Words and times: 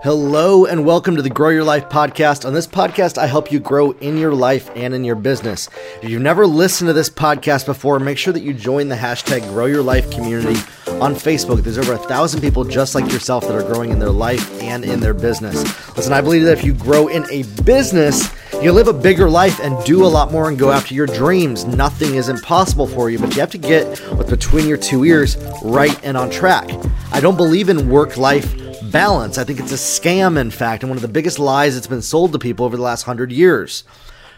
Hello 0.00 0.64
and 0.64 0.86
welcome 0.86 1.16
to 1.16 1.22
the 1.22 1.28
Grow 1.28 1.48
Your 1.48 1.64
Life 1.64 1.88
podcast. 1.88 2.46
On 2.46 2.54
this 2.54 2.68
podcast, 2.68 3.18
I 3.18 3.26
help 3.26 3.50
you 3.50 3.58
grow 3.58 3.90
in 3.90 4.16
your 4.16 4.32
life 4.32 4.70
and 4.76 4.94
in 4.94 5.02
your 5.02 5.16
business. 5.16 5.68
If 6.00 6.08
you've 6.08 6.22
never 6.22 6.46
listened 6.46 6.86
to 6.86 6.92
this 6.92 7.10
podcast 7.10 7.66
before, 7.66 7.98
make 7.98 8.16
sure 8.16 8.32
that 8.32 8.44
you 8.44 8.54
join 8.54 8.86
the 8.86 8.94
hashtag 8.94 9.42
Grow 9.48 9.66
Your 9.66 9.82
Life 9.82 10.08
community 10.12 10.60
on 11.00 11.16
Facebook. 11.16 11.64
There's 11.64 11.78
over 11.78 11.94
a 11.94 11.98
thousand 11.98 12.42
people 12.42 12.62
just 12.62 12.94
like 12.94 13.10
yourself 13.10 13.48
that 13.48 13.56
are 13.56 13.66
growing 13.66 13.90
in 13.90 13.98
their 13.98 14.12
life 14.12 14.62
and 14.62 14.84
in 14.84 15.00
their 15.00 15.14
business. 15.14 15.64
Listen, 15.96 16.12
I 16.12 16.20
believe 16.20 16.44
that 16.44 16.56
if 16.56 16.62
you 16.62 16.74
grow 16.74 17.08
in 17.08 17.28
a 17.32 17.42
business, 17.64 18.32
you 18.62 18.70
live 18.70 18.86
a 18.86 18.92
bigger 18.92 19.28
life 19.28 19.58
and 19.58 19.84
do 19.84 20.04
a 20.04 20.06
lot 20.06 20.30
more 20.30 20.48
and 20.48 20.56
go 20.56 20.70
after 20.70 20.94
your 20.94 21.06
dreams. 21.06 21.64
Nothing 21.64 22.14
is 22.14 22.28
impossible 22.28 22.86
for 22.86 23.10
you, 23.10 23.18
but 23.18 23.34
you 23.34 23.40
have 23.40 23.50
to 23.50 23.58
get 23.58 23.98
what's 24.14 24.30
between 24.30 24.68
your 24.68 24.78
two 24.78 25.04
ears 25.04 25.36
right 25.64 25.98
and 26.04 26.16
on 26.16 26.30
track. 26.30 26.70
I 27.10 27.18
don't 27.18 27.36
believe 27.36 27.68
in 27.68 27.90
work 27.90 28.16
life 28.16 28.67
balance. 28.90 29.38
I 29.38 29.44
think 29.44 29.60
it's 29.60 29.72
a 29.72 29.74
scam, 29.74 30.38
in 30.38 30.50
fact, 30.50 30.82
and 30.82 30.90
one 30.90 30.98
of 30.98 31.02
the 31.02 31.08
biggest 31.08 31.38
lies 31.38 31.74
that's 31.74 31.86
been 31.86 32.02
sold 32.02 32.32
to 32.32 32.38
people 32.38 32.66
over 32.66 32.76
the 32.76 32.82
last 32.82 33.02
hundred 33.02 33.32
years. 33.32 33.84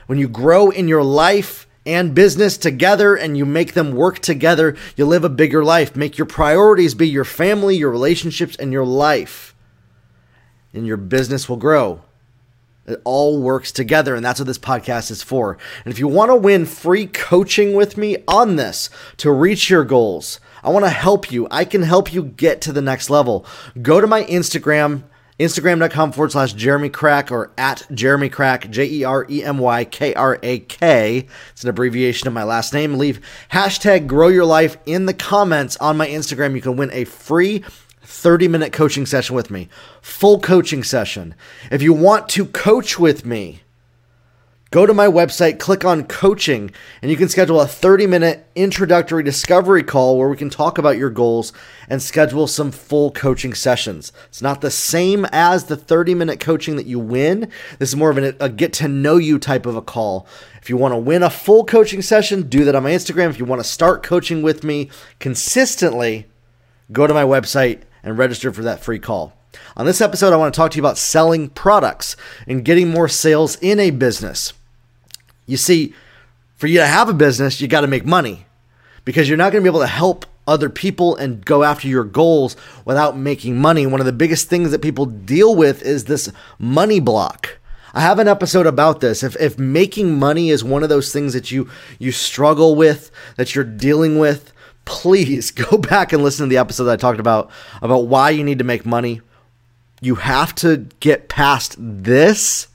When 0.06 0.18
you 0.18 0.28
grow 0.28 0.70
in 0.70 0.88
your 0.88 1.04
life 1.04 1.66
and 1.86 2.14
business 2.14 2.58
together 2.58 3.14
and 3.16 3.36
you 3.36 3.46
make 3.46 3.74
them 3.74 3.92
work 3.92 4.18
together, 4.18 4.76
you 4.96 5.06
live 5.06 5.24
a 5.24 5.28
bigger 5.28 5.64
life. 5.64 5.96
Make 5.96 6.18
your 6.18 6.26
priorities 6.26 6.94
be 6.94 7.08
your 7.08 7.24
family, 7.24 7.76
your 7.76 7.90
relationships, 7.90 8.56
and 8.56 8.72
your 8.72 8.84
life. 8.84 9.54
And 10.74 10.86
your 10.86 10.96
business 10.96 11.48
will 11.48 11.56
grow. 11.56 12.02
It 12.86 13.00
all 13.04 13.40
works 13.40 13.70
together, 13.70 14.14
and 14.14 14.24
that's 14.24 14.40
what 14.40 14.46
this 14.46 14.58
podcast 14.58 15.10
is 15.10 15.22
for. 15.22 15.58
And 15.84 15.92
if 15.92 15.98
you 15.98 16.08
want 16.08 16.30
to 16.30 16.36
win 16.36 16.66
free 16.66 17.06
coaching 17.06 17.74
with 17.74 17.96
me 17.96 18.18
on 18.26 18.56
this 18.56 18.90
to 19.18 19.30
reach 19.30 19.70
your 19.70 19.84
goals, 19.84 20.40
I 20.62 20.70
want 20.70 20.84
to 20.84 20.90
help 20.90 21.30
you. 21.30 21.46
I 21.50 21.64
can 21.64 21.82
help 21.82 22.12
you 22.12 22.22
get 22.22 22.60
to 22.62 22.72
the 22.72 22.82
next 22.82 23.10
level. 23.10 23.46
Go 23.80 24.00
to 24.00 24.06
my 24.06 24.24
Instagram, 24.24 25.04
instagram.com 25.38 26.12
forward 26.12 26.32
slash 26.32 26.52
Jeremy 26.52 26.90
Krak 26.90 27.30
or 27.30 27.50
at 27.56 27.86
Jeremy 27.92 28.28
Krak, 28.28 28.70
J 28.70 28.86
E 28.86 29.04
R 29.04 29.26
E 29.28 29.42
M 29.42 29.58
Y 29.58 29.84
K 29.84 30.14
R 30.14 30.38
A 30.42 30.58
K. 30.60 31.26
It's 31.52 31.62
an 31.62 31.70
abbreviation 31.70 32.28
of 32.28 32.34
my 32.34 32.44
last 32.44 32.72
name. 32.72 32.94
Leave 32.94 33.20
hashtag 33.52 34.06
grow 34.06 34.28
your 34.28 34.44
life 34.44 34.76
in 34.86 35.06
the 35.06 35.14
comments 35.14 35.76
on 35.78 35.96
my 35.96 36.06
Instagram. 36.06 36.54
You 36.54 36.62
can 36.62 36.76
win 36.76 36.90
a 36.92 37.04
free 37.04 37.64
30 38.02 38.48
minute 38.48 38.72
coaching 38.72 39.06
session 39.06 39.36
with 39.36 39.50
me, 39.50 39.68
full 40.02 40.40
coaching 40.40 40.82
session. 40.82 41.34
If 41.70 41.80
you 41.80 41.92
want 41.92 42.28
to 42.30 42.46
coach 42.46 42.98
with 42.98 43.24
me, 43.24 43.62
go 44.70 44.86
to 44.86 44.94
my 44.94 45.06
website, 45.06 45.58
click 45.58 45.84
on 45.84 46.04
coaching, 46.04 46.70
and 47.02 47.10
you 47.10 47.16
can 47.16 47.28
schedule 47.28 47.60
a 47.60 47.66
30 47.66 48.06
minute 48.06 48.46
introductory 48.54 49.22
discovery 49.22 49.82
call 49.82 50.16
where 50.16 50.28
we 50.28 50.36
can 50.36 50.50
talk 50.50 50.78
about 50.78 50.96
your 50.96 51.10
goals 51.10 51.52
and 51.88 52.00
schedule 52.00 52.46
some 52.46 52.70
full 52.70 53.10
coaching 53.10 53.52
sessions. 53.52 54.12
It's 54.28 54.42
not 54.42 54.60
the 54.60 54.70
same 54.70 55.26
as 55.32 55.64
the 55.64 55.76
30 55.76 56.14
minute 56.14 56.40
coaching 56.40 56.76
that 56.76 56.86
you 56.86 57.00
win. 57.00 57.50
This 57.78 57.90
is 57.90 57.96
more 57.96 58.10
of 58.10 58.18
an, 58.18 58.36
a 58.38 58.48
get 58.48 58.72
to 58.74 58.88
know 58.88 59.16
you 59.16 59.38
type 59.38 59.66
of 59.66 59.76
a 59.76 59.82
call. 59.82 60.26
If 60.62 60.70
you 60.70 60.76
want 60.76 60.92
to 60.92 60.98
win 60.98 61.22
a 61.22 61.30
full 61.30 61.64
coaching 61.64 62.02
session, 62.02 62.48
do 62.48 62.64
that 62.64 62.76
on 62.76 62.84
my 62.84 62.92
Instagram. 62.92 63.30
If 63.30 63.38
you 63.38 63.44
want 63.44 63.60
to 63.60 63.68
start 63.68 64.02
coaching 64.02 64.42
with 64.42 64.62
me 64.62 64.90
consistently, 65.18 66.26
go 66.92 67.06
to 67.06 67.14
my 67.14 67.24
website 67.24 67.82
and 68.02 68.16
register 68.16 68.52
for 68.52 68.62
that 68.62 68.80
free 68.80 68.98
call. 68.98 69.36
On 69.76 69.84
this 69.84 70.00
episode, 70.00 70.32
I 70.32 70.36
want 70.36 70.54
to 70.54 70.56
talk 70.56 70.70
to 70.72 70.76
you 70.76 70.82
about 70.82 70.96
selling 70.96 71.48
products 71.48 72.14
and 72.46 72.64
getting 72.64 72.88
more 72.88 73.08
sales 73.08 73.56
in 73.56 73.80
a 73.80 73.90
business. 73.90 74.52
You 75.50 75.56
see, 75.56 75.94
for 76.54 76.68
you 76.68 76.78
to 76.78 76.86
have 76.86 77.08
a 77.08 77.14
business, 77.14 77.60
you 77.60 77.66
got 77.66 77.80
to 77.80 77.88
make 77.88 78.06
money 78.06 78.46
because 79.04 79.28
you're 79.28 79.36
not 79.36 79.50
going 79.50 79.64
to 79.64 79.68
be 79.68 79.72
able 79.72 79.80
to 79.80 79.86
help 79.88 80.24
other 80.46 80.70
people 80.70 81.16
and 81.16 81.44
go 81.44 81.64
after 81.64 81.88
your 81.88 82.04
goals 82.04 82.56
without 82.84 83.16
making 83.16 83.58
money. 83.58 83.86
One 83.86 84.00
of 84.00 84.06
the 84.06 84.12
biggest 84.12 84.48
things 84.48 84.70
that 84.70 84.80
people 84.80 85.06
deal 85.06 85.56
with 85.56 85.82
is 85.82 86.04
this 86.04 86.30
money 86.58 87.00
block. 87.00 87.58
I 87.92 88.00
have 88.00 88.20
an 88.20 88.28
episode 88.28 88.66
about 88.66 89.00
this. 89.00 89.24
If, 89.24 89.36
if 89.40 89.58
making 89.58 90.18
money 90.18 90.50
is 90.50 90.62
one 90.62 90.84
of 90.84 90.88
those 90.88 91.12
things 91.12 91.32
that 91.32 91.50
you 91.50 91.68
you 91.98 92.12
struggle 92.12 92.76
with, 92.76 93.10
that 93.36 93.54
you're 93.54 93.64
dealing 93.64 94.18
with, 94.18 94.52
please 94.84 95.50
go 95.50 95.78
back 95.78 96.12
and 96.12 96.22
listen 96.22 96.46
to 96.46 96.50
the 96.50 96.58
episode 96.58 96.84
that 96.84 96.92
I 96.92 96.96
talked 96.96 97.20
about 97.20 97.50
about 97.82 98.06
why 98.06 98.30
you 98.30 98.44
need 98.44 98.58
to 98.58 98.64
make 98.64 98.86
money. 98.86 99.20
You 100.00 100.14
have 100.14 100.54
to 100.56 100.86
get 101.00 101.28
past 101.28 101.74
this 101.78 102.68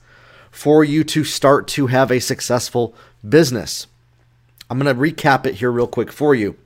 for 0.56 0.82
you 0.82 1.04
to 1.04 1.22
start 1.22 1.68
to 1.68 1.88
have 1.88 2.10
a 2.10 2.18
successful 2.18 2.94
business. 3.28 3.86
I'm 4.70 4.78
going 4.78 4.96
to 4.96 4.98
recap 4.98 5.44
it 5.44 5.56
here 5.56 5.70
real 5.70 5.86
quick 5.86 6.10
for 6.10 6.34
you. 6.34 6.56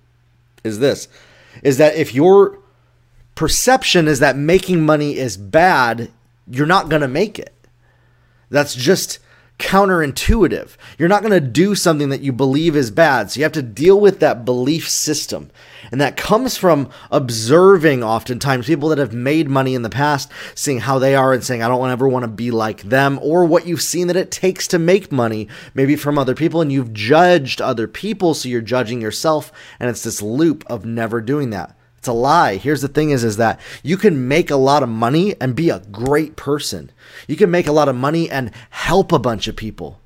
Is 0.63 0.79
this 0.79 1.09
is 1.65 1.79
that 1.79 1.97
if 1.97 2.15
your 2.15 2.61
perception 3.35 4.07
is 4.07 4.21
that 4.21 4.37
making 4.37 4.87
money 4.87 5.17
is 5.17 5.37
bad, 5.37 6.09
you're 6.47 6.67
not 6.67 6.89
going 6.89 7.03
to 7.03 7.09
make 7.09 7.37
it. 7.41 7.53
That's 8.49 8.77
just 8.77 9.19
counterintuitive. 9.61 10.77
You're 10.99 11.09
not 11.09 11.23
going 11.23 11.33
to 11.33 11.41
do 11.41 11.75
something 11.75 12.09
that 12.09 12.23
you 12.23 12.33
believe 12.33 12.75
is 12.75 12.91
bad. 12.91 13.31
So 13.31 13.39
you 13.39 13.45
have 13.45 13.53
to 13.53 13.63
deal 13.63 14.01
with 14.01 14.19
that 14.21 14.45
belief 14.45 14.89
system. 14.89 15.51
And 15.93 16.01
that 16.01 16.17
comes 16.17 16.57
from 16.57 16.91
observing 17.11 18.03
oftentimes 18.03 18.67
people 18.67 18.89
that 18.89 18.99
have 18.99 19.13
made 19.13 19.49
money 19.49 19.75
in 19.75 19.83
the 19.83 19.91
past, 19.91 20.31
seeing 20.55 20.81
how 20.81 20.99
they 20.99 21.15
are 21.15 21.33
and 21.33 21.45
saying, 21.45 21.63
I 21.63 21.69
don't 21.69 21.91
ever 21.91 22.09
want 22.09 22.25
to 22.25 22.29
be 22.29 22.51
like 22.51 22.83
them, 22.83 23.19
or 23.23 23.45
what 23.45 23.67
you've 23.67 23.83
seen 23.83 24.07
that 24.07 24.17
it 24.17 24.31
takes 24.31 24.67
to 24.69 24.79
make 24.79 25.13
money, 25.13 25.49
maybe 25.75 25.97
from 25.97 26.19
other 26.19 26.35
people, 26.35 26.61
and 26.61 26.73
you've 26.73 26.93
judged 26.93 27.61
other 27.61 27.87
people, 27.87 28.35
so 28.35 28.49
you're 28.49 28.61
judging 28.61 29.01
yourself. 29.01 29.53
And 29.79 29.91
it's 29.91 30.03
this 30.03 30.23
loop 30.23 30.65
of 30.69 30.85
never 30.85 31.21
doing 31.21 31.51
that. 31.51 31.77
It's 32.01 32.09
a 32.09 32.15
lie. 32.15 32.57
Here's 32.57 32.81
the 32.81 32.89
thing 32.89 33.11
is 33.11 33.25
is 33.25 33.37
that 33.37 33.61
you 33.83 33.99
can 33.99 34.27
make 34.27 34.51
a 34.51 34.57
lot 34.57 34.83
of 34.83 34.89
money 34.89 35.35
and 35.39 35.55
be 35.55 35.69
a 35.69 35.81
great 35.93 36.35
person. 36.35 36.91
You 37.29 37.37
can 37.37 37.51
make 37.51 37.67
a 37.67 37.73
lot 37.73 37.91
of 37.91 37.95
money 37.95 38.31
and 38.31 38.53
help 38.71 39.13
a 39.13 39.19
bunch 39.19 39.49
of 39.49 39.55
people. 39.55 40.01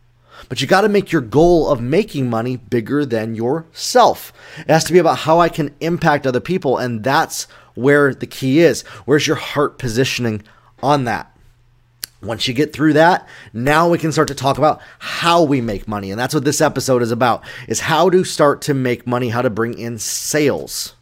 But 0.49 0.61
you 0.61 0.67
got 0.67 0.81
to 0.81 0.89
make 0.89 1.13
your 1.13 1.21
goal 1.21 1.69
of 1.69 1.81
making 1.81 2.29
money 2.29 2.57
bigger 2.57 3.07
than 3.07 3.37
yourself. 3.37 4.33
It 4.59 4.71
has 4.71 4.83
to 4.85 4.93
be 4.93 4.99
about 4.99 5.19
how 5.19 5.39
I 5.39 5.49
can 5.49 5.73
impact 5.79 6.27
other 6.27 6.41
people 6.41 6.79
and 6.79 7.05
that's 7.05 7.45
where 7.77 8.13
the 8.13 8.27
key 8.27 8.59
is. 8.59 8.83
Where's 9.05 9.29
your 9.29 9.37
heart 9.37 9.79
positioning 9.79 10.43
on 10.83 11.05
that? 11.05 11.31
Once 12.21 12.49
you 12.49 12.55
get 12.55 12.73
through 12.73 12.95
that, 12.95 13.29
now 13.53 13.89
we 13.89 13.99
can 13.99 14.11
start 14.11 14.27
to 14.27 14.35
talk 14.35 14.59
about 14.59 14.81
how 14.99 15.45
we 15.45 15.61
make 15.61 15.87
money. 15.87 16.11
And 16.11 16.19
that's 16.19 16.35
what 16.35 16.45
this 16.45 16.61
episode 16.61 17.03
is 17.03 17.13
about. 17.13 17.45
Is 17.69 17.79
how 17.79 18.11
to 18.11 18.25
start 18.25 18.63
to 18.63 18.75
make 18.75 19.07
money, 19.07 19.29
how 19.29 19.43
to 19.43 19.51
bring 19.51 19.79
in 19.79 20.01
sales. 20.01 20.97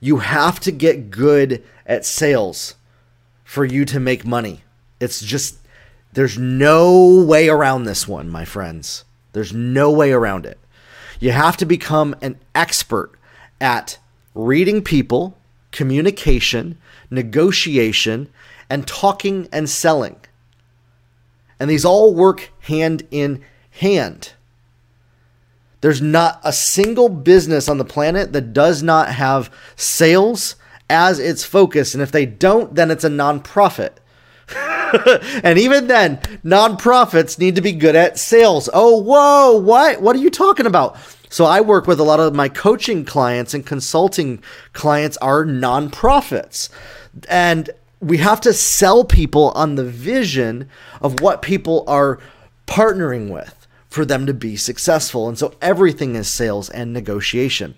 You 0.00 0.18
have 0.18 0.60
to 0.60 0.72
get 0.72 1.10
good 1.10 1.62
at 1.86 2.04
sales 2.04 2.74
for 3.44 3.64
you 3.64 3.84
to 3.86 3.98
make 3.98 4.24
money. 4.24 4.62
It's 5.00 5.20
just, 5.20 5.58
there's 6.12 6.38
no 6.38 7.24
way 7.24 7.48
around 7.48 7.84
this 7.84 8.06
one, 8.06 8.28
my 8.28 8.44
friends. 8.44 9.04
There's 9.32 9.52
no 9.52 9.90
way 9.90 10.12
around 10.12 10.46
it. 10.46 10.58
You 11.20 11.32
have 11.32 11.56
to 11.58 11.66
become 11.66 12.14
an 12.22 12.38
expert 12.54 13.12
at 13.60 13.98
reading 14.34 14.82
people, 14.82 15.36
communication, 15.72 16.78
negotiation, 17.10 18.28
and 18.70 18.86
talking 18.86 19.48
and 19.52 19.68
selling. 19.68 20.16
And 21.58 21.68
these 21.68 21.84
all 21.84 22.14
work 22.14 22.50
hand 22.60 23.02
in 23.10 23.42
hand. 23.72 24.32
There's 25.80 26.02
not 26.02 26.40
a 26.42 26.52
single 26.52 27.08
business 27.08 27.68
on 27.68 27.78
the 27.78 27.84
planet 27.84 28.32
that 28.32 28.52
does 28.52 28.82
not 28.82 29.12
have 29.12 29.52
sales 29.76 30.56
as 30.90 31.18
its 31.18 31.44
focus. 31.44 31.94
And 31.94 32.02
if 32.02 32.10
they 32.10 32.26
don't, 32.26 32.74
then 32.74 32.90
it's 32.90 33.04
a 33.04 33.08
nonprofit. 33.08 33.92
and 35.44 35.58
even 35.58 35.86
then, 35.86 36.16
nonprofits 36.44 37.38
need 37.38 37.54
to 37.54 37.60
be 37.60 37.72
good 37.72 37.94
at 37.94 38.18
sales. 38.18 38.68
Oh, 38.72 39.00
whoa, 39.00 39.58
what? 39.58 40.00
What 40.00 40.16
are 40.16 40.20
you 40.20 40.30
talking 40.30 40.66
about? 40.66 40.96
So 41.30 41.44
I 41.44 41.60
work 41.60 41.86
with 41.86 42.00
a 42.00 42.04
lot 42.04 42.20
of 42.20 42.34
my 42.34 42.48
coaching 42.48 43.04
clients 43.04 43.52
and 43.52 43.64
consulting 43.64 44.42
clients 44.72 45.18
are 45.18 45.44
nonprofits. 45.44 46.70
And 47.28 47.70
we 48.00 48.16
have 48.18 48.40
to 48.42 48.52
sell 48.52 49.04
people 49.04 49.50
on 49.50 49.74
the 49.74 49.84
vision 49.84 50.68
of 51.02 51.20
what 51.20 51.42
people 51.42 51.84
are 51.86 52.18
partnering 52.66 53.28
with 53.28 53.57
for 53.88 54.04
them 54.04 54.26
to 54.26 54.34
be 54.34 54.56
successful. 54.56 55.28
And 55.28 55.38
so 55.38 55.54
everything 55.60 56.14
is 56.14 56.28
sales 56.28 56.68
and 56.70 56.92
negotiation. 56.92 57.74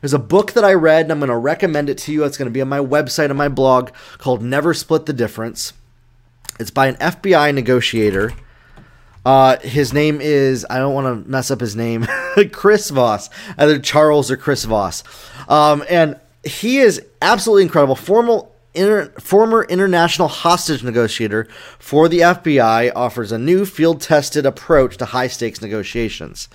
There's 0.00 0.14
a 0.14 0.18
book 0.18 0.52
that 0.52 0.64
I 0.64 0.74
read, 0.74 1.04
and 1.04 1.12
I'm 1.12 1.20
going 1.20 1.28
to 1.28 1.36
recommend 1.36 1.88
it 1.88 1.98
to 1.98 2.12
you. 2.12 2.24
It's 2.24 2.36
going 2.36 2.46
to 2.46 2.52
be 2.52 2.62
on 2.62 2.68
my 2.68 2.80
website 2.80 3.26
and 3.26 3.38
my 3.38 3.48
blog 3.48 3.90
called 4.18 4.42
Never 4.42 4.74
Split 4.74 5.06
the 5.06 5.12
Difference. 5.12 5.72
It's 6.58 6.70
by 6.70 6.88
an 6.88 6.96
FBI 6.96 7.54
negotiator. 7.54 8.32
Uh, 9.24 9.58
his 9.60 9.92
name 9.92 10.20
is, 10.20 10.66
I 10.68 10.78
don't 10.78 10.94
want 10.94 11.24
to 11.24 11.30
mess 11.30 11.50
up 11.50 11.60
his 11.60 11.76
name, 11.76 12.06
Chris 12.52 12.90
Voss, 12.90 13.30
either 13.56 13.78
Charles 13.78 14.30
or 14.30 14.36
Chris 14.36 14.64
Voss. 14.64 15.04
Um, 15.48 15.84
and 15.88 16.18
he 16.44 16.78
is 16.78 17.00
absolutely 17.20 17.62
incredible. 17.62 17.94
Formal 17.94 18.51
Inter- 18.74 19.12
former 19.18 19.64
international 19.64 20.28
hostage 20.28 20.82
negotiator 20.82 21.46
for 21.78 22.08
the 22.08 22.20
FBI 22.20 22.92
offers 22.96 23.30
a 23.30 23.38
new 23.38 23.66
field 23.66 24.00
tested 24.00 24.46
approach 24.46 24.96
to 24.96 25.04
high 25.04 25.26
stakes 25.26 25.60
negotiations. 25.60 26.48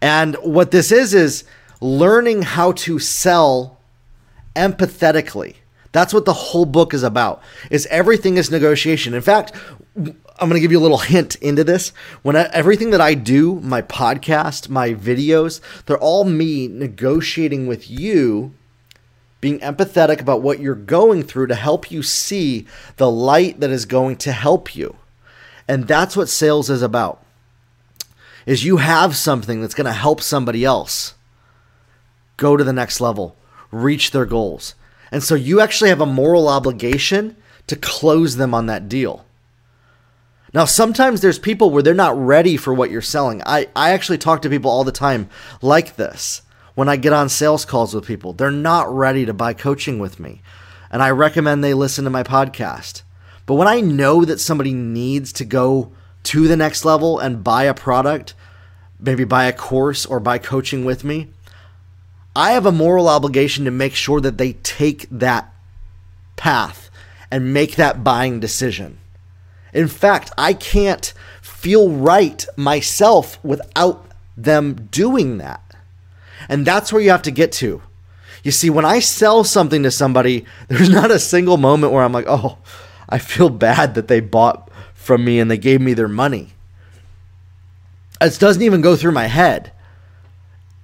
And 0.00 0.36
what 0.36 0.70
this 0.70 0.92
is, 0.92 1.12
is 1.12 1.44
learning 1.80 2.42
how 2.42 2.72
to 2.72 2.98
sell 2.98 3.80
empathetically. 4.54 5.56
That's 5.92 6.12
what 6.12 6.24
the 6.24 6.32
whole 6.32 6.66
book 6.66 6.92
is 6.92 7.02
about. 7.02 7.42
Is 7.70 7.86
everything 7.86 8.36
is 8.36 8.50
negotiation. 8.50 9.14
In 9.14 9.22
fact, 9.22 9.52
I'm 9.96 10.14
going 10.38 10.54
to 10.54 10.60
give 10.60 10.72
you 10.72 10.78
a 10.78 10.80
little 10.80 10.98
hint 10.98 11.36
into 11.36 11.64
this. 11.64 11.90
When 12.22 12.36
I, 12.36 12.50
everything 12.52 12.90
that 12.90 13.00
I 13.00 13.14
do, 13.14 13.60
my 13.60 13.80
podcast, 13.82 14.68
my 14.68 14.90
videos, 14.90 15.60
they're 15.86 15.98
all 15.98 16.24
me 16.24 16.68
negotiating 16.68 17.66
with 17.66 17.90
you, 17.90 18.52
being 19.46 19.60
empathetic 19.60 20.20
about 20.20 20.42
what 20.42 20.58
you're 20.58 20.74
going 20.74 21.22
through 21.22 21.46
to 21.46 21.54
help 21.54 21.88
you 21.88 22.02
see 22.02 22.66
the 22.96 23.08
light 23.08 23.60
that 23.60 23.70
is 23.70 23.86
going 23.86 24.16
to 24.16 24.32
help 24.32 24.74
you. 24.74 24.96
And 25.68 25.86
that's 25.86 26.16
what 26.16 26.28
sales 26.28 26.68
is 26.68 26.82
about. 26.82 27.24
Is 28.44 28.64
you 28.64 28.78
have 28.78 29.14
something 29.14 29.60
that's 29.60 29.72
going 29.76 29.84
to 29.84 29.92
help 29.92 30.20
somebody 30.20 30.64
else 30.64 31.14
go 32.36 32.56
to 32.56 32.64
the 32.64 32.72
next 32.72 33.00
level, 33.00 33.36
reach 33.70 34.10
their 34.10 34.26
goals. 34.26 34.74
And 35.12 35.22
so 35.22 35.36
you 35.36 35.60
actually 35.60 35.90
have 35.90 36.00
a 36.00 36.06
moral 36.06 36.48
obligation 36.48 37.36
to 37.68 37.76
close 37.76 38.38
them 38.38 38.52
on 38.52 38.66
that 38.66 38.88
deal. 38.88 39.24
Now, 40.54 40.64
sometimes 40.64 41.20
there's 41.20 41.38
people 41.38 41.70
where 41.70 41.84
they're 41.84 41.94
not 41.94 42.18
ready 42.18 42.56
for 42.56 42.74
what 42.74 42.90
you're 42.90 43.00
selling. 43.00 43.44
I, 43.46 43.68
I 43.76 43.90
actually 43.90 44.18
talk 44.18 44.42
to 44.42 44.50
people 44.50 44.72
all 44.72 44.82
the 44.82 44.90
time 44.90 45.30
like 45.62 45.94
this 45.94 46.42
when 46.76 46.88
I 46.88 46.96
get 46.96 47.12
on 47.12 47.28
sales 47.28 47.64
calls 47.64 47.94
with 47.94 48.06
people. 48.06 48.32
They're 48.32 48.50
not 48.52 48.94
ready 48.94 49.26
to 49.26 49.34
buy 49.34 49.54
coaching 49.54 49.98
with 49.98 50.20
me. 50.20 50.42
And 50.90 51.02
I 51.02 51.10
recommend 51.10 51.64
they 51.64 51.74
listen 51.74 52.04
to 52.04 52.10
my 52.10 52.22
podcast. 52.22 53.02
But 53.46 53.54
when 53.54 53.66
I 53.66 53.80
know 53.80 54.24
that 54.24 54.40
somebody 54.40 54.72
needs 54.72 55.32
to 55.34 55.44
go 55.44 55.90
to 56.24 56.46
the 56.46 56.56
next 56.56 56.84
level 56.84 57.18
and 57.18 57.42
buy 57.42 57.64
a 57.64 57.74
product, 57.74 58.34
maybe 59.00 59.24
buy 59.24 59.46
a 59.46 59.52
course 59.52 60.04
or 60.04 60.20
buy 60.20 60.38
coaching 60.38 60.84
with 60.84 61.02
me, 61.02 61.30
I 62.36 62.52
have 62.52 62.66
a 62.66 62.72
moral 62.72 63.08
obligation 63.08 63.64
to 63.64 63.70
make 63.70 63.94
sure 63.94 64.20
that 64.20 64.36
they 64.36 64.52
take 64.52 65.08
that 65.10 65.52
path 66.36 66.90
and 67.30 67.54
make 67.54 67.76
that 67.76 68.04
buying 68.04 68.38
decision. 68.38 68.98
In 69.72 69.88
fact, 69.88 70.30
I 70.36 70.52
can't 70.52 71.14
feel 71.40 71.90
right 71.90 72.46
myself 72.56 73.42
without 73.42 74.04
them 74.36 74.88
doing 74.90 75.38
that. 75.38 75.65
And 76.48 76.66
that's 76.66 76.92
where 76.92 77.02
you 77.02 77.10
have 77.10 77.22
to 77.22 77.30
get 77.30 77.52
to. 77.52 77.82
You 78.42 78.52
see, 78.52 78.70
when 78.70 78.84
I 78.84 79.00
sell 79.00 79.44
something 79.44 79.82
to 79.82 79.90
somebody, 79.90 80.44
there's 80.68 80.90
not 80.90 81.10
a 81.10 81.18
single 81.18 81.56
moment 81.56 81.92
where 81.92 82.02
I'm 82.02 82.12
like, 82.12 82.26
oh, 82.28 82.58
I 83.08 83.18
feel 83.18 83.48
bad 83.48 83.94
that 83.94 84.08
they 84.08 84.20
bought 84.20 84.70
from 84.94 85.24
me 85.24 85.38
and 85.38 85.50
they 85.50 85.58
gave 85.58 85.80
me 85.80 85.94
their 85.94 86.08
money. 86.08 86.54
It 88.20 88.38
doesn't 88.38 88.62
even 88.62 88.80
go 88.80 88.96
through 88.96 89.12
my 89.12 89.26
head 89.26 89.72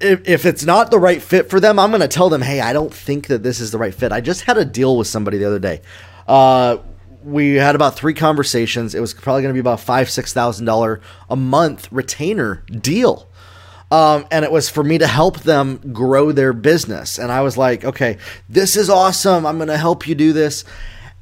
if, 0.03 0.29
if 0.29 0.47
it's 0.47 0.65
not 0.65 0.91
the 0.91 0.99
right 0.99 1.23
fit 1.23 1.49
for 1.49 1.61
them, 1.61 1.79
I'm 1.79 1.91
going 1.91 2.01
to 2.01 2.09
tell 2.09 2.29
them, 2.29 2.43
hey, 2.43 2.61
I 2.61 2.73
don't 2.73 2.93
think 2.93 3.29
that 3.29 3.43
this 3.43 3.61
is 3.61 3.71
the 3.71 3.79
right 3.79 3.95
fit. 3.95 4.13
I 4.13 4.21
just 4.21 4.43
had 4.43 4.59
a 4.59 4.65
deal 4.65 4.97
with 4.97 5.07
somebody 5.07 5.39
the 5.39 5.47
other 5.47 5.59
day. 5.59 5.81
Uh, 6.27 6.79
we 7.23 7.55
had 7.55 7.75
about 7.75 7.95
three 7.95 8.15
conversations. 8.15 8.95
It 8.95 9.01
was 9.01 9.15
probably 9.15 9.43
going 9.43 9.55
to 9.55 9.57
be 9.57 9.61
about 9.61 9.81
five, 9.81 10.11
six 10.11 10.33
thousand 10.33 10.67
dollar 10.67 11.01
a 11.31 11.37
month 11.37 11.91
retainer 11.93 12.65
deal. 12.69 13.29
Um, 13.93 14.25
and 14.31 14.43
it 14.43 14.51
was 14.51 14.71
for 14.71 14.83
me 14.83 14.97
to 14.97 15.07
help 15.07 15.41
them 15.41 15.93
grow 15.93 16.33
their 16.33 16.55
business. 16.55 17.19
And 17.19 17.31
I 17.31 17.43
was 17.43 17.59
like, 17.59 17.85
okay, 17.85 18.17
this 18.49 18.75
is 18.75 18.89
awesome. 18.89 19.45
I'm 19.45 19.59
going 19.59 19.69
to 19.69 19.77
help 19.77 20.09
you 20.09 20.15
do 20.15 20.33
this. 20.33 20.65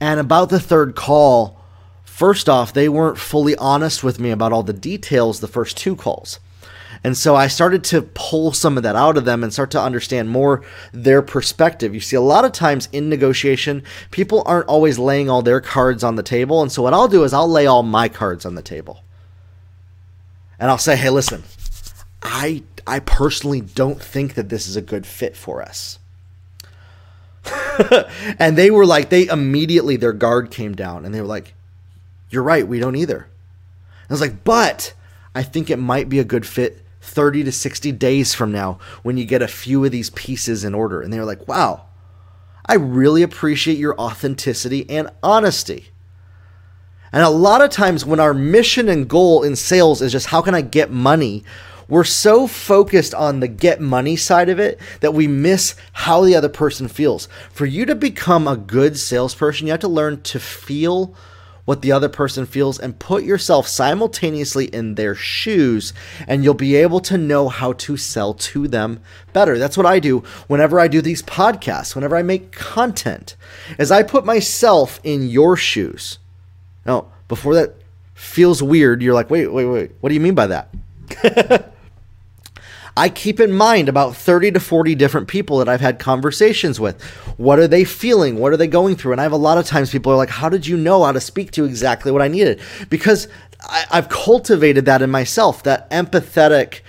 And 0.00 0.20
about 0.20 0.50
the 0.50 0.60
third 0.60 0.94
call, 0.94 1.60
first 2.04 2.48
off, 2.48 2.72
they 2.72 2.88
weren't 2.88 3.18
fully 3.18 3.56
honest 3.56 4.04
with 4.04 4.20
me 4.20 4.30
about 4.30 4.52
all 4.52 4.62
the 4.62 4.72
details 4.72 5.40
the 5.40 5.48
first 5.48 5.76
two 5.76 5.96
calls. 5.96 6.38
And 7.02 7.16
so 7.16 7.34
I 7.34 7.48
started 7.48 7.82
to 7.84 8.02
pull 8.02 8.52
some 8.52 8.76
of 8.76 8.84
that 8.84 8.94
out 8.94 9.16
of 9.16 9.24
them 9.24 9.42
and 9.42 9.52
start 9.52 9.72
to 9.72 9.82
understand 9.82 10.30
more 10.30 10.62
their 10.92 11.22
perspective. 11.22 11.92
You 11.92 12.00
see, 12.00 12.14
a 12.14 12.20
lot 12.20 12.44
of 12.44 12.52
times 12.52 12.88
in 12.92 13.08
negotiation, 13.08 13.82
people 14.12 14.44
aren't 14.46 14.68
always 14.68 14.96
laying 14.96 15.28
all 15.28 15.42
their 15.42 15.60
cards 15.60 16.04
on 16.04 16.14
the 16.14 16.22
table. 16.22 16.62
And 16.62 16.70
so 16.70 16.82
what 16.82 16.94
I'll 16.94 17.08
do 17.08 17.24
is 17.24 17.32
I'll 17.32 17.50
lay 17.50 17.66
all 17.66 17.82
my 17.82 18.08
cards 18.08 18.46
on 18.46 18.54
the 18.54 18.62
table. 18.62 19.02
And 20.60 20.70
I'll 20.70 20.78
say, 20.78 20.94
hey, 20.94 21.10
listen, 21.10 21.42
I, 22.22 22.62
I 22.86 23.00
personally 23.00 23.60
don't 23.60 24.00
think 24.00 24.34
that 24.34 24.48
this 24.48 24.66
is 24.68 24.76
a 24.76 24.82
good 24.82 25.06
fit 25.06 25.36
for 25.36 25.62
us. 25.62 25.98
and 28.38 28.56
they 28.56 28.70
were 28.70 28.86
like, 28.86 29.08
they 29.08 29.26
immediately, 29.26 29.96
their 29.96 30.12
guard 30.12 30.50
came 30.50 30.74
down 30.74 31.04
and 31.04 31.14
they 31.14 31.20
were 31.20 31.26
like, 31.26 31.54
you're 32.28 32.42
right, 32.42 32.66
we 32.66 32.78
don't 32.78 32.96
either. 32.96 33.16
And 33.16 34.10
I 34.10 34.14
was 34.14 34.20
like, 34.20 34.44
but 34.44 34.92
I 35.34 35.42
think 35.42 35.70
it 35.70 35.78
might 35.78 36.08
be 36.08 36.18
a 36.18 36.24
good 36.24 36.46
fit 36.46 36.84
30 37.00 37.44
to 37.44 37.52
60 37.52 37.92
days 37.92 38.34
from 38.34 38.52
now 38.52 38.78
when 39.02 39.16
you 39.16 39.24
get 39.24 39.42
a 39.42 39.48
few 39.48 39.84
of 39.84 39.90
these 39.90 40.10
pieces 40.10 40.64
in 40.64 40.74
order. 40.74 41.00
And 41.00 41.12
they 41.12 41.18
were 41.18 41.24
like, 41.24 41.48
wow, 41.48 41.86
I 42.66 42.74
really 42.74 43.22
appreciate 43.22 43.78
your 43.78 43.98
authenticity 43.98 44.88
and 44.90 45.08
honesty. 45.22 45.88
And 47.12 47.22
a 47.22 47.30
lot 47.30 47.62
of 47.62 47.70
times 47.70 48.04
when 48.04 48.20
our 48.20 48.34
mission 48.34 48.88
and 48.88 49.08
goal 49.08 49.42
in 49.42 49.56
sales 49.56 50.00
is 50.00 50.12
just 50.12 50.26
how 50.26 50.42
can 50.42 50.54
I 50.54 50.60
get 50.60 50.90
money, 50.90 51.42
we're 51.90 52.04
so 52.04 52.46
focused 52.46 53.12
on 53.14 53.40
the 53.40 53.48
get 53.48 53.80
money 53.80 54.16
side 54.16 54.48
of 54.48 54.58
it 54.58 54.80
that 55.00 55.12
we 55.12 55.26
miss 55.26 55.74
how 55.92 56.24
the 56.24 56.36
other 56.36 56.48
person 56.48 56.88
feels. 56.88 57.28
For 57.52 57.66
you 57.66 57.84
to 57.86 57.94
become 57.94 58.48
a 58.48 58.56
good 58.56 58.96
salesperson, 58.98 59.66
you 59.66 59.72
have 59.72 59.80
to 59.80 59.88
learn 59.88 60.22
to 60.22 60.38
feel 60.38 61.14
what 61.64 61.82
the 61.82 61.92
other 61.92 62.08
person 62.08 62.46
feels 62.46 62.80
and 62.80 62.98
put 62.98 63.22
yourself 63.22 63.66
simultaneously 63.66 64.66
in 64.66 64.94
their 64.94 65.14
shoes 65.14 65.92
and 66.26 66.42
you'll 66.42 66.54
be 66.54 66.74
able 66.74 67.00
to 67.00 67.18
know 67.18 67.48
how 67.48 67.72
to 67.74 67.96
sell 67.96 68.34
to 68.34 68.66
them 68.66 69.00
better. 69.32 69.58
That's 69.58 69.76
what 69.76 69.86
I 69.86 70.00
do 70.00 70.20
whenever 70.48 70.80
I 70.80 70.88
do 70.88 71.00
these 71.00 71.22
podcasts, 71.22 71.94
whenever 71.94 72.16
I 72.16 72.22
make 72.22 72.52
content. 72.52 73.36
As 73.78 73.92
I 73.92 74.02
put 74.02 74.24
myself 74.24 75.00
in 75.04 75.28
your 75.28 75.56
shoes. 75.56 76.18
Now, 76.86 77.12
before 77.28 77.54
that 77.54 77.76
feels 78.14 78.62
weird, 78.62 79.02
you're 79.02 79.14
like, 79.14 79.30
"Wait, 79.30 79.52
wait, 79.52 79.66
wait. 79.66 79.92
What 80.00 80.08
do 80.08 80.14
you 80.14 80.20
mean 80.20 80.34
by 80.34 80.48
that?" 80.48 80.74
I 82.96 83.08
keep 83.08 83.40
in 83.40 83.52
mind 83.52 83.88
about 83.88 84.16
30 84.16 84.52
to 84.52 84.60
40 84.60 84.94
different 84.94 85.28
people 85.28 85.58
that 85.58 85.68
I've 85.68 85.80
had 85.80 85.98
conversations 85.98 86.80
with. 86.80 87.02
What 87.36 87.58
are 87.58 87.68
they 87.68 87.84
feeling? 87.84 88.36
What 88.36 88.52
are 88.52 88.56
they 88.56 88.66
going 88.66 88.96
through? 88.96 89.12
And 89.12 89.20
I 89.20 89.24
have 89.24 89.32
a 89.32 89.36
lot 89.36 89.58
of 89.58 89.66
times 89.66 89.90
people 89.90 90.12
are 90.12 90.16
like, 90.16 90.30
How 90.30 90.48
did 90.48 90.66
you 90.66 90.76
know 90.76 91.04
how 91.04 91.12
to 91.12 91.20
speak 91.20 91.50
to 91.52 91.64
exactly 91.64 92.12
what 92.12 92.22
I 92.22 92.28
needed? 92.28 92.60
Because 92.88 93.28
I, 93.68 93.86
have 93.90 94.08
cultivated 94.08 94.84
that 94.86 95.02
in 95.02 95.10
myself, 95.10 95.62
that 95.64 95.90
empathetic 95.90 96.80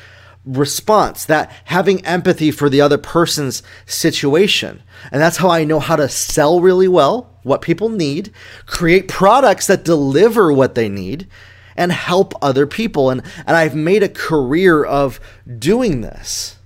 response, 0.45 1.25
that 1.25 1.51
having 1.65 2.06
empathy 2.06 2.51
for 2.51 2.69
the 2.69 2.81
other 2.81 2.98
person's 2.98 3.62
situation. 3.86 4.81
And 5.12 5.21
that's 5.21 5.38
how 5.38 5.50
I 5.50 5.63
know 5.63 5.80
how 5.80 5.95
to 5.95 6.09
sell 6.09 6.62
really 6.62 6.88
well, 6.88 7.38
what 7.44 7.62
people 7.62 7.89
need, 7.89 8.31
create 8.65 9.07
products 9.07 9.68
that 9.68 9.86
deliver 9.86 10.51
what 10.51 10.75
they 10.75 10.89
need, 10.89 11.27
and 11.75 11.92
help 11.92 12.34
other 12.42 12.68
people. 12.68 13.10
And, 13.10 13.22
and 13.46 13.58
I've 13.58 13.75
made 13.75 14.04
a 14.04 14.10
career 14.10 14.84
of 14.84 15.20
doing 15.60 16.01
this. 16.01 16.58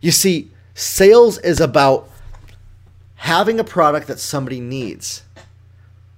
You 0.00 0.10
see, 0.10 0.50
sales 0.74 1.38
is 1.38 1.60
about 1.60 2.10
having 3.16 3.58
a 3.58 3.64
product 3.64 4.06
that 4.06 4.18
somebody 4.18 4.60
needs, 4.60 5.22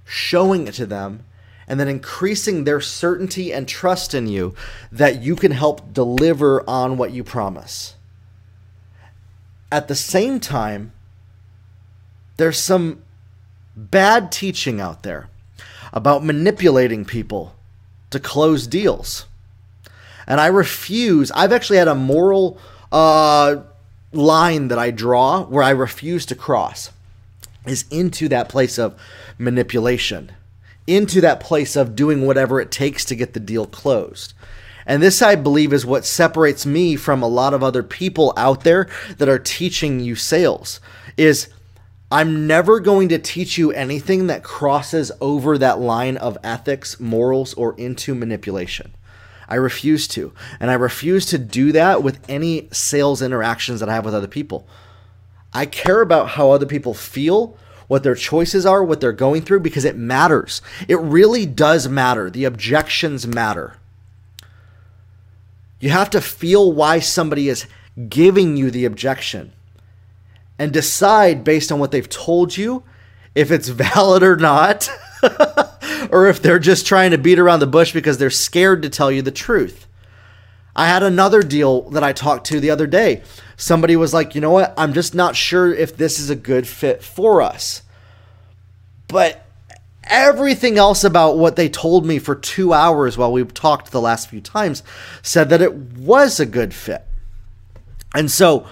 showing 0.05 0.67
it 0.67 0.75
to 0.75 0.87
them, 0.87 1.25
and 1.69 1.79
then 1.79 1.89
increasing 1.89 2.65
their 2.65 2.81
certainty 2.81 3.53
and 3.53 3.69
trust 3.69 4.15
in 4.15 4.27
you 4.27 4.55
that 4.91 5.23
you 5.23 5.37
can 5.37 5.53
help 5.53 5.93
deliver 5.93 6.69
on 6.69 6.97
what 6.97 7.13
you 7.13 7.25
promise. 7.25 7.95
At 9.71 9.89
the 9.89 9.95
same 9.95 10.39
time, 10.39 10.93
there's 12.37 12.59
some 12.59 13.03
bad 13.77 14.31
teaching 14.31 14.81
out 14.81 15.03
there 15.03 15.29
about 15.97 16.23
manipulating 16.23 17.07
people 17.07 17.55
to 18.11 18.21
close 18.21 18.67
deals. 18.67 19.25
And 20.26 20.38
I 20.41 20.49
refuse, 20.49 21.31
I've 21.31 21.53
actually 21.53 21.79
had 21.79 21.88
a 21.88 21.95
moral 21.95 22.59
uh, 22.93 23.62
line 24.12 24.69
that 24.69 24.79
I 24.79 24.91
draw 24.91 25.45
where 25.45 25.62
I 25.62 25.71
refuse 25.71 26.26
to 26.26 26.35
cross 26.35 26.91
is 27.67 27.87
into 27.91 28.29
that 28.29 28.50
place 28.50 28.79
of 28.79 28.95
manipulation, 29.38 30.33
into 30.87 31.23
that 31.23 31.41
place 31.41 31.76
of 31.76 31.97
doing 31.97 32.26
whatever 32.26 32.61
it 32.61 32.71
takes 32.71 33.07
to 33.07 33.17
get 33.17 33.33
the 33.33 33.41
deal 33.41 33.67
closed. 33.67 34.35
And 34.85 35.03
this, 35.03 35.23
I 35.23 35.35
believe, 35.35 35.73
is 35.73 35.87
what 35.87 36.05
separates 36.05 36.67
me 36.67 36.97
from 36.97 37.23
a 37.23 37.26
lot 37.26 37.55
of 37.55 37.62
other 37.62 37.83
people 37.83 38.35
out 38.37 38.65
there 38.65 38.87
that 39.17 39.31
are 39.31 39.38
teaching 39.38 40.00
you 40.00 40.15
sales. 40.15 40.79
Is 41.17 41.49
I'm 42.11 42.47
never 42.47 42.79
going 42.79 43.09
to 43.09 43.19
teach 43.19 43.59
you 43.59 43.73
anything 43.73 44.29
that 44.29 44.45
crosses 44.45 45.11
over 45.21 45.59
that 45.59 45.81
line 45.81 46.17
of 46.17 46.39
ethics, 46.45 47.01
morals, 47.01 47.53
or 47.55 47.75
into 47.79 48.15
manipulation. 48.15 48.95
I 49.49 49.57
refuse 49.57 50.07
to. 50.09 50.33
And 50.61 50.71
I 50.71 50.75
refuse 50.75 51.27
to 51.27 51.39
do 51.39 51.73
that 51.73 52.03
with 52.03 52.21
any 52.29 52.69
sales 52.71 53.23
interactions 53.23 53.81
that 53.81 53.89
I 53.89 53.95
have 53.95 54.05
with 54.05 54.15
other 54.15 54.29
people. 54.29 54.67
I 55.53 55.67
care 55.67 56.01
about 56.01 56.31
how 56.31 56.51
other 56.51 56.67
people 56.67 56.95
feel, 56.95 57.57
what 57.89 58.03
their 58.03 58.15
choices 58.15 58.65
are, 58.65 58.85
what 58.85 59.01
they're 59.01 59.13
going 59.13 59.43
through, 59.43 59.61
because 59.61 59.85
it 59.85 59.97
matters. 59.97 60.63
It 60.87 61.01
really 61.01 61.47
does 61.47 61.89
matter. 61.89 62.31
The 62.31 62.45
objections 62.45 63.27
matter. 63.27 63.79
You 65.81 65.91
have 65.91 66.11
to 66.11 66.21
feel 66.21 66.73
why 66.73 67.01
somebody 67.01 67.49
is 67.49 67.67
giving 68.09 68.57
you 68.57 68.71
the 68.71 68.85
objection. 68.85 69.53
And 70.59 70.73
decide 70.73 71.45
based 71.45 71.71
on 71.71 71.79
what 71.79 71.91
they've 71.91 72.09
told 72.09 72.57
you 72.57 72.83
if 73.35 73.51
it's 73.51 73.69
valid 73.69 74.23
or 74.23 74.37
not, 74.37 74.89
or 76.11 76.27
if 76.27 76.43
they're 76.43 76.59
just 76.59 76.87
trying 76.87 77.11
to 77.11 77.19
beat 77.19 77.39
around 77.39 77.61
the 77.61 77.67
bush 77.67 77.93
because 77.93 78.19
they're 78.19 78.31
scared 78.31 78.83
to 78.83 78.89
tell 78.89 79.11
you 79.11 79.23
the 79.23 79.31
truth. 79.31 79.87
I 80.75 80.89
had 80.89 81.03
another 81.03 81.43
deal 81.43 81.89
that 81.91 82.05
I 82.05 82.13
talked 82.13 82.47
to 82.49 82.61
the 82.61 82.71
other 82.71 82.87
day. 82.87 83.23
Somebody 83.57 83.97
was 83.97 84.13
like, 84.13 84.35
you 84.35 84.43
know 84.43 84.51
what? 84.51 84.75
I'm 84.77 84.93
just 84.93 85.15
not 85.15 85.35
sure 85.35 85.73
if 85.73 85.97
this 85.97 86.19
is 86.19 86.29
a 86.29 86.37
good 86.37 86.69
fit 86.69 87.03
for 87.03 87.41
us. 87.41 87.83
But 89.09 89.47
everything 90.05 90.77
else 90.77 91.03
about 91.03 91.39
what 91.39 91.57
they 91.57 91.71
told 91.71 92.05
me 92.05 92.19
for 92.19 92.35
two 92.35 92.75
hours 92.75 93.17
while 93.17 93.33
we 93.33 93.43
talked 93.45 93.91
the 93.91 94.01
last 94.01 94.29
few 94.29 94.41
times 94.41 94.83
said 95.23 95.49
that 95.49 95.63
it 95.63 95.75
was 95.75 96.39
a 96.39 96.47
good 96.47 96.75
fit. 96.75 97.03
And 98.15 98.31
so 98.31 98.67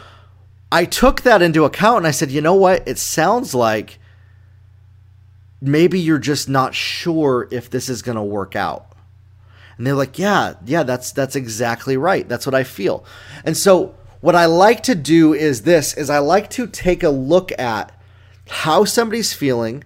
I 0.74 0.86
took 0.86 1.20
that 1.20 1.40
into 1.40 1.64
account 1.64 1.98
and 1.98 2.06
I 2.08 2.10
said, 2.10 2.32
you 2.32 2.40
know 2.40 2.56
what? 2.56 2.88
It 2.88 2.98
sounds 2.98 3.54
like 3.54 4.00
maybe 5.62 6.00
you're 6.00 6.18
just 6.18 6.48
not 6.48 6.74
sure 6.74 7.46
if 7.52 7.70
this 7.70 7.88
is 7.88 8.02
going 8.02 8.16
to 8.16 8.24
work 8.24 8.56
out. 8.56 8.88
And 9.78 9.86
they're 9.86 9.94
like, 9.94 10.18
"Yeah, 10.18 10.54
yeah, 10.64 10.82
that's 10.82 11.12
that's 11.12 11.36
exactly 11.36 11.96
right. 11.96 12.28
That's 12.28 12.44
what 12.44 12.56
I 12.56 12.64
feel." 12.64 13.04
And 13.44 13.56
so 13.56 13.94
what 14.20 14.34
I 14.34 14.46
like 14.46 14.82
to 14.84 14.96
do 14.96 15.32
is 15.32 15.62
this 15.62 15.94
is 15.94 16.10
I 16.10 16.18
like 16.18 16.50
to 16.50 16.66
take 16.66 17.04
a 17.04 17.08
look 17.08 17.56
at 17.56 17.92
how 18.48 18.84
somebody's 18.84 19.32
feeling, 19.32 19.84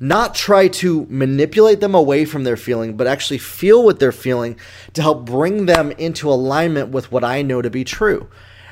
not 0.00 0.34
try 0.34 0.68
to 0.68 1.06
manipulate 1.08 1.80
them 1.80 1.94
away 1.94 2.26
from 2.26 2.44
their 2.44 2.58
feeling, 2.58 2.94
but 2.94 3.06
actually 3.06 3.38
feel 3.38 3.82
what 3.82 4.00
they're 4.00 4.12
feeling 4.12 4.58
to 4.92 5.00
help 5.00 5.24
bring 5.24 5.64
them 5.64 5.92
into 5.92 6.30
alignment 6.30 6.90
with 6.90 7.10
what 7.10 7.24
I 7.24 7.40
know 7.40 7.62
to 7.62 7.70
be 7.70 7.84
true. 7.84 8.28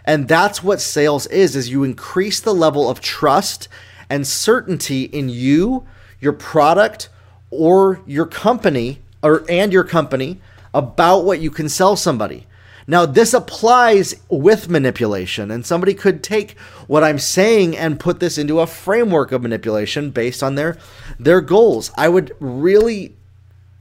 And 0.08 0.26
that's 0.26 0.62
what 0.62 0.80
sales 0.80 1.26
is 1.26 1.54
is 1.54 1.68
you 1.68 1.84
increase 1.84 2.40
the 2.40 2.54
level 2.54 2.88
of 2.88 3.02
trust 3.02 3.68
and 4.08 4.26
certainty 4.26 5.02
in 5.02 5.28
you, 5.28 5.86
your 6.18 6.32
product, 6.32 7.10
or 7.50 8.00
your 8.06 8.24
company 8.24 9.02
or 9.22 9.44
and 9.50 9.70
your 9.70 9.84
company 9.84 10.40
about 10.72 11.26
what 11.26 11.40
you 11.40 11.50
can 11.50 11.68
sell 11.68 11.94
somebody. 11.94 12.46
Now, 12.86 13.04
this 13.04 13.34
applies 13.34 14.14
with 14.30 14.70
manipulation, 14.70 15.50
and 15.50 15.66
somebody 15.66 15.92
could 15.92 16.22
take 16.22 16.58
what 16.86 17.04
I'm 17.04 17.18
saying 17.18 17.76
and 17.76 18.00
put 18.00 18.18
this 18.18 18.38
into 18.38 18.60
a 18.60 18.66
framework 18.66 19.30
of 19.30 19.42
manipulation 19.42 20.10
based 20.10 20.42
on 20.42 20.54
their 20.54 20.78
their 21.20 21.42
goals. 21.42 21.90
I 21.98 22.08
would 22.08 22.34
really 22.40 23.14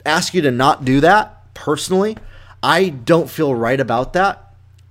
ask 0.05 0.33
you 0.33 0.41
to 0.41 0.51
not 0.51 0.83
do 0.83 0.99
that 0.99 1.53
personally. 1.53 2.17
I 2.61 2.89
don't 2.89 3.29
feel 3.29 3.55
right 3.55 3.79
about 3.79 4.11
that, 4.11 4.46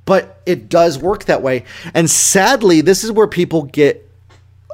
but 0.06 0.40
it 0.46 0.70
does 0.70 0.98
work 0.98 1.26
that 1.26 1.42
way. 1.42 1.64
And 1.92 2.10
sadly, 2.10 2.80
this 2.80 3.04
is 3.04 3.12
where 3.12 3.26
people 3.26 3.64
get 3.64 4.10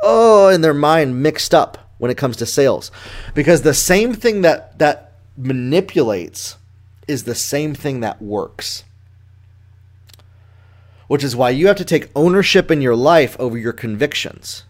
oh 0.04 0.48
in 0.48 0.60
their 0.60 0.74
mind 0.74 1.22
mixed 1.22 1.52
up 1.52 1.90
when 1.98 2.10
it 2.10 2.16
comes 2.16 2.36
to 2.36 2.46
sales. 2.46 2.92
Because 3.34 3.62
the 3.62 3.74
same 3.74 4.14
thing 4.14 4.42
that 4.42 4.78
that 4.78 5.14
manipulates 5.36 6.56
is 7.08 7.24
the 7.24 7.34
same 7.34 7.74
thing 7.74 8.00
that 8.00 8.22
works 8.22 8.84
which 11.12 11.22
is 11.22 11.36
why 11.36 11.50
you 11.50 11.66
have 11.66 11.76
to 11.76 11.84
take 11.84 12.08
ownership 12.16 12.70
in 12.70 12.80
your 12.80 12.96
life 12.96 13.36
over 13.38 13.58
your 13.58 13.74
convictions. 13.74 14.64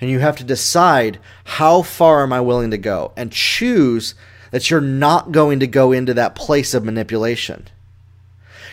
And 0.00 0.08
you 0.08 0.20
have 0.20 0.36
to 0.36 0.44
decide 0.44 1.18
how 1.44 1.82
far 1.82 2.22
am 2.22 2.32
I 2.32 2.40
willing 2.40 2.70
to 2.70 2.78
go 2.78 3.10
and 3.16 3.32
choose 3.32 4.14
that 4.52 4.70
you're 4.70 4.80
not 4.80 5.32
going 5.32 5.58
to 5.58 5.66
go 5.66 5.90
into 5.90 6.14
that 6.14 6.36
place 6.36 6.74
of 6.74 6.84
manipulation. 6.84 7.66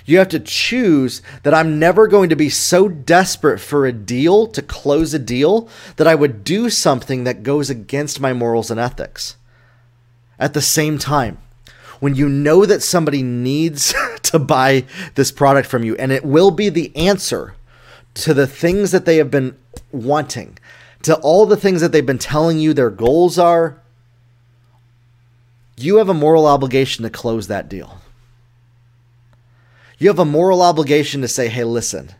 You 0.05 0.19
have 0.19 0.29
to 0.29 0.39
choose 0.39 1.21
that 1.41 1.53
I'm 1.53 1.79
never 1.79 2.07
going 2.07 2.29
to 2.29 2.35
be 2.35 2.49
so 2.49 2.87
desperate 2.87 3.59
for 3.59 3.85
a 3.85 3.91
deal 3.91 4.45
to 4.47 4.61
close 4.61 5.13
a 5.13 5.19
deal 5.19 5.67
that 5.95 6.07
I 6.07 6.13
would 6.13 6.43
do 6.43 6.69
something 6.69 7.23
that 7.23 7.43
goes 7.43 7.71
against 7.71 8.21
my 8.21 8.31
morals 8.31 8.69
and 8.69 8.79
ethics. 8.79 9.35
At 10.37 10.53
the 10.53 10.61
same 10.61 10.99
time, 10.99 11.39
when 11.99 12.13
you 12.13 12.29
know 12.29 12.65
that 12.65 12.83
somebody 12.83 13.23
needs 13.23 13.95
to 14.23 14.37
buy 14.37 14.85
this 15.15 15.31
product 15.31 15.67
from 15.67 15.83
you 15.83 15.95
and 15.95 16.11
it 16.11 16.23
will 16.23 16.51
be 16.51 16.69
the 16.69 16.95
answer 16.95 17.55
to 18.15 18.33
the 18.33 18.47
things 18.47 18.91
that 18.91 19.05
they 19.05 19.17
have 19.17 19.31
been 19.31 19.57
wanting, 19.91 20.59
to 21.01 21.15
all 21.17 21.47
the 21.47 21.57
things 21.57 21.81
that 21.81 21.91
they've 21.91 22.05
been 22.05 22.19
telling 22.19 22.59
you 22.59 22.73
their 22.73 22.91
goals 22.91 23.39
are, 23.39 23.81
you 25.77 25.97
have 25.97 26.09
a 26.09 26.13
moral 26.13 26.45
obligation 26.45 27.03
to 27.03 27.09
close 27.09 27.47
that 27.47 27.67
deal. 27.67 28.01
You 29.97 30.09
have 30.09 30.19
a 30.19 30.25
moral 30.25 30.61
obligation 30.61 31.21
to 31.21 31.27
say, 31.27 31.47
hey, 31.47 31.63
listen, 31.63 32.11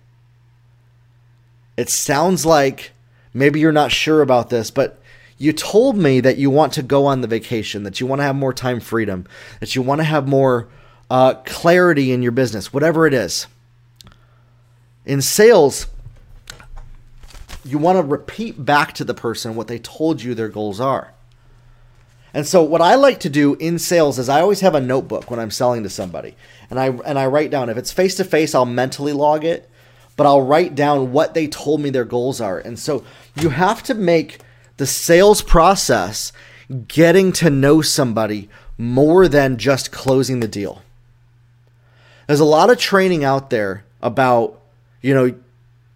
it 1.78 1.90
sounds 1.90 2.46
like 2.46 2.92
maybe 3.34 3.60
you're 3.60 3.72
not 3.72 3.92
sure 3.92 4.22
about 4.22 4.50
this, 4.50 4.72
but 4.72 5.02
you 5.38 5.52
told 5.52 5.98
me 5.98 6.22
that 6.22 6.38
you 6.38 6.50
want 6.50 6.74
to 6.74 6.84
go 6.84 7.06
on 7.06 7.22
the 7.22 7.28
vacation, 7.28 7.84
that 7.84 8.00
you 8.00 8.08
want 8.08 8.20
to 8.20 8.24
have 8.24 8.36
more 8.36 8.54
time 8.54 8.80
freedom, 8.80 9.28
that 9.60 9.76
you 9.76 9.82
want 9.82 10.00
to 10.00 10.06
have 10.06 10.28
more 10.28 10.70
uh, 11.10 11.34
clarity 11.46 12.12
in 12.12 12.22
your 12.22 12.32
business, 12.32 12.72
whatever 12.72 13.06
it 13.06 13.14
is. 13.14 13.48
In 15.06 15.22
sales, 15.22 15.88
you 17.66 17.78
want 17.78 17.98
to 17.98 18.04
repeat 18.04 18.64
back 18.64 18.94
to 18.94 19.04
the 19.04 19.14
person 19.14 19.56
what 19.56 19.68
they 19.68 19.80
told 19.80 20.22
you 20.22 20.34
their 20.34 20.50
goals 20.50 20.80
are. 20.80 21.15
And 22.36 22.46
so 22.46 22.62
what 22.62 22.82
I 22.82 22.96
like 22.96 23.22
to 23.22 23.30
do 23.30 23.56
in 23.56 23.80
sales 23.80 24.20
is 24.20 24.28
I 24.28 24.42
always 24.42 24.60
have 24.60 24.76
a 24.76 24.82
notebook 24.82 25.32
when 25.32 25.40
I'm 25.40 25.50
selling 25.50 25.84
to 25.84 25.90
somebody. 25.90 26.36
And 26.70 26.78
I 26.78 26.88
and 26.88 27.18
I 27.18 27.28
write 27.28 27.50
down 27.50 27.70
if 27.70 27.78
it's 27.78 27.94
face 27.94 28.16
to 28.16 28.26
face 28.26 28.54
I'll 28.54 28.66
mentally 28.66 29.14
log 29.14 29.46
it, 29.46 29.70
but 30.18 30.28
I'll 30.28 30.42
write 30.42 30.76
down 30.76 31.14
what 31.14 31.34
they 31.34 31.48
told 31.48 31.80
me 31.80 31.90
their 31.90 32.04
goals 32.04 32.42
are. 32.42 32.60
And 32.60 32.78
so 32.78 33.06
you 33.38 33.50
have 33.50 33.82
to 33.84 33.94
make 33.94 34.42
the 34.76 34.86
sales 34.86 35.42
process 35.42 36.34
getting 36.90 37.32
to 37.32 37.50
know 37.50 37.82
somebody 37.82 38.50
more 38.78 39.30
than 39.30 39.58
just 39.58 39.94
closing 39.94 40.42
the 40.42 40.48
deal. 40.50 40.82
There's 42.28 42.42
a 42.42 42.46
lot 42.46 42.70
of 42.70 42.78
training 42.78 43.24
out 43.24 43.50
there 43.50 43.86
about, 44.02 44.60
you 45.02 45.14
know, 45.14 45.34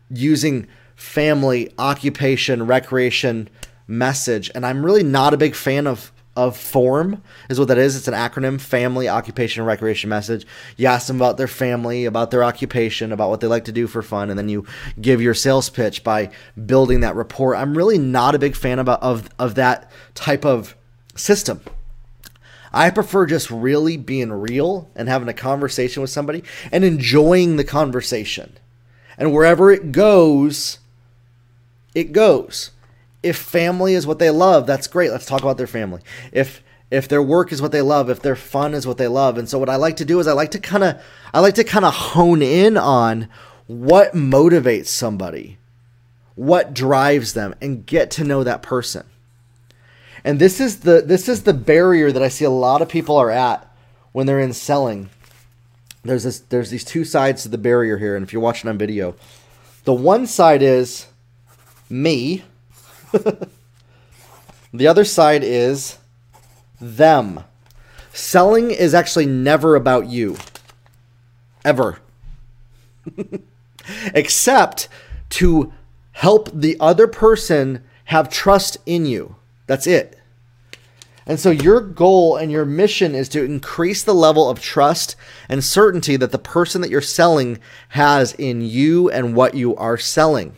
using 0.09 0.67
family, 0.95 1.73
occupation, 1.77 2.65
recreation 2.65 3.49
message, 3.87 4.49
and 4.55 4.65
I'm 4.65 4.85
really 4.85 5.03
not 5.03 5.33
a 5.33 5.37
big 5.37 5.53
fan 5.53 5.85
of 5.85 6.13
of 6.39 6.55
form 6.55 7.21
is 7.49 7.59
what 7.59 7.67
that 7.67 7.77
is. 7.77 7.95
It's 7.95 8.07
an 8.07 8.13
acronym: 8.13 8.59
family, 8.61 9.09
occupation, 9.09 9.65
recreation 9.65 10.09
message. 10.09 10.47
You 10.77 10.87
ask 10.87 11.07
them 11.07 11.17
about 11.17 11.37
their 11.37 11.47
family, 11.47 12.05
about 12.05 12.31
their 12.31 12.43
occupation, 12.43 13.11
about 13.11 13.29
what 13.29 13.41
they 13.41 13.47
like 13.47 13.65
to 13.65 13.71
do 13.71 13.87
for 13.87 14.01
fun, 14.01 14.29
and 14.29 14.39
then 14.39 14.47
you 14.47 14.65
give 15.01 15.21
your 15.21 15.33
sales 15.33 15.69
pitch 15.69 16.03
by 16.03 16.31
building 16.65 17.01
that 17.01 17.15
rapport. 17.15 17.55
I'm 17.55 17.77
really 17.77 17.97
not 17.97 18.35
a 18.35 18.39
big 18.39 18.55
fan 18.55 18.79
about 18.79 19.03
of 19.03 19.29
of 19.37 19.55
that 19.55 19.91
type 20.15 20.45
of 20.45 20.75
system. 21.15 21.61
I 22.71 22.89
prefer 22.91 23.25
just 23.25 23.49
really 23.49 23.97
being 23.97 24.31
real 24.31 24.89
and 24.95 25.09
having 25.09 25.27
a 25.27 25.33
conversation 25.33 26.01
with 26.01 26.11
somebody 26.11 26.43
and 26.71 26.85
enjoying 26.85 27.57
the 27.57 27.63
conversation. 27.63 28.57
And 29.17 29.33
wherever 29.33 29.71
it 29.71 29.91
goes, 29.91 30.77
it 31.93 32.13
goes 32.13 32.71
if 33.21 33.37
family 33.37 33.93
is 33.93 34.07
what 34.07 34.19
they 34.19 34.29
love, 34.29 34.65
that's 34.65 34.87
great. 34.87 35.11
Let's 35.11 35.25
talk 35.25 35.41
about 35.41 35.57
their 35.57 35.67
family. 35.67 36.01
If 36.31 36.63
if 36.91 37.07
their 37.07 37.21
work 37.21 37.51
is 37.51 37.61
what 37.61 37.71
they 37.71 37.83
love, 37.83 38.09
if 38.09 38.21
their 38.21 38.35
fun 38.35 38.73
is 38.73 38.87
what 38.87 38.97
they 38.97 39.07
love. 39.07 39.37
And 39.37 39.47
so 39.47 39.59
what 39.59 39.69
I 39.69 39.75
like 39.75 39.97
to 39.97 40.05
do 40.05 40.19
is 40.19 40.25
I 40.27 40.33
like 40.33 40.51
to 40.51 40.59
kind 40.59 40.83
of 40.83 41.01
I 41.33 41.39
like 41.39 41.55
to 41.55 41.63
kind 41.63 41.85
of 41.85 41.93
hone 41.93 42.41
in 42.41 42.77
on 42.77 43.27
what 43.67 44.13
motivates 44.13 44.87
somebody, 44.87 45.57
what 46.35 46.73
drives 46.73 47.33
them 47.33 47.53
and 47.61 47.85
get 47.85 48.09
to 48.11 48.23
know 48.23 48.43
that 48.43 48.63
person. 48.63 49.05
And 50.23 50.39
this 50.39 50.59
is 50.59 50.81
the 50.81 51.01
this 51.01 51.29
is 51.29 51.43
the 51.43 51.53
barrier 51.53 52.11
that 52.11 52.23
I 52.23 52.29
see 52.29 52.45
a 52.45 52.49
lot 52.49 52.81
of 52.81 52.89
people 52.89 53.17
are 53.17 53.31
at 53.31 53.71
when 54.11 54.25
they're 54.25 54.39
in 54.39 54.53
selling. 54.53 55.09
There's 56.03 56.23
this 56.23 56.39
there's 56.39 56.69
these 56.69 56.85
two 56.85 57.03
sides 57.03 57.43
to 57.43 57.49
the 57.49 57.57
barrier 57.57 57.97
here 57.97 58.15
and 58.15 58.23
if 58.23 58.33
you're 58.33 58.41
watching 58.41 58.69
on 58.69 58.77
video, 58.77 59.15
the 59.83 59.93
one 59.93 60.25
side 60.25 60.63
is 60.63 61.07
me 61.89 62.43
the 64.73 64.87
other 64.87 65.05
side 65.05 65.43
is 65.43 65.97
them. 66.79 67.43
Selling 68.13 68.71
is 68.71 68.93
actually 68.93 69.25
never 69.25 69.75
about 69.75 70.07
you. 70.07 70.37
Ever. 71.63 71.99
Except 74.13 74.87
to 75.29 75.73
help 76.11 76.49
the 76.53 76.77
other 76.79 77.07
person 77.07 77.83
have 78.05 78.29
trust 78.29 78.77
in 78.85 79.05
you. 79.05 79.35
That's 79.67 79.87
it. 79.87 80.17
And 81.25 81.39
so 81.39 81.51
your 81.51 81.79
goal 81.79 82.37
and 82.37 82.51
your 82.51 82.65
mission 82.65 83.13
is 83.13 83.29
to 83.29 83.43
increase 83.43 84.01
the 84.03 84.15
level 84.15 84.49
of 84.49 84.59
trust 84.59 85.15
and 85.47 85.63
certainty 85.63 86.15
that 86.17 86.31
the 86.31 86.39
person 86.39 86.81
that 86.81 86.89
you're 86.89 87.01
selling 87.01 87.59
has 87.89 88.33
in 88.33 88.61
you 88.61 89.11
and 89.11 89.35
what 89.35 89.53
you 89.53 89.75
are 89.75 89.97
selling. 89.97 90.55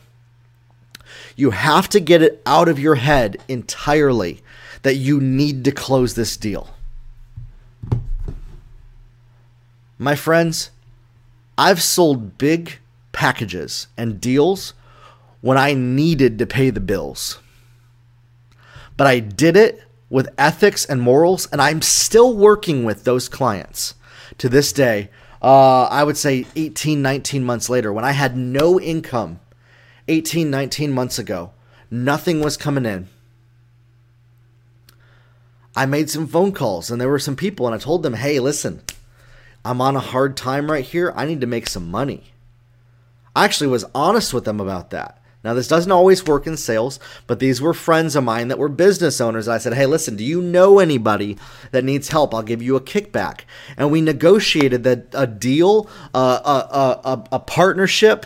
You 1.42 1.50
have 1.50 1.90
to 1.90 2.00
get 2.00 2.22
it 2.22 2.40
out 2.46 2.70
of 2.70 2.78
your 2.78 2.94
head 2.94 3.38
entirely 3.48 4.44
that 4.84 4.98
you 4.98 5.20
need 5.20 5.66
to 5.66 5.72
close 5.72 6.14
this 6.14 6.38
deal. 6.38 6.70
My 9.98 10.16
friends, 10.16 10.70
I've 11.58 11.82
sold 11.82 12.38
big 12.38 12.78
packages 13.12 13.88
and 13.98 14.22
deals 14.22 14.76
when 15.42 15.58
I 15.58 15.74
needed 15.74 16.38
to 16.38 16.46
pay 16.46 16.70
the 16.70 16.80
bills. 16.80 17.40
But 18.96 19.08
I 19.08 19.18
did 19.18 19.58
it 19.58 19.82
with 20.12 20.30
ethics 20.38 20.86
and 20.86 21.02
morals, 21.02 21.48
and 21.52 21.60
I'm 21.60 21.82
still 21.82 22.38
working 22.38 22.84
with 22.84 23.04
those 23.04 23.28
clients 23.28 23.96
to 24.38 24.48
this 24.48 24.72
day. 24.72 25.10
Uh, 25.42 25.86
I 25.86 26.04
would 26.04 26.18
say 26.18 26.46
18, 26.56 27.02
19 27.02 27.44
months 27.44 27.68
later, 27.68 27.92
when 27.92 28.06
I 28.06 28.12
had 28.12 28.38
no 28.38 28.80
income, 28.80 29.40
18, 30.08 30.50
19 30.50 30.92
months 30.92 31.20
ago, 31.20 31.52
nothing 31.90 32.42
was 32.42 32.58
coming 32.58 32.86
in. 32.86 33.08
I 35.76 35.86
made 35.86 36.10
some 36.10 36.28
phone 36.28 36.52
calls 36.52 36.92
and 36.92 37.00
there 37.00 37.10
were 37.10 37.20
some 37.20 37.36
people, 37.36 37.66
and 37.66 37.74
I 37.74 37.78
told 37.78 38.04
them, 38.04 38.16
hey, 38.16 38.40
listen, 38.40 38.82
I'm 39.64 39.82
on 39.82 39.96
a 39.96 40.02
hard 40.02 40.36
time 40.36 40.70
right 40.70 40.84
here. 40.84 41.14
I 41.16 41.26
need 41.26 41.42
to 41.42 41.48
make 41.48 41.68
some 41.68 41.90
money. 41.90 42.32
I 43.36 43.46
actually 43.46 43.68
was 43.68 43.86
honest 43.96 44.34
with 44.34 44.44
them 44.44 44.60
about 44.60 44.90
that. 44.90 45.22
Now, 45.44 45.56
this 45.56 45.68
doesn't 45.68 45.92
always 45.92 46.26
work 46.26 46.46
in 46.46 46.56
sales, 46.56 47.00
but 47.26 47.40
these 47.40 47.62
were 47.62 47.74
friends 47.74 48.16
of 48.16 48.24
mine 48.24 48.50
that 48.50 48.60
were 48.60 48.70
business 48.70 49.20
owners. 49.20 49.48
I 49.48 49.58
said, 49.58 49.74
Hey, 49.74 49.88
listen, 49.88 50.16
do 50.16 50.24
you 50.24 50.40
know 50.40 50.78
anybody 50.78 51.38
that 51.72 51.84
needs 51.84 52.10
help? 52.10 52.34
I'll 52.34 52.44
give 52.44 52.62
you 52.62 52.76
a 52.76 52.82
kickback. 52.82 53.42
And 53.76 53.92
we 53.92 54.02
negotiated 54.02 54.84
that 54.84 55.08
a 55.14 55.26
deal, 55.26 55.90
uh, 56.14 57.00
a, 57.04 57.10
a, 57.10 57.28
a 57.32 57.40
partnership. 57.40 58.26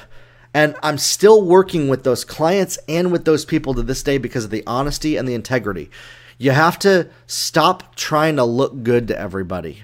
And 0.55 0.73
I'm 0.81 0.97
still 0.97 1.41
working 1.41 1.89
with 1.89 2.05
those 2.05 2.23
clients 2.23 2.79
and 2.87 3.11
with 3.11 3.25
those 3.25 3.43
people 3.43 3.73
to 3.73 3.83
this 3.83 4.01
day 4.01 4.17
because 4.17 4.45
of 4.45 4.51
the 4.51 4.63
honesty 4.65 5.17
and 5.17 5.27
the 5.27 5.33
integrity. 5.33 5.91
You 6.37 6.51
have 6.51 6.79
to 6.79 7.09
stop 7.27 7.93
trying 7.97 8.37
to 8.37 8.45
look 8.45 8.81
good 8.81 9.09
to 9.09 9.19
everybody. 9.19 9.83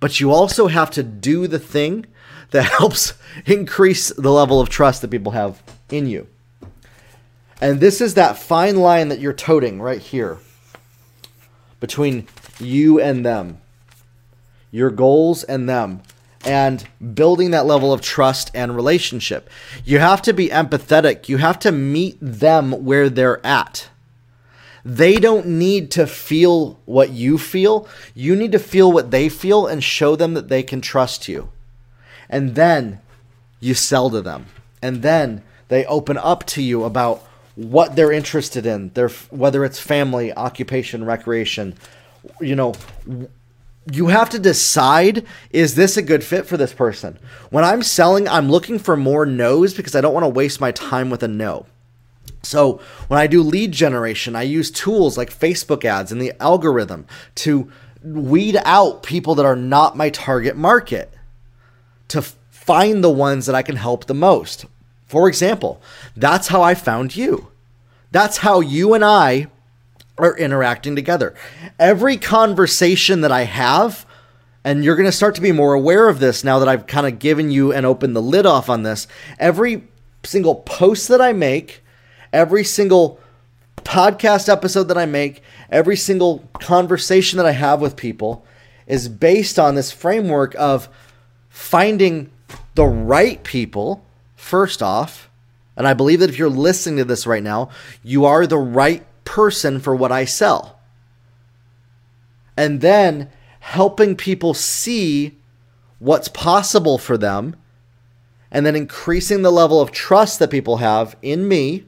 But 0.00 0.20
you 0.20 0.30
also 0.30 0.66
have 0.66 0.90
to 0.90 1.02
do 1.02 1.46
the 1.46 1.58
thing 1.58 2.04
that 2.50 2.64
helps 2.78 3.14
increase 3.46 4.10
the 4.10 4.30
level 4.30 4.60
of 4.60 4.68
trust 4.68 5.00
that 5.00 5.10
people 5.10 5.32
have 5.32 5.62
in 5.88 6.06
you. 6.06 6.26
And 7.58 7.80
this 7.80 8.02
is 8.02 8.12
that 8.14 8.36
fine 8.36 8.76
line 8.76 9.08
that 9.08 9.18
you're 9.18 9.32
toting 9.32 9.80
right 9.80 10.02
here 10.02 10.40
between 11.80 12.28
you 12.58 13.00
and 13.00 13.24
them, 13.24 13.62
your 14.70 14.90
goals 14.90 15.42
and 15.42 15.66
them, 15.66 16.02
and 16.44 16.86
building 17.14 17.50
that 17.50 17.66
level 17.66 17.92
of 17.92 18.00
trust 18.00 18.50
and 18.54 18.74
relationship. 18.74 19.50
You 19.84 19.98
have 19.98 20.22
to 20.22 20.32
be 20.32 20.48
empathetic, 20.48 21.28
you 21.28 21.36
have 21.36 21.58
to 21.60 21.72
meet 21.72 22.18
them 22.20 22.84
where 22.84 23.08
they're 23.08 23.44
at. 23.46 23.88
They 24.84 25.16
don't 25.16 25.46
need 25.46 25.90
to 25.92 26.06
feel 26.06 26.80
what 26.86 27.10
you 27.10 27.36
feel. 27.36 27.86
You 28.14 28.34
need 28.34 28.52
to 28.52 28.58
feel 28.58 28.90
what 28.90 29.10
they 29.10 29.28
feel 29.28 29.66
and 29.66 29.84
show 29.84 30.16
them 30.16 30.32
that 30.34 30.48
they 30.48 30.62
can 30.62 30.80
trust 30.80 31.28
you 31.28 31.50
and 32.30 32.54
then 32.54 33.00
you 33.58 33.74
sell 33.74 34.08
to 34.08 34.22
them 34.22 34.46
and 34.80 35.02
then 35.02 35.42
they 35.68 35.84
open 35.84 36.16
up 36.16 36.46
to 36.46 36.62
you 36.62 36.84
about 36.84 37.18
what 37.56 37.96
they're 37.96 38.12
interested 38.12 38.64
in 38.64 38.90
their 38.94 39.08
whether 39.28 39.64
it's 39.64 39.78
family 39.78 40.32
occupation 40.32 41.04
recreation 41.04 41.74
you 42.40 42.54
know 42.54 42.72
you 43.92 44.08
have 44.08 44.30
to 44.30 44.38
decide 44.38 45.24
is 45.50 45.74
this 45.74 45.96
a 45.96 46.02
good 46.02 46.22
fit 46.22 46.46
for 46.46 46.56
this 46.56 46.72
person 46.72 47.18
when 47.50 47.64
i'm 47.64 47.82
selling 47.82 48.28
i'm 48.28 48.50
looking 48.50 48.78
for 48.78 48.96
more 48.96 49.26
no's 49.26 49.74
because 49.74 49.94
i 49.94 50.00
don't 50.00 50.14
want 50.14 50.24
to 50.24 50.28
waste 50.28 50.60
my 50.60 50.70
time 50.72 51.10
with 51.10 51.22
a 51.22 51.28
no 51.28 51.66
so 52.42 52.80
when 53.08 53.18
i 53.18 53.26
do 53.26 53.42
lead 53.42 53.72
generation 53.72 54.36
i 54.36 54.42
use 54.42 54.70
tools 54.70 55.18
like 55.18 55.30
facebook 55.30 55.84
ads 55.84 56.12
and 56.12 56.20
the 56.20 56.32
algorithm 56.40 57.06
to 57.34 57.70
weed 58.02 58.56
out 58.64 59.02
people 59.02 59.34
that 59.34 59.46
are 59.46 59.56
not 59.56 59.96
my 59.96 60.10
target 60.10 60.56
market 60.56 61.12
to 62.08 62.22
find 62.50 63.02
the 63.02 63.10
ones 63.10 63.46
that 63.46 63.54
I 63.54 63.62
can 63.62 63.76
help 63.76 64.06
the 64.06 64.14
most. 64.14 64.66
For 65.06 65.28
example, 65.28 65.80
that's 66.16 66.48
how 66.48 66.62
I 66.62 66.74
found 66.74 67.16
you. 67.16 67.48
That's 68.10 68.38
how 68.38 68.60
you 68.60 68.94
and 68.94 69.04
I 69.04 69.48
are 70.24 70.36
interacting 70.36 70.96
together. 70.96 71.34
Every 71.78 72.16
conversation 72.16 73.20
that 73.22 73.32
I 73.32 73.44
have, 73.44 74.06
and 74.64 74.84
you're 74.84 74.96
going 74.96 75.06
to 75.06 75.12
start 75.12 75.34
to 75.36 75.40
be 75.40 75.52
more 75.52 75.74
aware 75.74 76.08
of 76.08 76.20
this 76.20 76.44
now 76.44 76.58
that 76.58 76.68
I've 76.68 76.86
kind 76.86 77.06
of 77.06 77.18
given 77.18 77.50
you 77.50 77.72
and 77.72 77.86
opened 77.86 78.14
the 78.14 78.22
lid 78.22 78.46
off 78.46 78.68
on 78.68 78.82
this. 78.82 79.06
Every 79.38 79.84
single 80.22 80.56
post 80.56 81.08
that 81.08 81.20
I 81.20 81.32
make, 81.32 81.82
every 82.32 82.64
single 82.64 83.18
podcast 83.76 84.48
episode 84.48 84.84
that 84.84 84.98
I 84.98 85.06
make, 85.06 85.42
every 85.70 85.96
single 85.96 86.48
conversation 86.60 87.38
that 87.38 87.46
I 87.46 87.52
have 87.52 87.80
with 87.80 87.96
people 87.96 88.44
is 88.86 89.08
based 89.08 89.58
on 89.58 89.74
this 89.74 89.92
framework 89.92 90.54
of 90.58 90.88
finding 91.48 92.30
the 92.74 92.84
right 92.84 93.42
people, 93.44 94.04
first 94.36 94.82
off, 94.82 95.30
and 95.76 95.86
I 95.86 95.94
believe 95.94 96.20
that 96.20 96.28
if 96.28 96.38
you're 96.38 96.50
listening 96.50 96.98
to 96.98 97.04
this 97.04 97.26
right 97.26 97.42
now, 97.42 97.70
you 98.02 98.24
are 98.26 98.46
the 98.46 98.58
right 98.58 99.06
person 99.24 99.80
for 99.80 99.94
what 99.94 100.12
I 100.12 100.24
sell. 100.24 100.78
And 102.56 102.80
then 102.80 103.30
helping 103.60 104.16
people 104.16 104.54
see 104.54 105.38
what's 105.98 106.28
possible 106.28 106.98
for 106.98 107.18
them, 107.18 107.56
and 108.50 108.66
then 108.66 108.74
increasing 108.74 109.42
the 109.42 109.52
level 109.52 109.80
of 109.80 109.92
trust 109.92 110.38
that 110.38 110.50
people 110.50 110.78
have 110.78 111.16
in 111.22 111.46
me 111.46 111.84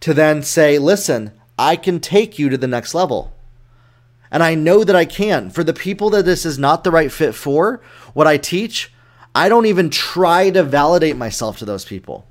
to 0.00 0.14
then 0.14 0.42
say, 0.42 0.78
listen, 0.78 1.32
I 1.58 1.76
can 1.76 1.98
take 1.98 2.38
you 2.38 2.48
to 2.48 2.58
the 2.58 2.66
next 2.66 2.94
level. 2.94 3.34
And 4.30 4.42
I 4.42 4.54
know 4.54 4.84
that 4.84 4.96
I 4.96 5.04
can. 5.04 5.50
For 5.50 5.64
the 5.64 5.72
people 5.72 6.10
that 6.10 6.24
this 6.24 6.46
is 6.46 6.58
not 6.58 6.84
the 6.84 6.90
right 6.90 7.12
fit 7.12 7.34
for, 7.34 7.80
what 8.14 8.26
I 8.26 8.36
teach, 8.36 8.92
I 9.34 9.48
don't 9.48 9.66
even 9.66 9.90
try 9.90 10.50
to 10.50 10.62
validate 10.62 11.16
myself 11.16 11.58
to 11.58 11.64
those 11.64 11.84
people. 11.84 12.26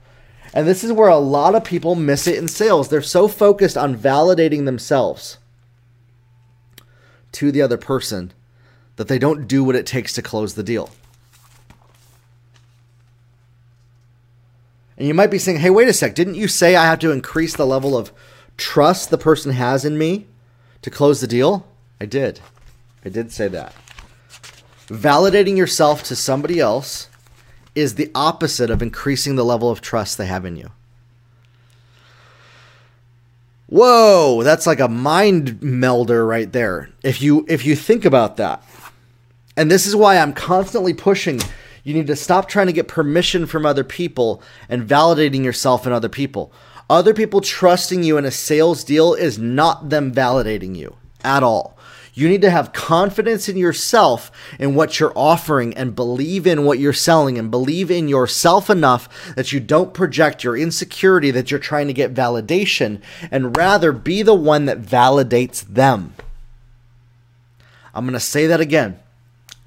And 0.53 0.67
this 0.67 0.83
is 0.83 0.91
where 0.91 1.09
a 1.09 1.17
lot 1.17 1.55
of 1.55 1.63
people 1.63 1.95
miss 1.95 2.27
it 2.27 2.37
in 2.37 2.47
sales. 2.47 2.89
They're 2.89 3.01
so 3.01 3.27
focused 3.27 3.77
on 3.77 3.97
validating 3.97 4.65
themselves 4.65 5.37
to 7.33 7.51
the 7.51 7.61
other 7.61 7.77
person 7.77 8.33
that 8.97 9.07
they 9.07 9.17
don't 9.17 9.47
do 9.47 9.63
what 9.63 9.75
it 9.75 9.85
takes 9.85 10.13
to 10.13 10.21
close 10.21 10.55
the 10.55 10.63
deal. 10.63 10.89
And 14.97 15.07
you 15.07 15.13
might 15.13 15.31
be 15.31 15.39
saying, 15.39 15.59
hey, 15.59 15.69
wait 15.69 15.87
a 15.87 15.93
sec, 15.93 16.13
didn't 16.13 16.35
you 16.35 16.47
say 16.47 16.75
I 16.75 16.85
have 16.85 16.99
to 16.99 17.11
increase 17.11 17.55
the 17.55 17.65
level 17.65 17.97
of 17.97 18.11
trust 18.57 19.09
the 19.09 19.17
person 19.17 19.53
has 19.53 19.85
in 19.85 19.97
me 19.97 20.27
to 20.81 20.91
close 20.91 21.21
the 21.21 21.27
deal? 21.27 21.65
I 21.99 22.05
did. 22.05 22.41
I 23.03 23.09
did 23.09 23.31
say 23.31 23.47
that. 23.47 23.73
Validating 24.87 25.57
yourself 25.57 26.03
to 26.03 26.15
somebody 26.15 26.59
else 26.59 27.07
is 27.75 27.95
the 27.95 28.11
opposite 28.13 28.69
of 28.69 28.81
increasing 28.81 29.35
the 29.35 29.45
level 29.45 29.69
of 29.69 29.81
trust 29.81 30.17
they 30.17 30.25
have 30.25 30.45
in 30.45 30.55
you. 30.55 30.71
Whoa, 33.67 34.43
that's 34.43 34.67
like 34.67 34.81
a 34.81 34.89
mind 34.89 35.61
melder 35.61 36.25
right 36.25 36.51
there. 36.51 36.89
If 37.03 37.21
you 37.21 37.45
if 37.47 37.65
you 37.65 37.75
think 37.75 38.03
about 38.03 38.37
that. 38.37 38.63
And 39.55 39.71
this 39.71 39.85
is 39.85 39.95
why 39.95 40.17
I'm 40.17 40.33
constantly 40.33 40.93
pushing 40.93 41.39
you 41.83 41.93
need 41.93 42.07
to 42.07 42.15
stop 42.15 42.47
trying 42.47 42.67
to 42.67 42.73
get 42.73 42.87
permission 42.87 43.45
from 43.45 43.65
other 43.65 43.83
people 43.83 44.41
and 44.69 44.87
validating 44.87 45.43
yourself 45.43 45.87
in 45.87 45.93
other 45.93 46.09
people. 46.09 46.51
Other 46.89 47.13
people 47.13 47.41
trusting 47.41 48.03
you 48.03 48.17
in 48.17 48.25
a 48.25 48.31
sales 48.31 48.83
deal 48.83 49.13
is 49.13 49.39
not 49.39 49.89
them 49.89 50.13
validating 50.13 50.75
you 50.75 50.97
at 51.23 51.41
all. 51.41 51.77
You 52.13 52.27
need 52.27 52.41
to 52.41 52.49
have 52.49 52.73
confidence 52.73 53.47
in 53.47 53.55
yourself 53.55 54.31
and 54.59 54.75
what 54.75 54.99
you're 54.99 55.13
offering 55.15 55.73
and 55.75 55.95
believe 55.95 56.45
in 56.45 56.65
what 56.65 56.79
you're 56.79 56.91
selling 56.91 57.37
and 57.37 57.49
believe 57.49 57.89
in 57.89 58.09
yourself 58.09 58.69
enough 58.69 59.33
that 59.35 59.53
you 59.53 59.61
don't 59.61 59.93
project 59.93 60.43
your 60.43 60.57
insecurity 60.57 61.31
that 61.31 61.51
you're 61.51 61.59
trying 61.59 61.87
to 61.87 61.93
get 61.93 62.13
validation 62.13 63.01
and 63.31 63.55
rather 63.55 63.93
be 63.93 64.23
the 64.23 64.33
one 64.33 64.65
that 64.65 64.81
validates 64.81 65.61
them. 65.61 66.13
I'm 67.93 68.05
going 68.05 68.13
to 68.13 68.19
say 68.19 68.45
that 68.47 68.59
again. 68.59 68.99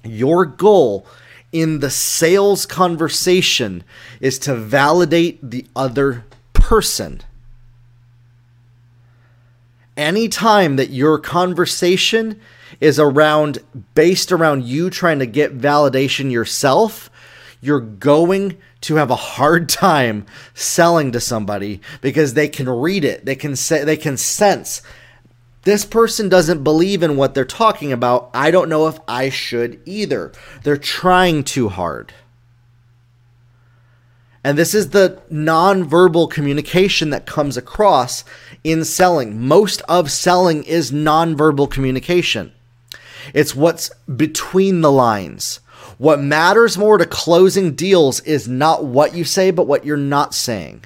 Your 0.03 0.45
goal 0.45 1.07
in 1.51 1.79
the 1.79 1.89
sales 1.89 2.65
conversation 2.67 3.83
is 4.19 4.37
to 4.39 4.53
validate 4.53 5.39
the 5.41 5.65
other 5.75 6.25
person 6.53 7.21
anytime 9.97 10.75
that 10.75 10.89
your 10.89 11.19
conversation 11.19 12.39
is 12.79 12.99
around 12.99 13.59
based 13.93 14.31
around 14.31 14.63
you 14.65 14.89
trying 14.89 15.19
to 15.19 15.25
get 15.25 15.57
validation 15.57 16.31
yourself, 16.31 17.09
you're 17.61 17.79
going 17.79 18.57
to 18.81 18.95
have 18.95 19.09
a 19.09 19.15
hard 19.15 19.69
time 19.69 20.25
selling 20.53 21.11
to 21.11 21.19
somebody 21.19 21.81
because 22.01 22.33
they 22.33 22.47
can 22.47 22.69
read 22.69 23.03
it. 23.05 23.25
They 23.25 23.35
can 23.35 23.55
say 23.55 23.83
they 23.83 23.97
can 23.97 24.17
sense 24.17 24.81
this 25.65 25.83
person 25.83 26.29
doesn't 26.29 26.63
believe 26.63 27.01
in 27.01 27.17
what 27.17 27.33
they're 27.33 27.43
talking 27.43 27.91
about. 27.91 28.29
I 28.35 28.51
don't 28.51 28.69
know 28.69 28.87
if 28.87 28.99
I 29.07 29.29
should 29.29 29.81
either. 29.85 30.31
They're 30.63 30.77
trying 30.77 31.43
too 31.43 31.69
hard. 31.69 32.13
And 34.45 34.59
this 34.59 34.75
is 34.75 34.91
the 34.91 35.19
nonverbal 35.31 36.29
communication 36.29 37.09
that 37.09 37.25
comes 37.25 37.57
across 37.57 38.23
in 38.63 38.85
selling. 38.85 39.41
Most 39.41 39.81
of 39.89 40.11
selling 40.11 40.63
is 40.65 40.91
nonverbal 40.91 41.71
communication. 41.71 42.53
It's 43.33 43.55
what's 43.55 43.89
between 44.05 44.81
the 44.81 44.91
lines. 44.91 45.61
What 45.97 46.19
matters 46.19 46.77
more 46.77 46.99
to 46.99 47.07
closing 47.07 47.73
deals 47.73 48.19
is 48.19 48.47
not 48.47 48.85
what 48.85 49.15
you 49.15 49.23
say, 49.23 49.49
but 49.49 49.65
what 49.65 49.83
you're 49.83 49.97
not 49.97 50.35
saying. 50.35 50.85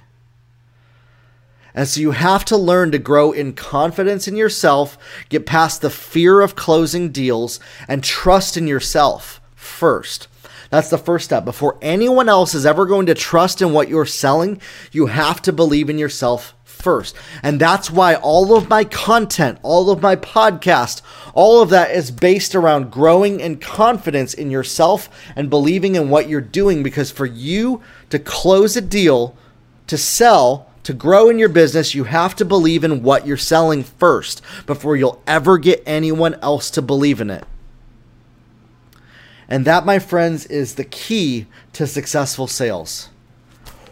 And 1.76 1.86
so 1.86 2.00
you 2.00 2.12
have 2.12 2.46
to 2.46 2.56
learn 2.56 2.94
to 2.94 2.98
grow 2.98 3.34
in 3.34 3.52
confidence 3.52 4.26
in 4.26 4.38
yourself, 4.38 4.98
get 5.28 5.46
past 5.46 5.82
the 5.82 5.90
fear 5.90 6.40
of 6.40 6.56
closing 6.56 7.12
deals, 7.12 7.60
and 7.90 8.06
trust 8.06 8.56
in 8.56 8.68
yourself 8.68 9.42
first. 9.54 10.30
That's 10.70 10.90
the 10.90 10.98
first 10.98 11.26
step. 11.26 11.46
Before 11.46 11.78
anyone 11.82 12.30
else 12.30 12.54
is 12.54 12.66
ever 12.66 12.86
going 12.86 13.08
to 13.08 13.16
trust 13.16 13.62
in 13.62 13.74
what 13.74 13.90
you're 13.90 14.06
selling, 14.06 14.62
you 14.92 15.08
have 15.08 15.42
to 15.44 15.54
believe 15.54 15.90
in 15.90 15.98
yourself 15.98 16.54
first. 16.64 17.16
And 17.44 17.60
that's 17.60 17.92
why 17.92 18.16
all 18.16 18.56
of 18.56 18.70
my 18.70 18.84
content, 18.84 19.60
all 19.64 19.90
of 19.90 20.02
my 20.02 20.16
podcast, 20.16 21.02
all 21.34 21.62
of 21.62 21.70
that 21.72 21.92
is 21.92 22.12
based 22.12 22.56
around 22.56 22.92
growing 22.92 23.40
in 23.40 23.58
confidence 23.58 24.34
in 24.34 24.52
yourself 24.52 25.10
and 25.36 25.50
believing 25.50 25.96
in 25.96 26.10
what 26.10 26.30
you're 26.30 26.40
doing. 26.40 26.84
Because 26.84 27.12
for 27.12 27.26
you 27.26 27.82
to 28.12 28.20
close 28.20 28.78
a 28.78 28.82
deal, 28.82 29.36
to 29.88 29.98
sell, 29.98 30.70
to 30.84 30.94
grow 30.94 31.30
in 31.30 31.40
your 31.40 31.50
business, 31.50 31.96
you 31.96 32.06
have 32.06 32.36
to 32.36 32.46
believe 32.46 32.84
in 32.84 33.04
what 33.04 33.28
you're 33.28 33.38
selling 33.38 33.84
first 33.84 34.42
before 34.66 34.96
you'll 34.96 35.22
ever 35.28 35.58
get 35.58 35.84
anyone 35.86 36.36
else 36.36 36.70
to 36.72 36.82
believe 36.82 37.20
in 37.20 37.30
it. 37.30 37.44
And 39.50 39.66
that, 39.66 39.86
my 39.86 39.98
friends, 39.98 40.46
is 40.46 40.76
the 40.76 40.84
key 40.84 41.48
to 41.74 41.88
successful 41.88 42.46
sales. 42.46 43.10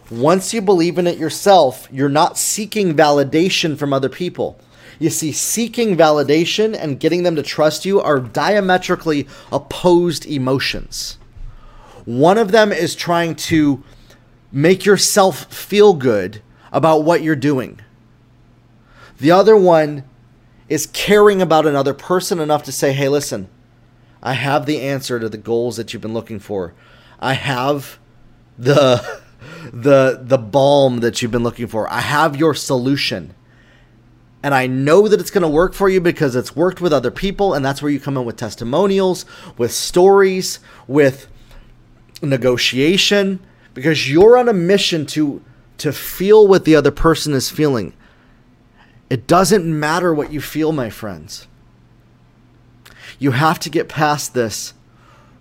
Once 0.08 0.54
you 0.54 0.62
believe 0.62 0.96
in 0.96 1.06
it 1.06 1.18
yourself, 1.18 1.88
you're 1.90 2.08
not 2.08 2.38
seeking 2.38 2.94
validation 2.94 3.76
from 3.76 3.92
other 3.92 4.08
people. 4.08 4.58
You 5.00 5.10
see, 5.10 5.32
seeking 5.32 5.96
validation 5.96 6.76
and 6.78 6.98
getting 6.98 7.24
them 7.24 7.36
to 7.36 7.42
trust 7.42 7.84
you 7.84 8.00
are 8.00 8.20
diametrically 8.20 9.26
opposed 9.52 10.24
emotions. 10.26 11.18
One 12.04 12.38
of 12.38 12.52
them 12.52 12.72
is 12.72 12.94
trying 12.94 13.34
to 13.36 13.82
make 14.50 14.86
yourself 14.86 15.52
feel 15.52 15.92
good 15.92 16.40
about 16.72 17.04
what 17.04 17.22
you're 17.22 17.36
doing. 17.36 17.80
The 19.18 19.32
other 19.32 19.56
one 19.56 20.04
is 20.68 20.86
caring 20.86 21.42
about 21.42 21.66
another 21.66 21.94
person 21.94 22.38
enough 22.38 22.62
to 22.64 22.72
say, 22.72 22.92
hey, 22.92 23.08
listen, 23.08 23.48
I 24.22 24.34
have 24.34 24.66
the 24.66 24.80
answer 24.80 25.20
to 25.20 25.28
the 25.28 25.38
goals 25.38 25.76
that 25.76 25.92
you've 25.92 26.02
been 26.02 26.14
looking 26.14 26.38
for. 26.38 26.74
I 27.20 27.34
have 27.34 27.98
the 28.58 29.20
the 29.72 30.20
the 30.22 30.38
balm 30.38 31.00
that 31.00 31.22
you've 31.22 31.30
been 31.30 31.42
looking 31.42 31.66
for. 31.66 31.90
I 31.92 32.00
have 32.00 32.36
your 32.36 32.54
solution. 32.54 33.34
And 34.40 34.54
I 34.54 34.68
know 34.68 35.08
that 35.08 35.20
it's 35.20 35.32
going 35.32 35.42
to 35.42 35.48
work 35.48 35.74
for 35.74 35.88
you 35.88 36.00
because 36.00 36.36
it's 36.36 36.54
worked 36.54 36.80
with 36.80 36.92
other 36.92 37.10
people 37.10 37.54
and 37.54 37.64
that's 37.64 37.82
where 37.82 37.90
you 37.90 37.98
come 37.98 38.16
in 38.16 38.24
with 38.24 38.36
testimonials, 38.36 39.24
with 39.56 39.72
stories, 39.72 40.60
with 40.86 41.26
negotiation 42.22 43.40
because 43.74 44.10
you're 44.10 44.38
on 44.38 44.48
a 44.48 44.52
mission 44.52 45.06
to 45.06 45.42
to 45.78 45.92
feel 45.92 46.46
what 46.46 46.64
the 46.64 46.74
other 46.74 46.90
person 46.90 47.32
is 47.32 47.50
feeling. 47.50 47.92
It 49.10 49.26
doesn't 49.26 49.64
matter 49.64 50.12
what 50.12 50.32
you 50.32 50.40
feel, 50.40 50.72
my 50.72 50.90
friends. 50.90 51.47
You 53.18 53.32
have 53.32 53.58
to 53.60 53.70
get 53.70 53.88
past 53.88 54.34
this 54.34 54.74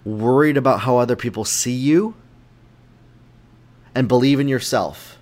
worried 0.03 0.57
about 0.57 0.81
how 0.81 0.97
other 0.97 1.15
people 1.15 1.45
see 1.45 1.73
you 1.73 2.15
and 3.93 4.07
believe 4.07 4.39
in 4.39 4.47
yourself. 4.47 5.17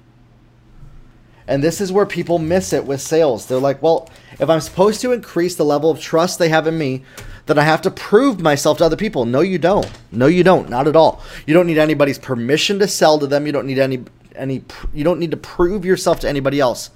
And 1.48 1.64
this 1.64 1.80
is 1.80 1.92
where 1.92 2.06
people 2.06 2.40
miss 2.40 2.74
it 2.74 2.86
with 2.86 3.02
sales. 3.02 3.46
They're 3.46 3.60
like, 3.60 3.82
well, 3.82 4.10
if 4.40 4.50
I'm 4.50 4.62
supposed 4.62 5.02
to 5.02 5.12
increase 5.12 5.56
the 5.56 5.66
level 5.66 5.92
of 5.92 6.00
trust 6.00 6.40
they 6.40 6.50
have 6.50 6.66
in 6.66 6.78
me, 6.78 7.04
then 7.46 7.60
I 7.60 7.64
have 7.64 7.84
to 7.84 7.92
prove 7.92 8.40
myself 8.40 8.80
to 8.80 8.86
other 8.86 8.96
people. 8.96 9.26
No, 9.26 9.42
you 9.42 9.60
don't. 9.60 9.90
No, 10.12 10.26
you 10.26 10.44
don't. 10.44 10.70
Not 10.70 10.88
at 10.88 10.96
all. 10.96 11.22
You 11.46 11.54
don't 11.54 11.68
need 11.68 11.78
anybody's 11.78 12.18
permission 12.18 12.80
to 12.80 12.88
sell 12.88 13.20
to 13.20 13.28
them. 13.28 13.46
You 13.46 13.52
don't 13.52 13.68
need 13.68 13.80
any 13.80 14.04
any 14.36 14.64
you 14.94 15.04
don't 15.04 15.20
need 15.20 15.32
to 15.32 15.38
prove 15.38 15.86
yourself 15.86 16.20
to 16.20 16.28
anybody 16.28 16.60
else 16.60 16.90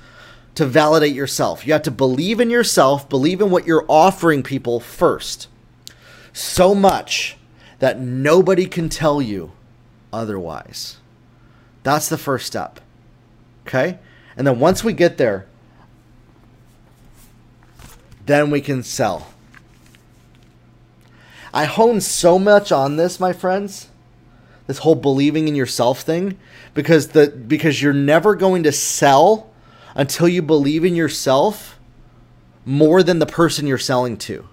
to 0.55 0.65
validate 0.65 1.15
yourself. 1.15 1.65
You 1.65 1.73
have 1.73 1.83
to 1.83 1.91
believe 1.91 2.39
in 2.39 2.49
yourself, 2.49 3.07
believe 3.09 3.41
in 3.41 3.49
what 3.49 3.65
you're 3.65 3.85
offering 3.88 4.43
people 4.43 4.79
first. 4.79 5.47
So 6.33 6.75
much 6.75 7.38
that 7.79 7.99
nobody 7.99 8.65
can 8.65 8.89
tell 8.89 9.21
you 9.21 9.51
otherwise. 10.12 10.97
That's 11.83 12.09
the 12.09 12.17
first 12.17 12.45
step. 12.45 12.79
Okay? 13.65 13.99
And 14.35 14.45
then 14.45 14.59
once 14.59 14.83
we 14.83 14.93
get 14.93 15.17
there, 15.17 15.47
then 18.25 18.51
we 18.51 18.62
can 18.62 18.83
sell. 18.83 19.33
I 21.53 21.65
hone 21.65 21.99
so 22.01 22.38
much 22.38 22.71
on 22.71 22.95
this, 22.95 23.19
my 23.19 23.33
friends. 23.33 23.89
This 24.67 24.79
whole 24.79 24.95
believing 24.95 25.47
in 25.47 25.55
yourself 25.55 26.01
thing 26.01 26.38
because 26.75 27.09
the 27.09 27.27
because 27.29 27.81
you're 27.81 27.91
never 27.91 28.35
going 28.35 28.63
to 28.63 28.71
sell 28.71 29.49
until 29.95 30.28
you 30.28 30.41
believe 30.41 30.86
in 30.86 30.95
yourself 30.95 31.80
more 32.65 33.02
than 33.02 33.19
the 33.19 33.25
person 33.25 33.67
you're 33.67 33.78
selling 33.78 34.17
to. 34.17 34.47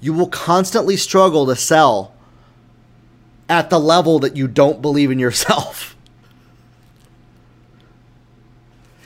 You 0.00 0.12
will 0.12 0.28
constantly 0.28 0.96
struggle 0.96 1.46
to 1.46 1.56
sell 1.56 2.14
at 3.48 3.70
the 3.70 3.80
level 3.80 4.18
that 4.20 4.36
you 4.36 4.48
don't 4.48 4.80
believe 4.80 5.10
in 5.10 5.18
yourself. 5.18 5.96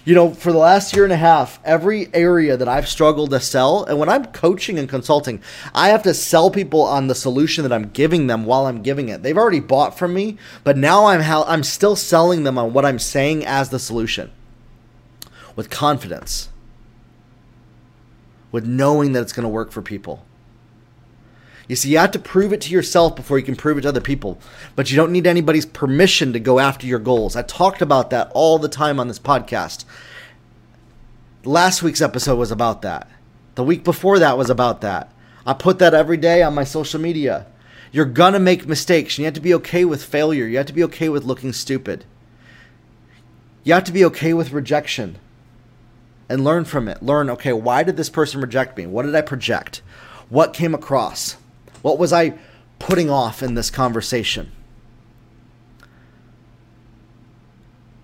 You 0.05 0.15
know, 0.15 0.35
for 0.35 0.53
the 0.53 0.59
last 0.59 0.95
year 0.95 1.05
and 1.05 1.13
a 1.15 1.17
half, 1.17 1.59
every 1.65 2.15
area 2.15 2.59
that 2.59 2.69
I've 2.69 2.87
struggled 2.87 3.31
to 3.31 3.41
sell, 3.41 3.85
and 3.85 3.99
when 3.99 4.11
I'm 4.11 4.27
coaching 4.27 4.79
and 4.79 4.87
consulting, 4.87 5.41
I 5.75 5.89
have 5.89 6.03
to 6.03 6.13
sell 6.13 6.51
people 6.51 6.83
on 6.83 7.07
the 7.07 7.15
solution 7.15 7.63
that 7.63 7.73
I'm 7.73 7.89
giving 7.89 8.27
them 8.27 8.45
while 8.45 8.67
I'm 8.67 8.83
giving 8.83 9.09
it. 9.09 9.23
They've 9.23 9.39
already 9.39 9.61
bought 9.61 9.97
from 9.99 10.13
me, 10.13 10.37
but 10.63 10.77
now 10.77 11.07
I'm 11.07 11.23
ha- 11.23 11.47
I'm 11.47 11.63
still 11.63 11.97
selling 11.97 12.43
them 12.43 12.59
on 12.59 12.75
what 12.75 12.85
I'm 12.85 12.99
saying 12.99 13.47
as 13.47 13.71
the 13.71 13.79
solution 13.79 14.31
with 15.57 15.71
confidence, 15.71 16.51
with 18.53 18.67
knowing 18.67 19.13
that 19.13 19.23
it's 19.23 19.33
going 19.33 19.45
to 19.45 19.49
work 19.49 19.73
for 19.73 19.81
people. 19.81 20.27
You 21.67 21.77
see, 21.77 21.91
you 21.91 21.99
have 21.99 22.11
to 22.11 22.19
prove 22.19 22.53
it 22.53 22.61
to 22.63 22.73
yourself 22.73 23.17
before 23.17 23.39
you 23.39 23.45
can 23.45 23.57
prove 23.57 23.79
it 23.79 23.83
to 23.83 23.89
other 23.89 24.01
people. 24.01 24.39
But 24.77 24.91
you 24.91 24.97
don't 24.97 25.13
need 25.13 25.27
anybody's 25.27 25.65
permission 25.65 26.33
to 26.33 26.41
go 26.41 26.59
after 26.59 26.87
your 26.87 26.99
goals. 26.99 27.37
I 27.37 27.43
talked 27.43 27.81
about 27.81 28.11
that 28.11 28.31
all 28.35 28.59
the 28.59 28.69
time 28.69 29.01
on 29.01 29.09
this 29.09 29.19
podcast. 29.19 29.85
Last 31.45 31.83
week's 31.83 32.03
episode 32.03 32.37
was 32.37 32.51
about 32.51 32.83
that. 32.83 33.09
The 33.55 33.65
week 33.65 33.85
before 33.85 34.19
that 34.19 34.37
was 34.37 34.51
about 34.51 34.83
that. 34.83 35.11
I 35.47 35.53
put 35.53 35.79
that 35.79 35.95
every 35.95 36.17
day 36.17 36.43
on 36.43 36.55
my 36.55 36.65
social 36.65 37.01
media. 37.01 37.47
You're 37.93 38.05
gonna 38.07 38.41
make 38.41 38.67
mistakes. 38.67 39.19
You 39.19 39.25
have 39.27 39.35
to 39.35 39.41
be 39.41 39.55
okay 39.55 39.85
with 39.85 40.05
failure. 40.05 40.47
You 40.47 40.57
have 40.57 40.67
to 40.67 40.73
be 40.73 40.85
okay 40.85 41.09
with 41.09 41.25
looking 41.25 41.53
stupid. 41.53 42.05
You 43.63 43.73
have 43.75 43.85
to 43.85 43.93
be 43.93 44.05
okay 44.07 44.35
with 44.35 44.53
rejection 44.53 45.19
and 46.29 46.45
learn 46.45 46.65
from 46.65 46.89
it. 46.89 47.03
Learn, 47.03 47.31
okay, 47.31 47.53
why 47.53 47.83
did 47.83 47.97
this 47.97 48.11
person 48.11 48.41
reject 48.41 48.77
me? 48.77 48.87
What 48.87 49.05
did 49.07 49.15
I 49.15 49.21
project? 49.21 49.81
What 50.29 50.53
came 50.53 50.75
across? 50.75 51.37
What 51.85 51.99
was 51.99 52.15
I 52.15 52.33
putting 52.79 53.11
off 53.11 53.43
in 53.43 53.57
this 53.57 53.69
conversation? 53.69 54.51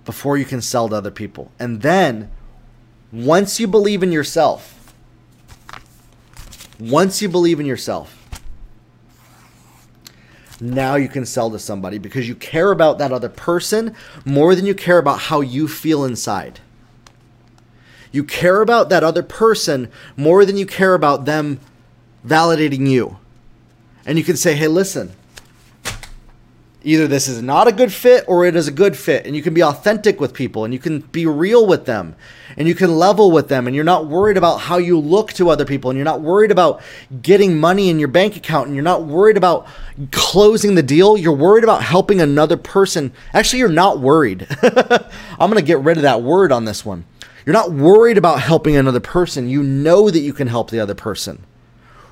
Before 0.04 0.36
you 0.36 0.44
can 0.44 0.60
sell 0.60 0.90
to 0.90 0.96
other 0.96 1.10
people. 1.10 1.50
And 1.58 1.80
then, 1.80 2.30
once 3.10 3.58
you 3.58 3.66
believe 3.66 4.02
in 4.02 4.12
yourself, 4.12 4.94
once 6.78 7.22
you 7.22 7.30
believe 7.30 7.58
in 7.58 7.64
yourself, 7.64 8.18
now 10.60 10.96
you 10.96 11.08
can 11.08 11.24
sell 11.24 11.50
to 11.50 11.58
somebody 11.58 11.96
because 11.96 12.28
you 12.28 12.34
care 12.34 12.72
about 12.72 12.98
that 12.98 13.12
other 13.12 13.30
person 13.30 13.94
more 14.26 14.54
than 14.54 14.66
you 14.66 14.74
care 14.74 14.98
about 14.98 15.20
how 15.20 15.40
you 15.40 15.66
feel 15.66 16.04
inside. 16.04 16.60
You 18.12 18.24
care 18.24 18.60
about 18.60 18.90
that 18.90 19.02
other 19.02 19.22
person 19.22 19.90
more 20.18 20.44
than 20.44 20.58
you 20.58 20.66
care 20.66 20.92
about 20.92 21.24
them 21.24 21.60
validating 22.26 22.86
you 22.86 23.16
and 24.06 24.18
you 24.18 24.24
can 24.24 24.36
say, 24.36 24.54
hey, 24.54 24.68
listen, 24.68 25.14
either 26.82 27.06
this 27.06 27.28
is 27.28 27.42
not 27.42 27.68
a 27.68 27.72
good 27.72 27.92
fit 27.92 28.24
or 28.26 28.44
it 28.44 28.56
is 28.56 28.68
a 28.68 28.72
good 28.72 28.96
fit. 28.96 29.26
And 29.26 29.36
you 29.36 29.42
can 29.42 29.54
be 29.54 29.62
authentic 29.62 30.20
with 30.20 30.32
people 30.32 30.64
and 30.64 30.72
you 30.72 30.80
can 30.80 31.00
be 31.00 31.26
real 31.26 31.66
with 31.66 31.84
them 31.84 32.16
and 32.56 32.66
you 32.66 32.74
can 32.74 32.96
level 32.96 33.30
with 33.30 33.48
them. 33.48 33.66
And 33.66 33.76
you're 33.76 33.84
not 33.84 34.06
worried 34.06 34.36
about 34.36 34.58
how 34.58 34.78
you 34.78 34.98
look 34.98 35.32
to 35.34 35.50
other 35.50 35.64
people 35.64 35.90
and 35.90 35.96
you're 35.96 36.04
not 36.04 36.22
worried 36.22 36.50
about 36.50 36.80
getting 37.22 37.58
money 37.58 37.90
in 37.90 37.98
your 37.98 38.08
bank 38.08 38.36
account 38.36 38.66
and 38.66 38.74
you're 38.74 38.82
not 38.82 39.04
worried 39.04 39.36
about 39.36 39.66
closing 40.12 40.74
the 40.74 40.82
deal. 40.82 41.16
You're 41.16 41.32
worried 41.36 41.64
about 41.64 41.82
helping 41.82 42.20
another 42.20 42.56
person. 42.56 43.12
Actually, 43.34 43.60
you're 43.60 43.68
not 43.68 44.00
worried. 44.00 44.46
I'm 44.62 45.50
going 45.50 45.56
to 45.56 45.62
get 45.62 45.80
rid 45.80 45.96
of 45.96 46.02
that 46.02 46.22
word 46.22 46.52
on 46.52 46.64
this 46.64 46.84
one. 46.84 47.04
You're 47.46 47.54
not 47.54 47.72
worried 47.72 48.18
about 48.18 48.40
helping 48.40 48.76
another 48.76 49.00
person. 49.00 49.48
You 49.48 49.62
know 49.62 50.10
that 50.10 50.20
you 50.20 50.32
can 50.32 50.46
help 50.46 50.70
the 50.70 50.80
other 50.80 50.94
person 50.94 51.44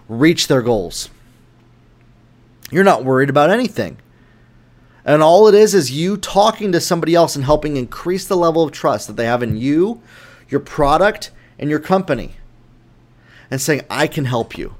reach 0.09 0.48
their 0.48 0.62
goals. 0.62 1.11
You're 2.70 2.85
not 2.85 3.04
worried 3.04 3.31
about 3.31 3.50
anything. 3.50 3.98
And 5.04 5.22
all 5.22 5.48
it 5.48 5.54
is 5.54 5.74
is 5.74 5.90
you 5.90 6.16
talking 6.16 6.72
to 6.72 6.81
somebody 6.81 7.14
else 7.14 7.35
and 7.35 7.44
helping 7.44 7.76
increase 7.76 8.26
the 8.26 8.37
level 8.37 8.62
of 8.62 8.72
trust 8.72 9.07
that 9.07 9.16
they 9.16 9.24
have 9.24 9.42
in 9.42 9.57
you, 9.57 10.02
your 10.48 10.61
product, 10.61 11.31
and 11.59 11.70
your 11.70 11.78
company. 11.78 12.35
And 13.50 13.61
saying, 13.61 13.83
I 13.88 14.07
can 14.07 14.26
help 14.26 14.59
you. 14.59 14.74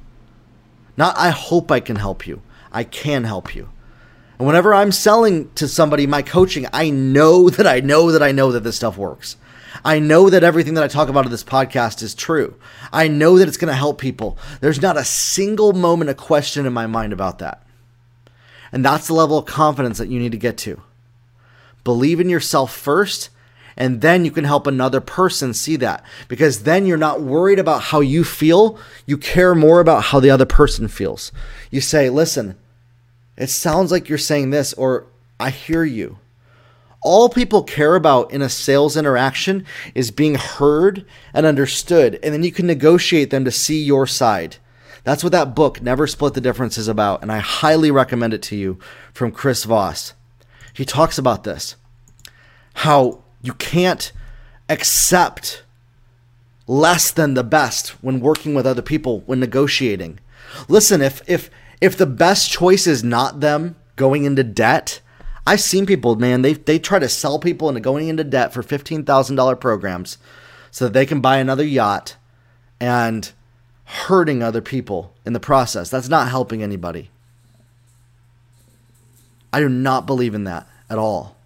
Not, 0.99 1.17
I 1.17 1.31
hope 1.31 1.71
I 1.71 1.81
can 1.81 1.97
help 1.97 2.27
you. 2.27 2.43
I 2.71 2.85
can 2.85 3.25
help 3.25 3.55
you. 3.55 3.71
And 4.39 4.47
whenever 4.47 4.75
I'm 4.75 4.93
selling 4.93 5.51
to 5.55 5.67
somebody 5.67 6.07
my 6.07 6.23
coaching, 6.23 6.67
I 6.73 6.91
know 6.91 7.49
that 7.49 7.67
I 7.67 7.81
know 7.81 8.13
that 8.13 8.23
I 8.23 8.33
know 8.33 8.53
that 8.53 8.65
this 8.65 8.77
stuff 8.77 8.99
works. 8.99 9.37
I 9.85 9.99
know 9.99 10.29
that 10.29 10.45
everything 10.45 10.75
that 10.75 10.85
I 10.85 10.89
talk 10.89 11.09
about 11.09 11.25
in 11.25 11.31
this 11.31 11.45
podcast 11.45 12.03
is 12.03 12.15
true. 12.15 12.57
I 12.93 13.09
know 13.09 13.39
that 13.39 13.49
it's 13.49 13.57
going 13.57 13.73
to 13.73 13.75
help 13.75 14.01
people. 14.01 14.37
There's 14.61 14.83
not 14.83 14.97
a 14.97 15.05
single 15.05 15.73
moment 15.73 16.11
of 16.11 16.17
question 16.17 16.67
in 16.67 16.73
my 16.73 16.87
mind 16.87 17.13
about 17.13 17.39
that. 17.39 17.65
And 18.73 18.85
that's 18.85 19.07
the 19.07 19.15
level 19.15 19.39
of 19.39 19.47
confidence 19.47 19.99
that 19.99 20.09
you 20.09 20.19
need 20.19 20.33
to 20.33 20.39
get 20.39 20.59
to. 20.59 20.83
Believe 21.85 22.21
in 22.21 22.29
yourself 22.29 22.75
first, 22.75 23.31
and 23.77 24.01
then 24.01 24.25
you 24.25 24.31
can 24.31 24.45
help 24.45 24.67
another 24.67 25.01
person 25.01 25.55
see 25.55 25.77
that. 25.77 26.05
Because 26.27 26.65
then 26.65 26.85
you're 26.85 26.97
not 26.97 27.23
worried 27.23 27.59
about 27.59 27.83
how 27.85 28.01
you 28.01 28.25
feel, 28.25 28.79
you 29.07 29.17
care 29.17 29.55
more 29.55 29.81
about 29.81 30.05
how 30.05 30.21
the 30.21 30.31
other 30.31 30.47
person 30.47 30.89
feels. 30.89 31.33
You 31.71 31.81
say, 31.81 32.11
listen, 32.11 32.57
it 33.37 33.49
sounds 33.49 33.93
like 33.93 34.09
you're 34.09 34.19
saying 34.19 34.51
this, 34.51 34.73
or 34.75 35.07
I 35.39 35.51
hear 35.51 35.85
you. 35.85 36.19
All 37.01 37.29
people 37.29 37.63
care 37.63 37.95
about 37.95 38.33
in 38.33 38.43
a 38.43 38.49
sales 38.49 38.97
interaction 38.97 39.65
is 39.95 40.11
being 40.11 40.35
heard 40.35 41.07
and 41.33 41.47
understood, 41.47 42.19
and 42.23 42.35
then 42.35 42.43
you 42.43 42.51
can 42.51 42.67
negotiate 42.67 43.31
them 43.31 43.45
to 43.45 43.53
see 43.53 43.81
your 43.83 44.07
side. 44.07 44.57
That's 45.05 45.23
what 45.23 45.33
that 45.33 45.55
book, 45.55 45.81
Never 45.81 46.07
Split 46.07 46.35
the 46.35 46.41
Difference, 46.41 46.77
is 46.79 46.89
about, 46.89 47.23
and 47.23 47.33
I 47.33 47.39
highly 47.39 47.91
recommend 47.91 48.35
it 48.35 48.43
to 48.43 48.57
you 48.57 48.79
from 49.13 49.33
Chris 49.33 49.65
Voss. 49.65 50.15
He 50.73 50.85
talks 50.85 51.19
about 51.19 51.45
this 51.45 51.77
how 52.75 53.21
you 53.43 53.53
can't 53.55 54.13
accept 54.69 55.65
less 56.69 57.11
than 57.11 57.35
the 57.35 57.43
best 57.43 57.89
when 58.03 58.21
working 58.21 58.55
with 58.55 58.67
other 58.67 58.83
people 58.83 59.21
when 59.27 59.41
negotiating. 59.41 60.21
Listen, 60.69 61.03
if 61.03 61.23
if 61.29 61.51
if 61.81 61.97
the 61.97 62.07
best 62.07 62.51
choice 62.51 62.87
is 62.87 63.03
not 63.03 63.41
them 63.41 63.77
going 63.97 64.25
into 64.25 64.45
debt, 64.45 65.01
I've 65.47 65.61
seen 65.61 65.87
people, 65.87 66.15
man, 66.17 66.43
they 66.43 66.53
they 66.53 66.79
try 66.79 66.99
to 66.99 67.09
sell 67.09 67.39
people 67.39 67.69
into 67.69 67.81
going 67.81 68.09
into 68.09 68.25
debt 68.25 68.53
for 68.53 68.63
$15,000 68.63 69.61
programs 69.61 70.19
so 70.71 70.85
that 70.85 70.93
they 70.93 71.07
can 71.07 71.21
buy 71.21 71.39
another 71.39 71.65
yacht 71.65 72.17
and 72.79 73.33
hurting 73.89 74.43
other 74.43 74.61
people 74.61 75.15
in 75.25 75.33
the 75.33 75.41
process. 75.41 75.89
That's 75.89 76.11
not 76.11 76.29
helping 76.29 76.63
anybody. 76.63 77.11
I 79.51 79.61
do 79.61 79.69
not 79.69 80.05
believe 80.05 80.35
in 80.35 80.45
that 80.45 80.69
at 80.91 80.99
all. 80.99 81.37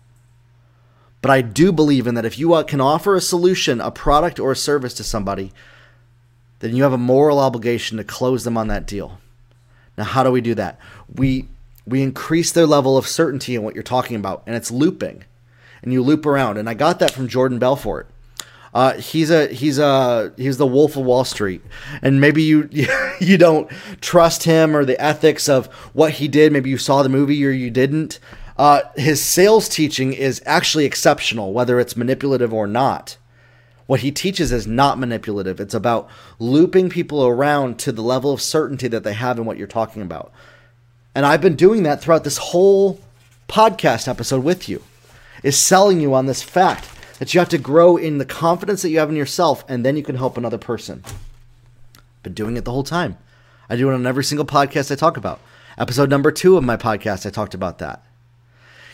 But 1.21 1.31
I 1.31 1.41
do 1.41 1.71
believe 1.71 2.09
in 2.09 2.17
that 2.17 2.25
if 2.25 2.41
you 2.41 2.65
can 2.65 2.81
offer 2.81 3.15
a 3.15 3.21
solution, 3.21 3.81
a 3.81 3.93
product, 3.93 4.41
or 4.41 4.51
a 4.51 4.57
service 4.57 4.93
to 4.95 5.05
somebody, 5.05 5.53
then 6.59 6.75
you 6.75 6.83
have 6.83 6.93
a 6.93 6.99
moral 6.99 7.39
obligation 7.39 7.97
to 7.99 8.05
close 8.05 8.43
them 8.43 8.57
on 8.57 8.67
that 8.67 8.87
deal. 8.87 9.21
Now, 9.97 10.05
how 10.05 10.25
do 10.25 10.33
we 10.33 10.41
do 10.41 10.57
that? 10.57 10.81
We 11.15 11.47
we 11.87 12.03
increase 12.03 12.51
their 12.51 12.67
level 12.67 12.97
of 12.97 13.07
certainty 13.07 13.55
in 13.55 13.63
what 13.63 13.75
you're 13.75 13.85
talking 13.85 14.17
about, 14.17 14.43
and 14.47 14.57
it's 14.57 14.71
looping, 14.71 15.25
and 15.81 15.93
you 15.93 16.03
loop 16.03 16.27
around. 16.27 16.57
And 16.57 16.69
I 16.69 16.75
got 16.75 16.99
that 16.99 17.13
from 17.13 17.29
Jordan 17.29 17.61
Belfort. 17.61 18.09
Uh, 18.75 18.95
he's 18.95 19.31
a 19.31 19.49
he's 19.49 19.79
a 19.79 20.33
he's 20.37 20.57
the 20.57 20.67
Wolf 20.67 20.97
of 20.97 21.05
Wall 21.05 21.25
Street, 21.25 21.63
and 22.01 22.21
maybe 22.21 22.43
you 22.43 22.69
you 23.21 23.37
don't 23.37 23.71
trust 24.01 24.45
him 24.45 24.75
or 24.75 24.85
the 24.85 25.01
ethics 25.01 25.49
of 25.49 25.67
what 25.93 26.13
he 26.13 26.29
did. 26.29 26.53
Maybe 26.53 26.71
you 26.71 26.79
saw 26.79 27.03
the 27.03 27.09
movie 27.09 27.45
or 27.45 27.51
you 27.51 27.71
didn't. 27.71 28.19
Uh, 28.57 28.83
his 28.97 29.23
sales 29.23 29.69
teaching 29.69 30.13
is 30.13 30.43
actually 30.47 30.85
exceptional, 30.85 31.53
whether 31.53 31.81
it's 31.81 31.97
manipulative 31.97 32.53
or 32.53 32.67
not. 32.67 33.17
What 33.87 34.01
he 34.01 34.11
teaches 34.11 34.53
is 34.53 34.67
not 34.67 34.99
manipulative. 34.99 35.61
It's 35.61 35.75
about 35.75 36.09
looping 36.39 36.89
people 36.89 37.27
around 37.27 37.79
to 37.81 37.93
the 37.93 38.03
level 38.03 38.33
of 38.33 38.41
certainty 38.41 38.89
that 38.89 39.05
they 39.05 39.13
have 39.13 39.39
in 39.39 39.45
what 39.45 39.59
you're 39.59 39.67
talking 39.67 40.01
about. 40.01 40.33
And 41.15 41.27
I've 41.27 41.41
been 41.41 41.57
doing 41.57 41.83
that 41.83 42.01
throughout 42.01 42.25
this 42.25 42.39
whole 42.39 43.01
podcast 43.49 44.09
episode 44.09 44.45
with 44.45 44.69
you, 44.69 44.83
is 45.43 45.59
selling 45.59 46.01
you 46.01 46.15
on 46.15 46.27
this 46.27 46.43
fact 46.43 46.89
that 47.23 47.33
you 47.33 47.39
have 47.39 47.49
to 47.49 47.57
grow 47.57 47.97
in 47.97 48.19
the 48.19 48.25
confidence 48.25 48.83
that 48.83 48.91
you 48.91 48.99
have 48.99 49.09
in 49.09 49.15
yourself, 49.15 49.65
and 49.69 49.87
then 49.87 49.97
you 49.97 50.03
can 50.03 50.17
help 50.17 50.37
another 50.37 50.59
person. 50.59 51.05
Been 52.25 52.35
doing 52.35 52.57
it 52.57 52.65
the 52.65 52.73
whole 52.73 52.83
time. 52.83 53.17
I 53.71 53.77
do 53.77 53.89
it 53.89 53.95
on 53.95 54.05
every 54.09 54.25
single 54.25 54.45
podcast 54.45 54.91
I 54.91 54.97
talk 54.97 55.17
about. 55.17 55.41
Episode 55.79 56.11
number 56.11 56.33
two 56.33 56.57
of 56.57 56.65
my 56.65 56.77
podcast, 56.77 57.25
I 57.25 57.31
talked 57.31 57.55
about 57.55 57.79
that. 57.79 58.05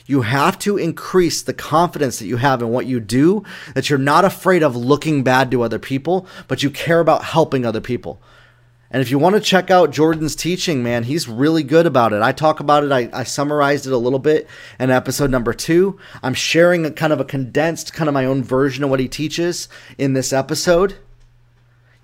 You 0.04 0.20
have 0.20 0.58
to 0.58 0.76
increase 0.76 1.40
the 1.40 1.54
confidence 1.54 2.18
that 2.18 2.26
you 2.26 2.36
have 2.36 2.60
in 2.60 2.68
what 2.68 2.84
you 2.84 3.00
do, 3.00 3.44
that 3.72 3.88
you're 3.88 3.98
not 3.98 4.26
afraid 4.26 4.62
of 4.62 4.76
looking 4.76 5.24
bad 5.24 5.50
to 5.52 5.62
other 5.62 5.78
people, 5.78 6.26
but 6.48 6.62
you 6.62 6.68
care 6.68 7.00
about 7.00 7.24
helping 7.24 7.64
other 7.64 7.80
people. 7.80 8.20
And 8.90 9.02
if 9.02 9.10
you 9.10 9.18
want 9.18 9.34
to 9.34 9.40
check 9.40 9.70
out 9.70 9.90
Jordan's 9.90 10.34
teaching, 10.34 10.82
man, 10.82 11.04
he's 11.04 11.28
really 11.28 11.62
good 11.62 11.84
about 11.84 12.14
it. 12.14 12.22
I 12.22 12.32
talk 12.32 12.58
about 12.58 12.84
it, 12.84 12.92
I, 12.92 13.10
I 13.12 13.24
summarized 13.24 13.86
it 13.86 13.92
a 13.92 13.98
little 13.98 14.18
bit 14.18 14.48
in 14.80 14.90
episode 14.90 15.30
number 15.30 15.52
two. 15.52 15.98
I'm 16.22 16.32
sharing 16.32 16.86
a 16.86 16.90
kind 16.90 17.12
of 17.12 17.20
a 17.20 17.24
condensed, 17.24 17.92
kind 17.92 18.08
of 18.08 18.14
my 18.14 18.24
own 18.24 18.42
version 18.42 18.82
of 18.82 18.90
what 18.90 19.00
he 19.00 19.08
teaches 19.08 19.68
in 19.98 20.14
this 20.14 20.32
episode. 20.32 20.96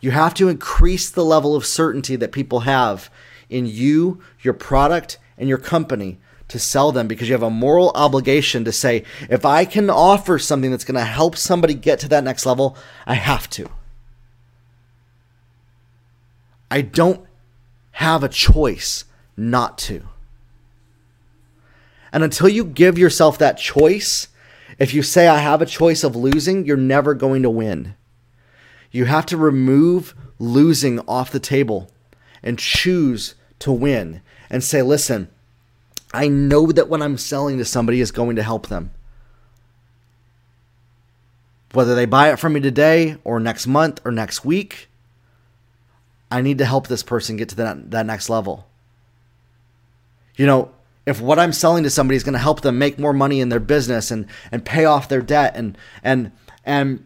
You 0.00 0.10
have 0.10 0.34
to 0.34 0.50
increase 0.50 1.08
the 1.08 1.24
level 1.24 1.56
of 1.56 1.64
certainty 1.64 2.16
that 2.16 2.32
people 2.32 2.60
have 2.60 3.08
in 3.48 3.64
you, 3.64 4.20
your 4.42 4.52
product, 4.52 5.16
and 5.38 5.48
your 5.48 5.58
company 5.58 6.18
to 6.48 6.58
sell 6.58 6.92
them 6.92 7.08
because 7.08 7.28
you 7.28 7.34
have 7.34 7.42
a 7.42 7.48
moral 7.48 7.92
obligation 7.94 8.64
to 8.66 8.72
say, 8.72 9.04
if 9.30 9.46
I 9.46 9.64
can 9.64 9.88
offer 9.88 10.38
something 10.38 10.70
that's 10.70 10.84
going 10.84 10.98
to 10.98 11.04
help 11.04 11.36
somebody 11.36 11.72
get 11.72 11.98
to 12.00 12.08
that 12.08 12.24
next 12.24 12.44
level, 12.44 12.76
I 13.06 13.14
have 13.14 13.48
to. 13.50 13.70
I 16.74 16.80
don't 16.80 17.24
have 17.92 18.24
a 18.24 18.28
choice 18.28 19.04
not 19.36 19.78
to. 19.78 20.02
And 22.12 22.24
until 22.24 22.48
you 22.48 22.64
give 22.64 22.98
yourself 22.98 23.38
that 23.38 23.58
choice, 23.58 24.26
if 24.80 24.92
you 24.92 25.00
say, 25.04 25.28
I 25.28 25.38
have 25.38 25.62
a 25.62 25.66
choice 25.66 26.02
of 26.02 26.16
losing, 26.16 26.66
you're 26.66 26.76
never 26.76 27.14
going 27.14 27.44
to 27.44 27.50
win. 27.50 27.94
You 28.90 29.04
have 29.04 29.24
to 29.26 29.36
remove 29.36 30.16
losing 30.40 30.98
off 31.06 31.30
the 31.30 31.38
table 31.38 31.92
and 32.42 32.58
choose 32.58 33.36
to 33.60 33.70
win 33.70 34.20
and 34.50 34.64
say, 34.64 34.82
listen, 34.82 35.28
I 36.12 36.26
know 36.26 36.72
that 36.72 36.88
what 36.88 37.02
I'm 37.02 37.18
selling 37.18 37.58
to 37.58 37.64
somebody 37.64 38.00
is 38.00 38.10
going 38.10 38.34
to 38.34 38.42
help 38.42 38.66
them. 38.66 38.90
Whether 41.72 41.94
they 41.94 42.06
buy 42.06 42.32
it 42.32 42.40
from 42.40 42.54
me 42.54 42.60
today 42.60 43.18
or 43.22 43.38
next 43.38 43.68
month 43.68 44.00
or 44.04 44.10
next 44.10 44.44
week, 44.44 44.88
I 46.34 46.40
need 46.40 46.58
to 46.58 46.64
help 46.64 46.88
this 46.88 47.04
person 47.04 47.36
get 47.36 47.50
to 47.50 47.56
that, 47.56 47.92
that 47.92 48.06
next 48.06 48.28
level. 48.28 48.66
You 50.34 50.46
know, 50.46 50.72
if 51.06 51.20
what 51.20 51.38
I'm 51.38 51.52
selling 51.52 51.84
to 51.84 51.90
somebody 51.90 52.16
is 52.16 52.24
going 52.24 52.32
to 52.32 52.40
help 52.40 52.62
them 52.62 52.76
make 52.76 52.98
more 52.98 53.12
money 53.12 53.40
in 53.40 53.50
their 53.50 53.60
business 53.60 54.10
and, 54.10 54.26
and 54.50 54.64
pay 54.64 54.84
off 54.84 55.08
their 55.08 55.22
debt 55.22 55.52
and, 55.54 55.78
and, 56.02 56.32
and 56.64 57.04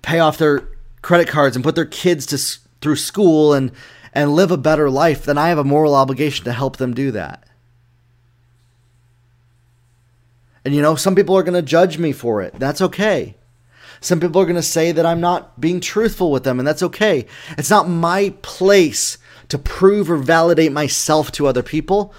pay 0.00 0.20
off 0.20 0.38
their 0.38 0.66
credit 1.02 1.28
cards 1.28 1.54
and 1.54 1.62
put 1.62 1.74
their 1.74 1.84
kids 1.84 2.24
to 2.24 2.38
through 2.80 2.96
school 2.96 3.52
and, 3.52 3.72
and 4.14 4.34
live 4.34 4.50
a 4.50 4.56
better 4.56 4.88
life, 4.88 5.26
then 5.26 5.36
I 5.36 5.50
have 5.50 5.58
a 5.58 5.64
moral 5.64 5.94
obligation 5.94 6.46
to 6.46 6.52
help 6.52 6.78
them 6.78 6.94
do 6.94 7.10
that. 7.10 7.44
And 10.64 10.74
you 10.74 10.80
know, 10.80 10.96
some 10.96 11.14
people 11.14 11.36
are 11.36 11.42
going 11.42 11.62
to 11.62 11.62
judge 11.62 11.98
me 11.98 12.12
for 12.12 12.40
it. 12.40 12.54
That's 12.58 12.80
okay. 12.80 13.36
Some 14.04 14.20
people 14.20 14.38
are 14.38 14.44
going 14.44 14.54
to 14.56 14.62
say 14.62 14.92
that 14.92 15.06
I'm 15.06 15.22
not 15.22 15.58
being 15.58 15.80
truthful 15.80 16.30
with 16.30 16.44
them, 16.44 16.58
and 16.58 16.68
that's 16.68 16.82
okay. 16.82 17.24
It's 17.56 17.70
not 17.70 17.88
my 17.88 18.34
place 18.42 19.16
to 19.48 19.56
prove 19.56 20.10
or 20.10 20.18
validate 20.18 20.72
myself 20.72 21.32
to 21.32 21.46
other 21.46 21.62
people. 21.62 22.12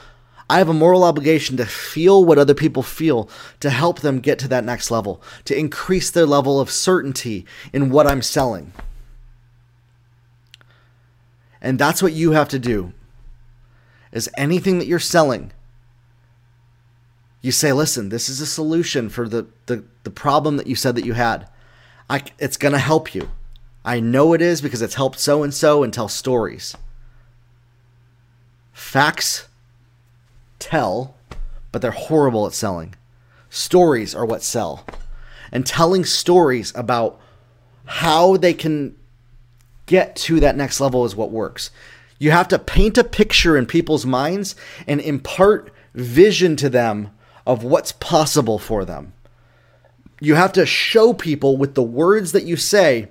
I 0.50 0.58
have 0.58 0.68
a 0.68 0.74
moral 0.74 1.04
obligation 1.04 1.58
to 1.58 1.66
feel 1.68 2.26
what 2.26 2.40
other 2.40 2.56
people 2.56 2.82
feel, 2.82 3.30
to 3.60 3.70
help 3.70 4.00
them 4.00 4.20
get 4.20 4.40
to 4.40 4.48
that 4.48 4.64
next 4.64 4.90
level, 4.90 5.22
to 5.44 5.56
increase 5.56 6.10
their 6.10 6.26
level 6.26 6.60
of 6.60 6.72
certainty 6.72 7.46
in 7.72 7.92
what 7.92 8.08
I'm 8.08 8.24
selling. 8.24 8.74
And 11.62 11.78
that's 11.78 12.02
what 12.02 12.14
you 12.14 12.32
have 12.32 12.50
to 12.50 12.58
do. 12.58 12.94
Is 14.12 14.28
anything 14.36 14.80
that 14.80 14.88
you're 14.88 14.98
selling, 14.98 15.52
you 17.44 17.52
say, 17.52 17.72
listen, 17.74 18.10
this 18.10 18.28
is 18.28 18.42
a 18.42 18.48
solution 18.48 19.08
for 19.08 19.30
the, 19.30 19.46
the, 19.68 19.84
the 20.02 20.10
problem 20.10 20.58
that 20.58 20.66
you 20.66 20.76
said 20.76 20.96
that 20.96 21.06
you 21.06 21.14
had. 21.14 21.48
I, 22.10 22.24
it's 22.40 22.58
going 22.58 22.74
to 22.74 22.80
help 22.80 23.16
you. 23.16 23.30
I 23.84 24.00
know 24.00 24.34
it 24.34 24.42
is 24.42 24.62
because 24.62 24.82
it's 24.82 24.96
helped 24.96 25.20
so 25.20 25.44
and 25.44 25.54
so 25.54 25.84
and 25.84 25.94
tell 25.94 26.08
stories. 26.08 26.76
Facts 28.74 29.48
tell, 30.60 31.16
but 31.72 31.82
they're 31.82 31.92
horrible 31.92 32.46
at 32.48 32.54
selling. 32.54 32.96
Stories 33.50 34.14
are 34.14 34.26
what 34.26 34.44
sell. 34.44 34.86
And 35.52 35.66
telling 35.66 36.04
stories 36.04 36.74
about 36.76 37.20
how 37.86 38.38
they 38.38 38.54
can 38.54 38.96
get 39.86 40.16
to 40.16 40.40
that 40.40 40.58
next 40.58 40.80
level 40.80 41.06
is 41.06 41.16
what 41.16 41.32
works. 41.32 41.70
You 42.18 42.32
have 42.32 42.48
to 42.50 42.60
paint 42.60 42.98
a 42.98 43.04
picture 43.04 43.56
in 43.56 43.66
people's 43.66 44.06
minds 44.06 44.56
and 44.88 45.00
impart 45.00 45.72
vision 45.94 46.56
to 46.58 46.70
them 46.70 47.12
of 47.46 47.64
what's 47.64 47.92
possible 47.92 48.58
for 48.58 48.84
them 48.84 49.14
you 50.20 50.36
have 50.36 50.54
to 50.54 50.66
show 50.66 51.14
people 51.14 51.58
with 51.58 51.76
the 51.76 51.84
words 51.84 52.32
that 52.32 52.46
you 52.46 52.56
say 52.56 53.10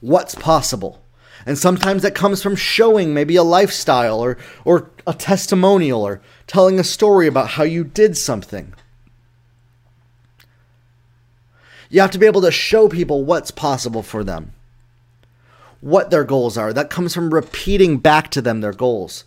what's 0.00 0.34
possible. 0.34 1.02
And 1.46 1.56
sometimes 1.56 2.02
that 2.02 2.14
comes 2.14 2.42
from 2.42 2.56
showing 2.56 3.14
maybe 3.14 3.36
a 3.36 3.42
lifestyle 3.42 4.20
or, 4.20 4.36
or 4.64 4.90
a 5.06 5.14
testimonial 5.14 6.06
or 6.06 6.20
telling 6.46 6.78
a 6.78 6.84
story 6.84 7.26
about 7.26 7.50
how 7.50 7.62
you 7.62 7.84
did 7.84 8.16
something. 8.16 8.74
You 11.90 12.00
have 12.00 12.10
to 12.10 12.18
be 12.18 12.26
able 12.26 12.42
to 12.42 12.50
show 12.50 12.88
people 12.88 13.24
what's 13.24 13.50
possible 13.50 14.02
for 14.02 14.22
them, 14.22 14.52
what 15.80 16.10
their 16.10 16.24
goals 16.24 16.58
are. 16.58 16.72
That 16.72 16.90
comes 16.90 17.14
from 17.14 17.32
repeating 17.32 17.98
back 17.98 18.30
to 18.32 18.42
them 18.42 18.60
their 18.60 18.74
goals. 18.74 19.24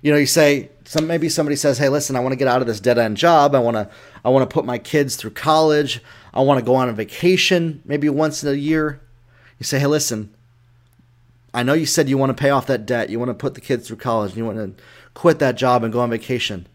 You 0.00 0.12
know, 0.12 0.18
you 0.18 0.26
say 0.26 0.70
some 0.84 1.06
maybe 1.06 1.28
somebody 1.28 1.56
says, 1.56 1.76
"Hey, 1.76 1.90
listen, 1.90 2.16
I 2.16 2.20
want 2.20 2.32
to 2.32 2.36
get 2.38 2.48
out 2.48 2.62
of 2.62 2.66
this 2.66 2.80
dead 2.80 2.96
end 2.96 3.16
job. 3.18 3.54
I 3.54 3.58
want 3.58 3.76
to 3.76 3.90
I 4.24 4.30
want 4.30 4.48
to 4.48 4.54
put 4.54 4.64
my 4.64 4.78
kids 4.78 5.16
through 5.16 5.32
college. 5.32 6.00
I 6.38 6.42
want 6.42 6.58
to 6.58 6.64
go 6.64 6.76
on 6.76 6.88
a 6.88 6.92
vacation, 6.92 7.82
maybe 7.84 8.08
once 8.08 8.42
in 8.42 8.48
a 8.48 8.54
year." 8.54 9.00
You 9.58 9.64
say, 9.64 9.78
"Hey, 9.78 9.86
listen, 9.86 10.32
I 11.52 11.62
know 11.62 11.72
you 11.72 11.86
said 11.86 12.08
you 12.08 12.18
want 12.18 12.30
to 12.30 12.40
pay 12.40 12.50
off 12.50 12.66
that 12.66 12.86
debt. 12.86 13.10
You 13.10 13.18
want 13.18 13.30
to 13.30 13.34
put 13.34 13.54
the 13.54 13.60
kids 13.60 13.88
through 13.88 13.96
college. 13.96 14.30
And 14.30 14.38
you 14.38 14.44
want 14.44 14.58
to 14.58 14.82
quit 15.14 15.38
that 15.38 15.56
job 15.56 15.82
and 15.82 15.92
go 15.92 16.00
on 16.00 16.10
vacation. 16.10 16.66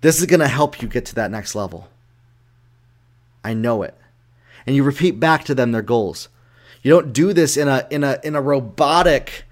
This 0.00 0.18
is 0.18 0.26
going 0.26 0.40
to 0.40 0.48
help 0.48 0.82
you 0.82 0.88
get 0.88 1.04
to 1.06 1.14
that 1.16 1.30
next 1.30 1.54
level. 1.54 1.88
I 3.44 3.54
know 3.54 3.82
it. 3.82 3.94
And 4.66 4.74
you 4.74 4.82
repeat 4.82 5.20
back 5.20 5.44
to 5.44 5.54
them 5.54 5.72
their 5.72 5.82
goals. 5.82 6.28
You 6.82 6.90
don't 6.90 7.12
do 7.12 7.32
this 7.32 7.56
in 7.56 7.68
a 7.68 7.86
in 7.90 8.02
a 8.02 8.18
in 8.24 8.34
a 8.34 8.40
robotic 8.40 9.44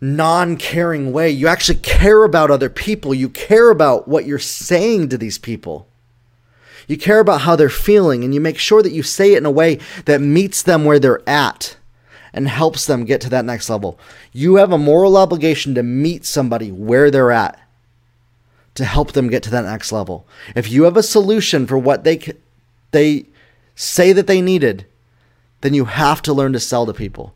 non-caring 0.00 1.12
way. 1.12 1.30
You 1.30 1.48
actually 1.48 1.78
care 1.78 2.24
about 2.24 2.50
other 2.50 2.68
people. 2.68 3.14
You 3.14 3.28
care 3.28 3.70
about 3.70 4.08
what 4.08 4.26
you're 4.26 4.38
saying 4.38 5.08
to 5.10 5.18
these 5.18 5.38
people. 5.38 5.88
You 6.86 6.96
care 6.96 7.20
about 7.20 7.42
how 7.42 7.56
they're 7.56 7.68
feeling 7.68 8.24
and 8.24 8.34
you 8.34 8.40
make 8.40 8.58
sure 8.58 8.82
that 8.82 8.92
you 8.92 9.02
say 9.02 9.34
it 9.34 9.38
in 9.38 9.46
a 9.46 9.50
way 9.50 9.78
that 10.04 10.20
meets 10.20 10.62
them 10.62 10.84
where 10.84 10.98
they're 10.98 11.28
at 11.28 11.76
and 12.32 12.48
helps 12.48 12.86
them 12.86 13.04
get 13.04 13.20
to 13.22 13.30
that 13.30 13.44
next 13.44 13.68
level. 13.70 13.98
You 14.32 14.56
have 14.56 14.72
a 14.72 14.78
moral 14.78 15.16
obligation 15.16 15.74
to 15.74 15.82
meet 15.82 16.24
somebody 16.24 16.70
where 16.70 17.10
they're 17.10 17.32
at 17.32 17.58
to 18.74 18.84
help 18.84 19.12
them 19.12 19.28
get 19.28 19.42
to 19.44 19.50
that 19.50 19.64
next 19.64 19.90
level. 19.90 20.26
If 20.54 20.70
you 20.70 20.84
have 20.84 20.96
a 20.96 21.02
solution 21.02 21.66
for 21.66 21.78
what 21.78 22.04
they 22.04 22.20
they 22.92 23.26
say 23.74 24.12
that 24.12 24.26
they 24.26 24.40
needed, 24.40 24.86
then 25.62 25.74
you 25.74 25.86
have 25.86 26.22
to 26.22 26.32
learn 26.32 26.52
to 26.52 26.60
sell 26.60 26.86
to 26.86 26.92
people. 26.92 27.34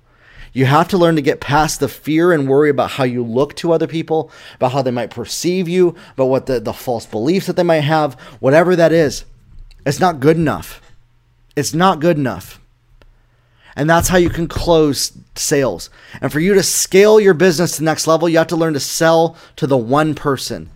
You 0.53 0.67
have 0.67 0.89
to 0.89 0.99
learn 0.99 1.17
to 1.17 1.23
get 1.23 1.41
past 1.41 1.81
the 1.81 1.89
fear 1.89 2.33
and 2.33 2.49
worry 2.49 2.71
about 2.71 2.93
how 2.93 3.05
you 3.05 3.25
look 3.25 3.55
to 3.57 3.73
other 3.73 3.87
people, 3.87 4.31
about 4.57 4.73
how 4.73 4.83
they 4.83 4.91
might 4.91 5.11
perceive 5.11 5.69
you, 5.69 5.95
about 6.15 6.27
what 6.27 6.47
the, 6.47 6.61
the 6.61 6.73
false 6.73 7.07
beliefs 7.07 7.47
that 7.47 7.57
they 7.57 7.63
might 7.63 7.81
have, 7.81 8.15
whatever 8.41 8.75
that 8.75 8.93
is. 8.93 9.25
It's 9.85 10.01
not 10.01 10.21
good 10.21 10.37
enough. 10.37 10.81
It's 11.57 11.75
not 11.75 12.01
good 12.01 12.17
enough. 12.17 12.61
And 13.77 13.89
that's 13.89 14.09
how 14.09 14.19
you 14.19 14.31
can 14.31 14.49
close 14.49 15.13
sales. 15.37 15.91
And 16.21 16.33
for 16.33 16.41
you 16.41 16.55
to 16.55 16.63
scale 16.63 17.21
your 17.21 17.35
business 17.35 17.73
to 17.73 17.79
the 17.79 17.85
next 17.85 18.07
level, 18.07 18.29
you 18.29 18.39
have 18.39 18.49
to 18.49 18.57
learn 18.57 18.75
to 18.75 18.81
sell 18.81 19.37
to 19.57 19.67
the 19.67 19.77
one 19.77 20.15
person. 20.15 20.71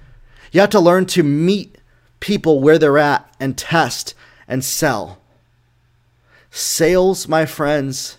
You 0.53 0.61
have 0.61 0.71
to 0.71 0.81
learn 0.81 1.07
to 1.07 1.23
meet 1.23 1.77
people 2.21 2.61
where 2.61 2.79
they're 2.79 2.99
at 2.99 3.29
and 3.41 3.59
test 3.59 4.15
and 4.47 4.65
sell. 4.65 5.19
Sales, 6.51 7.27
my 7.27 7.45
friends, 7.45 8.19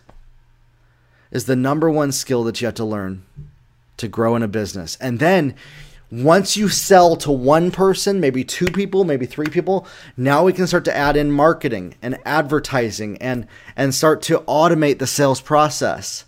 is 1.31 1.45
the 1.45 1.55
number 1.55 1.89
one 1.89 2.11
skill 2.11 2.43
that 2.43 2.61
you 2.61 2.67
have 2.67 2.75
to 2.75 2.85
learn 2.85 3.25
to 3.97 4.07
grow 4.07 4.35
in 4.35 4.43
a 4.43 4.47
business. 4.47 4.97
And 4.99 5.19
then 5.19 5.55
once 6.23 6.55
you 6.55 6.69
sell 6.69 7.15
to 7.17 7.31
one 7.31 7.71
person, 7.71 8.19
maybe 8.19 8.43
two 8.43 8.67
people, 8.67 9.03
maybe 9.03 9.25
three 9.25 9.47
people, 9.47 9.85
now 10.15 10.43
we 10.43 10.53
can 10.53 10.67
start 10.67 10.85
to 10.85 10.95
add 10.95 11.17
in 11.17 11.31
marketing 11.31 11.95
and 12.01 12.17
advertising 12.25 13.17
and 13.17 13.47
and 13.75 13.93
start 13.93 14.21
to 14.21 14.39
automate 14.41 14.99
the 14.99 15.07
sales 15.07 15.41
process 15.41 16.25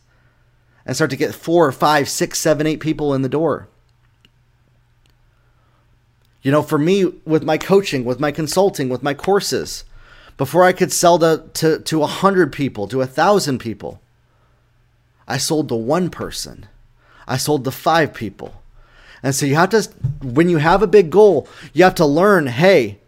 and 0.85 0.95
start 0.95 1.09
to 1.11 1.15
get 1.15 1.33
four 1.33 1.65
or 1.65 1.71
five, 1.71 2.09
six, 2.09 2.39
seven, 2.39 2.67
eight 2.67 2.79
people 2.79 3.13
in 3.13 3.21
the 3.21 3.29
door. 3.29 3.69
You 6.41 6.51
know, 6.51 6.61
for 6.61 6.77
me, 6.77 7.05
with 7.25 7.43
my 7.43 7.57
coaching, 7.57 8.03
with 8.03 8.19
my 8.19 8.31
consulting, 8.31 8.89
with 8.89 9.03
my 9.03 9.13
courses, 9.13 9.83
before 10.37 10.63
I 10.63 10.73
could 10.73 10.91
sell 10.91 11.17
to 11.19 11.43
to 11.53 11.79
to 11.79 12.03
a 12.03 12.07
hundred 12.07 12.51
people, 12.51 12.87
to 12.87 13.01
a 13.01 13.07
thousand 13.07 13.59
people, 13.59 14.01
I 15.27 15.37
sold 15.37 15.69
to 15.69 15.75
one 15.75 16.09
person. 16.09 16.67
I 17.27 17.37
sold 17.37 17.63
to 17.65 17.71
five 17.71 18.13
people. 18.13 18.56
And 19.23 19.33
so 19.33 19.45
you 19.45 19.55
have 19.55 19.69
to, 19.69 19.83
when 20.21 20.49
you 20.49 20.57
have 20.57 20.81
a 20.81 20.87
big 20.87 21.09
goal, 21.09 21.47
you 21.73 21.83
have 21.83 21.95
to 21.95 22.05
learn 22.05 22.47
hey, 22.47 22.99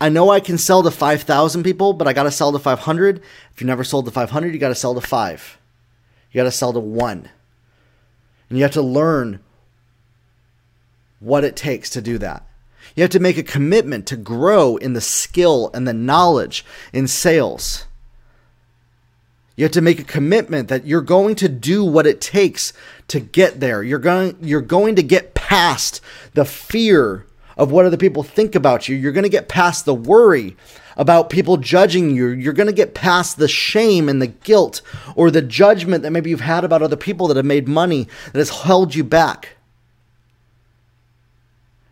I 0.00 0.08
know 0.08 0.30
I 0.30 0.40
can 0.40 0.58
sell 0.58 0.82
to 0.82 0.90
5,000 0.90 1.62
people, 1.64 1.92
but 1.92 2.06
I 2.06 2.12
got 2.12 2.22
to 2.22 2.30
sell 2.30 2.52
to 2.52 2.58
500. 2.58 3.20
If 3.52 3.60
you 3.60 3.66
never 3.66 3.82
sold 3.82 4.04
to 4.04 4.10
500, 4.12 4.52
you 4.52 4.60
got 4.60 4.68
to 4.68 4.74
sell 4.74 4.94
to 4.94 5.00
five. 5.00 5.58
You 6.30 6.38
got 6.38 6.44
to 6.44 6.52
sell 6.52 6.72
to 6.72 6.78
one. 6.78 7.28
And 8.48 8.58
you 8.58 8.64
have 8.64 8.72
to 8.72 8.82
learn 8.82 9.40
what 11.18 11.42
it 11.42 11.56
takes 11.56 11.90
to 11.90 12.00
do 12.00 12.16
that. 12.18 12.46
You 12.94 13.02
have 13.02 13.10
to 13.10 13.20
make 13.20 13.38
a 13.38 13.42
commitment 13.42 14.06
to 14.06 14.16
grow 14.16 14.76
in 14.76 14.92
the 14.92 15.00
skill 15.00 15.70
and 15.74 15.86
the 15.86 15.92
knowledge 15.92 16.64
in 16.92 17.08
sales. 17.08 17.84
You 19.58 19.64
have 19.64 19.72
to 19.72 19.80
make 19.80 19.98
a 19.98 20.04
commitment 20.04 20.68
that 20.68 20.86
you're 20.86 21.00
going 21.00 21.34
to 21.34 21.48
do 21.48 21.84
what 21.84 22.06
it 22.06 22.20
takes 22.20 22.72
to 23.08 23.18
get 23.18 23.58
there. 23.58 23.82
You're 23.82 23.98
going 23.98 24.36
you're 24.40 24.60
going 24.60 24.94
to 24.94 25.02
get 25.02 25.34
past 25.34 26.00
the 26.34 26.44
fear 26.44 27.26
of 27.56 27.72
what 27.72 27.84
other 27.84 27.96
people 27.96 28.22
think 28.22 28.54
about 28.54 28.88
you. 28.88 28.94
You're 28.94 29.10
going 29.10 29.24
to 29.24 29.28
get 29.28 29.48
past 29.48 29.84
the 29.84 29.94
worry 29.94 30.56
about 30.96 31.28
people 31.28 31.56
judging 31.56 32.14
you. 32.14 32.28
You're 32.28 32.52
going 32.52 32.68
to 32.68 32.72
get 32.72 32.94
past 32.94 33.36
the 33.36 33.48
shame 33.48 34.08
and 34.08 34.22
the 34.22 34.28
guilt 34.28 34.80
or 35.16 35.28
the 35.28 35.42
judgment 35.42 36.04
that 36.04 36.12
maybe 36.12 36.30
you've 36.30 36.38
had 36.38 36.62
about 36.62 36.82
other 36.82 36.94
people 36.94 37.26
that 37.26 37.36
have 37.36 37.44
made 37.44 37.66
money 37.66 38.06
that 38.32 38.38
has 38.38 38.62
held 38.62 38.94
you 38.94 39.02
back. 39.02 39.56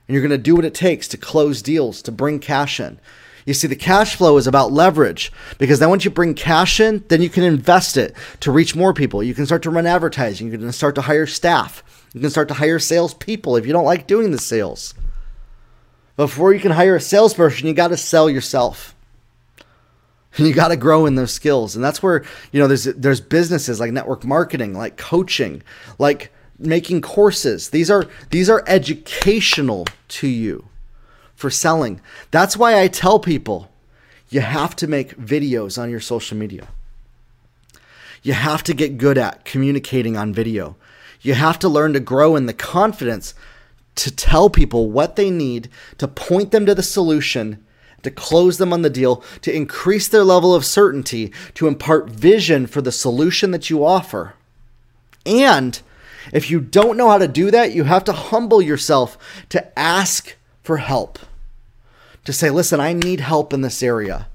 And 0.07 0.14
you're 0.14 0.22
going 0.22 0.31
to 0.31 0.38
do 0.38 0.55
what 0.55 0.64
it 0.64 0.74
takes 0.74 1.09
to 1.09 1.16
close 1.16 1.62
deals, 1.62 2.00
to 2.02 2.12
bring 2.12 2.38
cash 2.38 2.79
in. 2.79 3.00
You 3.46 3.54
see, 3.54 3.68
the 3.68 3.76
cash 3.76 4.16
flow 4.16 4.37
is 4.37 4.48
about 4.48 4.72
leverage 4.72 5.32
because 5.56 5.78
then 5.78 5.88
once 5.88 6.04
you 6.04 6.11
bring 6.11 6.35
cash 6.35 6.80
in, 6.80 7.04
then 7.09 7.22
you 7.22 7.30
can 7.30 7.44
invest 7.44 7.96
it 7.96 8.14
to 8.40 8.50
reach 8.50 8.74
more 8.74 8.92
people. 8.92 9.22
You 9.22 9.35
can 9.35 9.46
start 9.46 9.62
to 9.62 9.70
run 9.70 9.87
advertising. 9.87 10.50
You 10.50 10.59
can 10.59 10.72
start 10.72 10.96
to 10.96 11.02
hire 11.02 11.26
staff. 11.26 11.85
You 12.12 12.20
can 12.20 12.30
start 12.30 12.48
to 12.48 12.54
hire 12.54 12.80
salespeople 12.80 13.56
if 13.56 13.64
you 13.64 13.72
don't 13.72 13.85
like 13.85 14.09
doing 14.09 14.32
the 14.32 14.38
sales. 14.38 14.94
Before 16.16 16.52
you 16.52 16.59
can 16.59 16.72
hire 16.72 16.96
a 16.96 17.00
salesperson, 17.00 17.68
you 17.68 17.72
got 17.72 17.88
to 17.88 17.96
sell 17.96 18.28
yourself. 18.28 18.96
And 20.37 20.46
you 20.46 20.52
got 20.52 20.68
to 20.68 20.76
grow 20.76 21.06
in 21.06 21.14
those 21.14 21.32
skills. 21.32 21.76
And 21.76 21.85
that's 21.85 22.02
where, 22.02 22.24
you 22.50 22.59
know, 22.59 22.66
there's 22.66 22.85
there's 22.85 23.20
businesses 23.20 23.78
like 23.78 23.92
network 23.92 24.24
marketing, 24.24 24.74
like 24.74 24.96
coaching, 24.96 25.62
like 26.00 26.32
making 26.59 27.00
courses. 27.00 27.70
These 27.70 27.92
are 27.92 28.06
these 28.30 28.50
are 28.50 28.64
educational 28.66 29.87
to 30.09 30.26
you 30.26 30.68
for 31.37 31.51
selling. 31.51 32.01
That's 32.31 32.57
why 32.57 32.81
I 32.81 32.88
tell 32.88 33.20
people 33.20 33.70
you 34.29 34.40
have 34.40 34.75
to 34.77 34.88
make 34.88 35.16
videos 35.16 35.81
on 35.81 35.90
your 35.90 36.01
social 36.01 36.37
media. 36.37 36.66
You 38.22 38.33
have 38.33 38.64
to 38.64 38.75
get 38.75 38.99
good 38.99 39.18
at 39.18 39.44
communicating 39.44 40.16
on 40.16 40.35
video. 40.35 40.77
You 41.20 41.35
have 41.35 41.59
to 41.61 41.68
learn 41.68 41.92
to 41.92 42.01
grow 42.01 42.35
in 42.35 42.46
the 42.46 42.53
confidence 42.53 43.35
to 43.96 44.14
tell 44.14 44.51
people 44.51 44.90
what 44.90 45.16
they 45.16 45.31
need, 45.31 45.68
to 45.99 46.09
point 46.09 46.51
them 46.51 46.66
to 46.66 46.75
the 46.75 46.83
solution, 46.83 47.64
to 48.03 48.11
close 48.11 48.59
them 48.59 48.72
on 48.72 48.83
the 48.83 48.90
deal, 48.90 49.22
to 49.42 49.55
increase 49.55 50.09
their 50.09 50.25
level 50.25 50.55
of 50.55 50.64
certainty, 50.64 51.33
to 51.55 51.66
impart 51.66 52.11
vision 52.11 52.66
for 52.66 52.83
the 52.83 52.92
solution 52.92 53.53
that 53.53 53.70
you 53.70 53.85
offer. 53.85 54.35
And 55.25 55.81
if 56.33 56.51
you 56.51 56.61
don't 56.61 56.96
know 56.96 57.09
how 57.09 57.18
to 57.18 57.29
do 57.29 57.51
that, 57.51 57.72
you 57.72 57.85
have 57.85 58.05
to 58.05 58.12
humble 58.12 58.61
yourself 58.61 59.16
to 59.49 59.79
ask 59.79 60.36
for 60.66 60.79
help. 60.79 61.18
To 62.24 62.33
say, 62.33 62.50
listen, 62.50 62.81
I 62.81 62.92
need 62.92 63.20
help 63.20 63.52
in 63.52 63.61
this 63.61 63.83
area. 63.83 64.26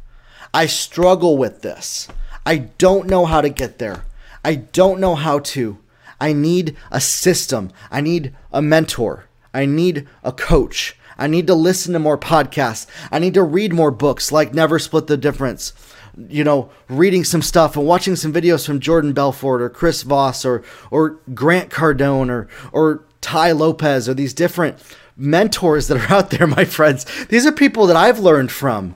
I 0.53 0.65
struggle 0.65 1.37
with 1.37 1.61
this. 1.61 2.07
I 2.45 2.57
don't 2.57 3.07
know 3.07 3.25
how 3.25 3.41
to 3.41 3.49
get 3.49 3.77
there. 3.77 4.05
I 4.43 4.55
don't 4.55 4.99
know 4.99 5.15
how 5.15 5.39
to. 5.39 5.77
I 6.19 6.33
need 6.33 6.77
a 6.89 7.01
system. 7.01 7.71
I 7.91 8.01
need 8.01 8.33
a 8.51 8.61
mentor. 8.61 9.25
I 9.53 9.65
need 9.65 10.07
a 10.23 10.31
coach. 10.31 10.97
I 11.17 11.27
need 11.27 11.47
to 11.47 11.53
listen 11.53 11.93
to 11.93 11.99
more 11.99 12.17
podcasts. 12.17 12.87
I 13.11 13.19
need 13.19 13.33
to 13.35 13.43
read 13.43 13.73
more 13.73 13.91
books 13.91 14.31
like 14.31 14.53
Never 14.53 14.79
Split 14.79 15.07
the 15.07 15.17
Difference. 15.17 15.73
You 16.17 16.43
know, 16.43 16.69
reading 16.89 17.23
some 17.23 17.41
stuff 17.41 17.75
and 17.75 17.85
watching 17.85 18.15
some 18.15 18.33
videos 18.33 18.65
from 18.65 18.79
Jordan 18.79 19.13
Belfort 19.13 19.61
or 19.61 19.69
Chris 19.69 20.03
Voss 20.03 20.45
or 20.45 20.63
or 20.89 21.19
Grant 21.33 21.69
Cardone 21.69 22.29
or 22.29 22.47
or 22.71 23.03
Tai 23.21 23.51
Lopez 23.51 24.09
or 24.09 24.13
these 24.13 24.33
different 24.33 24.79
mentors 25.21 25.87
that 25.87 25.97
are 25.97 26.13
out 26.13 26.31
there, 26.31 26.47
my 26.47 26.65
friends. 26.65 27.05
These 27.25 27.45
are 27.45 27.51
people 27.51 27.85
that 27.87 27.95
I've 27.95 28.19
learned 28.19 28.51
from. 28.51 28.95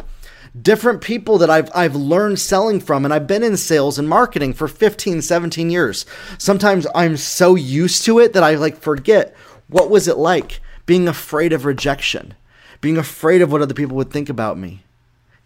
Different 0.60 1.02
people 1.02 1.38
that 1.38 1.50
I've 1.50 1.70
I've 1.76 1.96
learned 1.96 2.40
selling 2.40 2.80
from 2.80 3.04
and 3.04 3.14
I've 3.14 3.28
been 3.28 3.44
in 3.44 3.58
sales 3.58 4.00
and 4.00 4.08
marketing 4.08 4.54
for 4.54 4.70
15, 4.70 5.22
17 5.22 5.70
years. 5.70 6.06
Sometimes 6.38 6.88
I'm 6.96 7.18
so 7.18 7.56
used 7.56 8.06
to 8.06 8.20
it 8.20 8.34
that 8.34 8.44
I 8.44 8.56
like 8.56 8.78
forget 8.78 9.36
what 9.68 9.90
was 9.90 10.08
it 10.08 10.18
like 10.18 10.62
being 10.86 11.10
afraid 11.10 11.52
of 11.52 11.66
rejection, 11.66 12.36
being 12.80 12.98
afraid 12.98 13.42
of 13.42 13.52
what 13.52 13.62
other 13.62 13.74
people 13.74 13.98
would 13.98 14.12
think 14.12 14.30
about 14.30 14.58
me. 14.58 14.84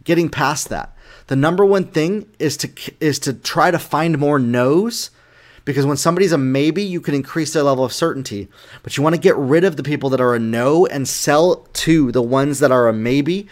Getting 0.04 0.30
past 0.30 0.70
that. 0.70 0.96
The 1.26 1.36
number 1.36 1.66
one 1.66 1.86
thing 1.86 2.28
is 2.38 2.56
to 2.58 2.70
is 3.00 3.18
to 3.20 3.34
try 3.34 3.72
to 3.72 3.80
find 3.80 4.20
more 4.20 4.38
no's 4.38 5.10
Because 5.70 5.86
when 5.86 5.98
somebody's 5.98 6.32
a 6.32 6.38
maybe, 6.40 6.82
you 6.82 7.00
can 7.00 7.14
increase 7.14 7.54
their 7.54 7.62
level 7.62 7.86
of 7.86 7.94
certainty. 7.94 8.48
But 8.82 8.98
you 8.98 9.04
want 9.04 9.14
to 9.14 9.22
get 9.22 9.36
rid 9.36 9.64
of 9.64 9.78
the 9.78 9.84
people 9.84 10.10
that 10.10 10.20
are 10.20 10.34
a 10.34 10.40
no 10.40 10.88
and 10.88 11.08
sell 11.08 11.58
to 11.74 12.12
the 12.12 12.24
ones 12.24 12.58
that 12.58 12.72
are 12.72 12.88
a 12.88 12.92
maybe 12.92 13.48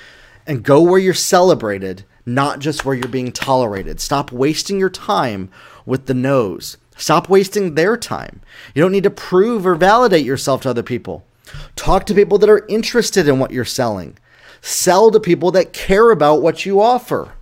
and 0.48 0.64
go 0.64 0.82
where 0.82 0.98
you're 0.98 1.14
celebrated, 1.14 2.06
not 2.26 2.58
just 2.58 2.84
where 2.84 2.96
you're 2.96 3.08
being 3.08 3.32
tolerated. 3.32 4.02
Stop 4.02 4.32
wasting 4.32 4.80
your 4.80 4.90
time 4.90 5.52
with 5.86 6.08
the 6.08 6.16
no's. 6.16 6.78
Stop 6.96 7.30
wasting 7.30 7.76
their 7.76 7.96
time. 7.96 8.42
You 8.74 8.82
don't 8.82 8.94
need 8.94 9.04
to 9.04 9.12
prove 9.12 9.68
or 9.68 9.76
validate 9.76 10.26
yourself 10.26 10.64
to 10.64 10.72
other 10.72 10.82
people. 10.82 11.24
Talk 11.76 12.08
to 12.08 12.16
people 12.16 12.40
that 12.40 12.50
are 12.50 12.66
interested 12.68 13.28
in 13.28 13.38
what 13.38 13.52
you're 13.52 13.64
selling. 13.64 14.18
Sell 14.60 15.12
to 15.12 15.20
people 15.20 15.52
that 15.52 15.72
care 15.72 16.10
about 16.10 16.42
what 16.42 16.66
you 16.66 16.82
offer. 16.82 17.34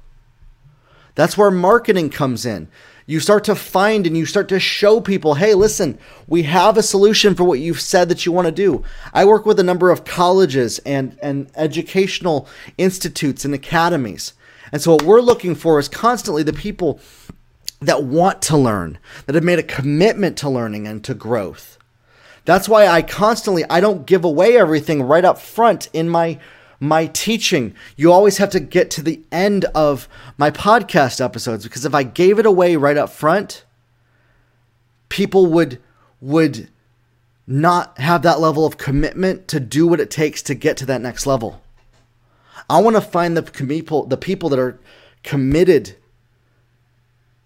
That's 1.15 1.37
where 1.37 1.49
marketing 1.49 2.09
comes 2.09 2.45
in. 2.45 2.67
You 3.07 3.19
start 3.19 3.43
to 3.43 3.55
find 3.55 4.07
and 4.07 4.17
you 4.17 4.25
start 4.25 4.49
to 4.49 4.59
show 4.59 4.99
people, 4.99 5.35
hey, 5.35 5.53
listen, 5.53 5.99
we 6.27 6.43
have 6.43 6.75
a 6.75 6.83
solution 6.83 7.35
for 7.35 7.43
what 7.43 7.59
you've 7.59 7.81
said 7.81 8.09
that 8.09 8.25
you 8.25 8.31
want 8.31 8.47
to 8.47 8.51
do. 8.51 8.83
I 9.13 9.25
work 9.25 9.45
with 9.45 9.59
a 9.59 9.63
number 9.63 9.91
of 9.91 10.05
colleges 10.05 10.79
and, 10.79 11.17
and 11.21 11.51
educational 11.55 12.47
institutes 12.79 13.45
and 13.45 13.53
academies. 13.53 14.33
And 14.71 14.81
so, 14.81 14.93
what 14.93 15.03
we're 15.03 15.21
looking 15.21 15.53
for 15.53 15.77
is 15.77 15.87
constantly 15.87 16.41
the 16.41 16.51
people 16.51 16.99
that 17.79 18.03
want 18.03 18.41
to 18.43 18.57
learn, 18.57 18.97
that 19.25 19.35
have 19.35 19.43
made 19.43 19.59
a 19.59 19.63
commitment 19.63 20.37
to 20.37 20.49
learning 20.49 20.87
and 20.87 21.03
to 21.03 21.13
growth. 21.13 21.77
That's 22.45 22.69
why 22.69 22.87
I 22.87 23.01
constantly 23.01 23.63
I 23.69 23.79
don't 23.79 24.05
give 24.05 24.23
away 24.23 24.57
everything 24.57 25.03
right 25.03 25.25
up 25.25 25.39
front 25.39 25.89
in 25.93 26.09
my 26.09 26.39
my 26.87 27.07
teaching. 27.07 27.73
You 27.95 28.11
always 28.11 28.37
have 28.37 28.49
to 28.51 28.59
get 28.59 28.89
to 28.91 29.01
the 29.01 29.21
end 29.31 29.65
of 29.75 30.07
my 30.37 30.51
podcast 30.51 31.23
episodes 31.23 31.63
because 31.63 31.85
if 31.85 31.93
I 31.93 32.03
gave 32.03 32.39
it 32.39 32.45
away 32.45 32.75
right 32.75 32.97
up 32.97 33.09
front, 33.09 33.63
people 35.09 35.47
would 35.47 35.81
would 36.21 36.69
not 37.47 37.97
have 37.99 38.23
that 38.23 38.39
level 38.39 38.65
of 38.65 38.77
commitment 38.77 39.47
to 39.47 39.59
do 39.59 39.85
what 39.85 39.99
it 39.99 40.09
takes 40.09 40.41
to 40.43 40.55
get 40.55 40.77
to 40.77 40.85
that 40.87 41.01
next 41.01 41.27
level. 41.27 41.61
I 42.69 42.81
want 42.81 42.95
to 42.95 43.01
find 43.01 43.37
the 43.37 43.43
people 43.43 44.05
the 44.05 44.17
people 44.17 44.49
that 44.49 44.59
are 44.59 44.79
committed 45.23 45.95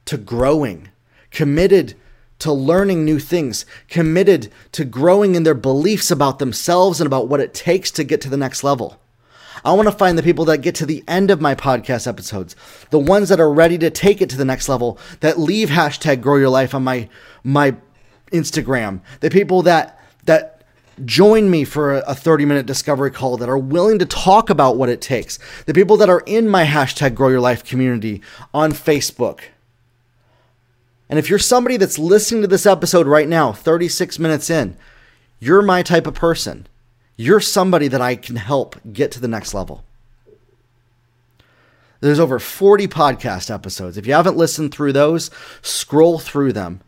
to 0.06 0.18
growing, 0.18 0.90
committed 1.32 1.96
to 2.40 2.54
learning 2.54 3.04
new 3.04 3.20
things, 3.20 3.66
committed 3.90 4.52
to 4.72 4.86
growing 4.86 5.36
in 5.36 5.44
their 5.44 5.54
beliefs 5.54 6.10
about 6.10 6.40
themselves 6.40 7.02
and 7.02 7.06
about 7.06 7.28
what 7.28 7.42
it 7.42 7.54
takes 7.54 7.92
to 7.92 8.04
get 8.04 8.22
to 8.22 8.30
the 8.30 8.38
next 8.38 8.64
level. 8.64 9.00
I 9.64 9.74
want 9.74 9.88
to 9.88 9.92
find 9.92 10.18
the 10.18 10.24
people 10.24 10.46
that 10.46 10.60
get 10.60 10.76
to 10.76 10.86
the 10.86 11.04
end 11.08 11.32
of 11.32 11.42
my 11.42 11.56
podcast 11.56 12.08
episodes, 12.08 12.56
the 12.90 13.00
ones 13.00 13.30
that 13.30 13.40
are 13.40 13.52
ready 13.52 13.78
to 13.80 13.90
take 13.90 14.22
it 14.22 14.30
to 14.30 14.38
the 14.38 14.46
next 14.46 14.70
level, 14.70 14.98
that 15.20 15.40
leave 15.40 15.70
hashtag 15.70 16.22
grow 16.22 16.38
your 16.38 16.50
life 16.50 16.74
on 16.74 16.84
my 16.84 17.10
my 17.44 17.76
Instagram, 18.32 19.02
the 19.20 19.30
people 19.30 19.62
that 19.64 20.00
that 20.26 20.64
join 21.06 21.50
me 21.50 21.64
for 21.64 21.96
a 21.96 22.14
30 22.14 22.46
minute 22.46 22.66
discovery 22.66 23.12
call 23.12 23.38
that 23.38 23.50
are 23.50 23.58
willing 23.58 24.00
to 24.00 24.06
talk 24.06 24.50
about 24.50 24.78
what 24.78 24.90
it 24.90 25.02
takes, 25.02 25.40
the 25.66 25.74
people 25.74 25.98
that 25.98 26.10
are 26.10 26.24
in 26.26 26.48
my 26.48 26.66
hashtag 26.66 27.16
grow 27.16 27.30
your 27.30 27.40
life 27.40 27.64
community 27.64 28.22
on 28.54 28.72
Facebook. 28.72 29.42
And 31.10 31.18
if 31.18 31.30
you're 31.30 31.40
somebody 31.40 31.78
that's 31.78 31.98
listening 31.98 32.42
to 32.44 32.48
this 32.48 32.66
episode 32.66 33.08
right 33.08 33.28
now, 33.28 33.52
36 33.52 34.20
minutes 34.20 34.50
in, 34.50 34.78
you're 35.40 35.62
my 35.62 35.82
type 35.82 36.06
of 36.06 36.14
person. 36.14 36.68
You're 37.22 37.42
somebody 37.42 37.90
that 37.90 38.00
I 38.00 38.16
can 38.16 38.38
help 38.38 38.78
get 38.94 39.12
to 39.12 39.20
the 39.20 39.28
next 39.28 39.54
level. 39.54 39.84
There's 42.00 42.18
over 42.18 42.40
40 42.40 42.88
podcast 42.88 43.54
episodes. 43.54 43.98
If 43.98 44.08
you 44.08 44.14
haven't 44.14 44.38
listened 44.38 44.74
through 44.74 44.94
those, 44.94 45.30
scroll 45.62 46.20
through 46.20 46.54
them. 46.54 46.80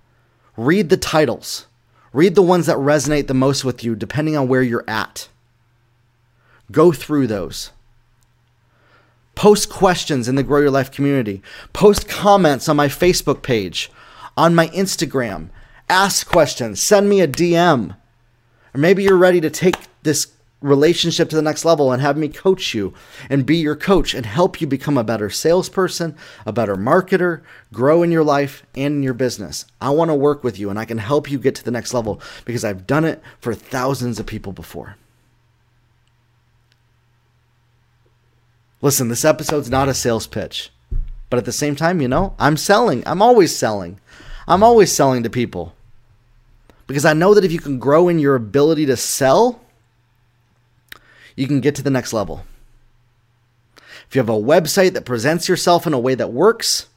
Read 0.55 0.87
the 0.87 0.95
titles. 0.95 1.65
Read 2.13 2.35
the 2.35 2.41
ones 2.41 2.67
that 2.67 2.77
resonate 2.77 3.27
the 3.27 3.33
most 3.33 3.65
with 3.65 3.83
you, 3.83 3.93
depending 3.93 4.37
on 4.37 4.47
where 4.47 4.61
you're 4.61 4.89
at. 4.89 5.27
Go 6.71 6.93
through 6.93 7.27
those. 7.27 7.71
Post 9.35 9.69
questions 9.69 10.29
in 10.29 10.35
the 10.35 10.43
Grow 10.43 10.61
Your 10.61 10.71
Life 10.71 10.91
community. 10.91 11.41
Post 11.73 12.07
comments 12.07 12.69
on 12.69 12.77
my 12.77 12.87
Facebook 12.87 13.41
page, 13.41 13.91
on 14.37 14.55
my 14.55 14.69
Instagram. 14.69 15.49
Ask 15.89 16.25
questions. 16.25 16.81
Send 16.81 17.09
me 17.09 17.19
a 17.19 17.27
DM. 17.27 17.97
Or 18.73 18.79
maybe 18.79 19.03
you're 19.03 19.17
ready 19.17 19.41
to 19.41 19.49
take 19.49 19.75
this 20.03 20.27
relationship 20.61 21.27
to 21.29 21.35
the 21.35 21.41
next 21.41 21.65
level 21.65 21.91
and 21.91 22.01
have 22.01 22.15
me 22.15 22.29
coach 22.29 22.73
you 22.73 22.93
and 23.29 23.45
be 23.45 23.57
your 23.57 23.75
coach 23.75 24.13
and 24.13 24.25
help 24.25 24.61
you 24.61 24.67
become 24.67 24.97
a 24.97 25.03
better 25.03 25.29
salesperson, 25.29 26.15
a 26.45 26.53
better 26.53 26.75
marketer, 26.75 27.41
grow 27.73 28.03
in 28.03 28.11
your 28.11 28.23
life 28.23 28.63
and 28.75 28.95
in 28.95 29.03
your 29.03 29.15
business. 29.15 29.65
I 29.81 29.89
want 29.89 30.09
to 30.09 30.15
work 30.15 30.43
with 30.43 30.59
you 30.59 30.69
and 30.69 30.77
I 30.77 30.85
can 30.85 30.99
help 30.99 31.29
you 31.29 31.39
get 31.39 31.55
to 31.55 31.63
the 31.63 31.71
next 31.71 31.93
level 31.93 32.21
because 32.45 32.63
I've 32.63 32.85
done 32.85 33.05
it 33.05 33.21
for 33.39 33.55
thousands 33.55 34.19
of 34.19 34.27
people 34.27 34.53
before. 34.53 34.97
Listen, 38.83 39.09
this 39.09 39.25
episode's 39.25 39.69
not 39.69 39.89
a 39.89 39.93
sales 39.93 40.25
pitch, 40.25 40.71
but 41.29 41.37
at 41.37 41.45
the 41.45 41.51
same 41.51 41.75
time, 41.75 42.01
you 42.01 42.07
know, 42.07 42.35
I'm 42.39 42.57
selling. 42.57 43.03
I'm 43.05 43.21
always 43.21 43.55
selling. 43.55 43.99
I'm 44.47 44.63
always 44.63 44.91
selling 44.91 45.21
to 45.23 45.29
people 45.29 45.75
because 46.91 47.05
I 47.05 47.13
know 47.13 47.33
that 47.33 47.45
if 47.45 47.53
you 47.53 47.59
can 47.59 47.79
grow 47.79 48.09
in 48.09 48.19
your 48.19 48.35
ability 48.35 48.85
to 48.87 48.97
sell, 48.97 49.61
you 51.37 51.47
can 51.47 51.61
get 51.61 51.73
to 51.75 51.81
the 51.81 51.89
next 51.89 52.11
level. 52.11 52.43
If 53.77 54.13
you 54.13 54.19
have 54.19 54.27
a 54.27 54.33
website 54.33 54.91
that 54.91 55.05
presents 55.05 55.47
yourself 55.47 55.87
in 55.87 55.93
a 55.93 55.99
way 55.99 56.15
that 56.15 56.33
works, 56.33 56.87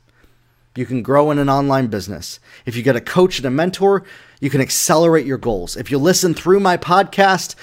you 0.74 0.84
can 0.84 1.04
grow 1.04 1.30
in 1.30 1.38
an 1.38 1.48
online 1.48 1.86
business. 1.86 2.40
If 2.66 2.74
you 2.74 2.82
get 2.82 2.96
a 2.96 3.00
coach 3.00 3.38
and 3.38 3.46
a 3.46 3.52
mentor, 3.52 4.02
you 4.40 4.50
can 4.50 4.60
accelerate 4.60 5.26
your 5.26 5.38
goals. 5.38 5.76
If 5.76 5.92
you 5.92 5.98
listen 5.98 6.34
through 6.34 6.58
my 6.58 6.76
podcast, 6.76 7.54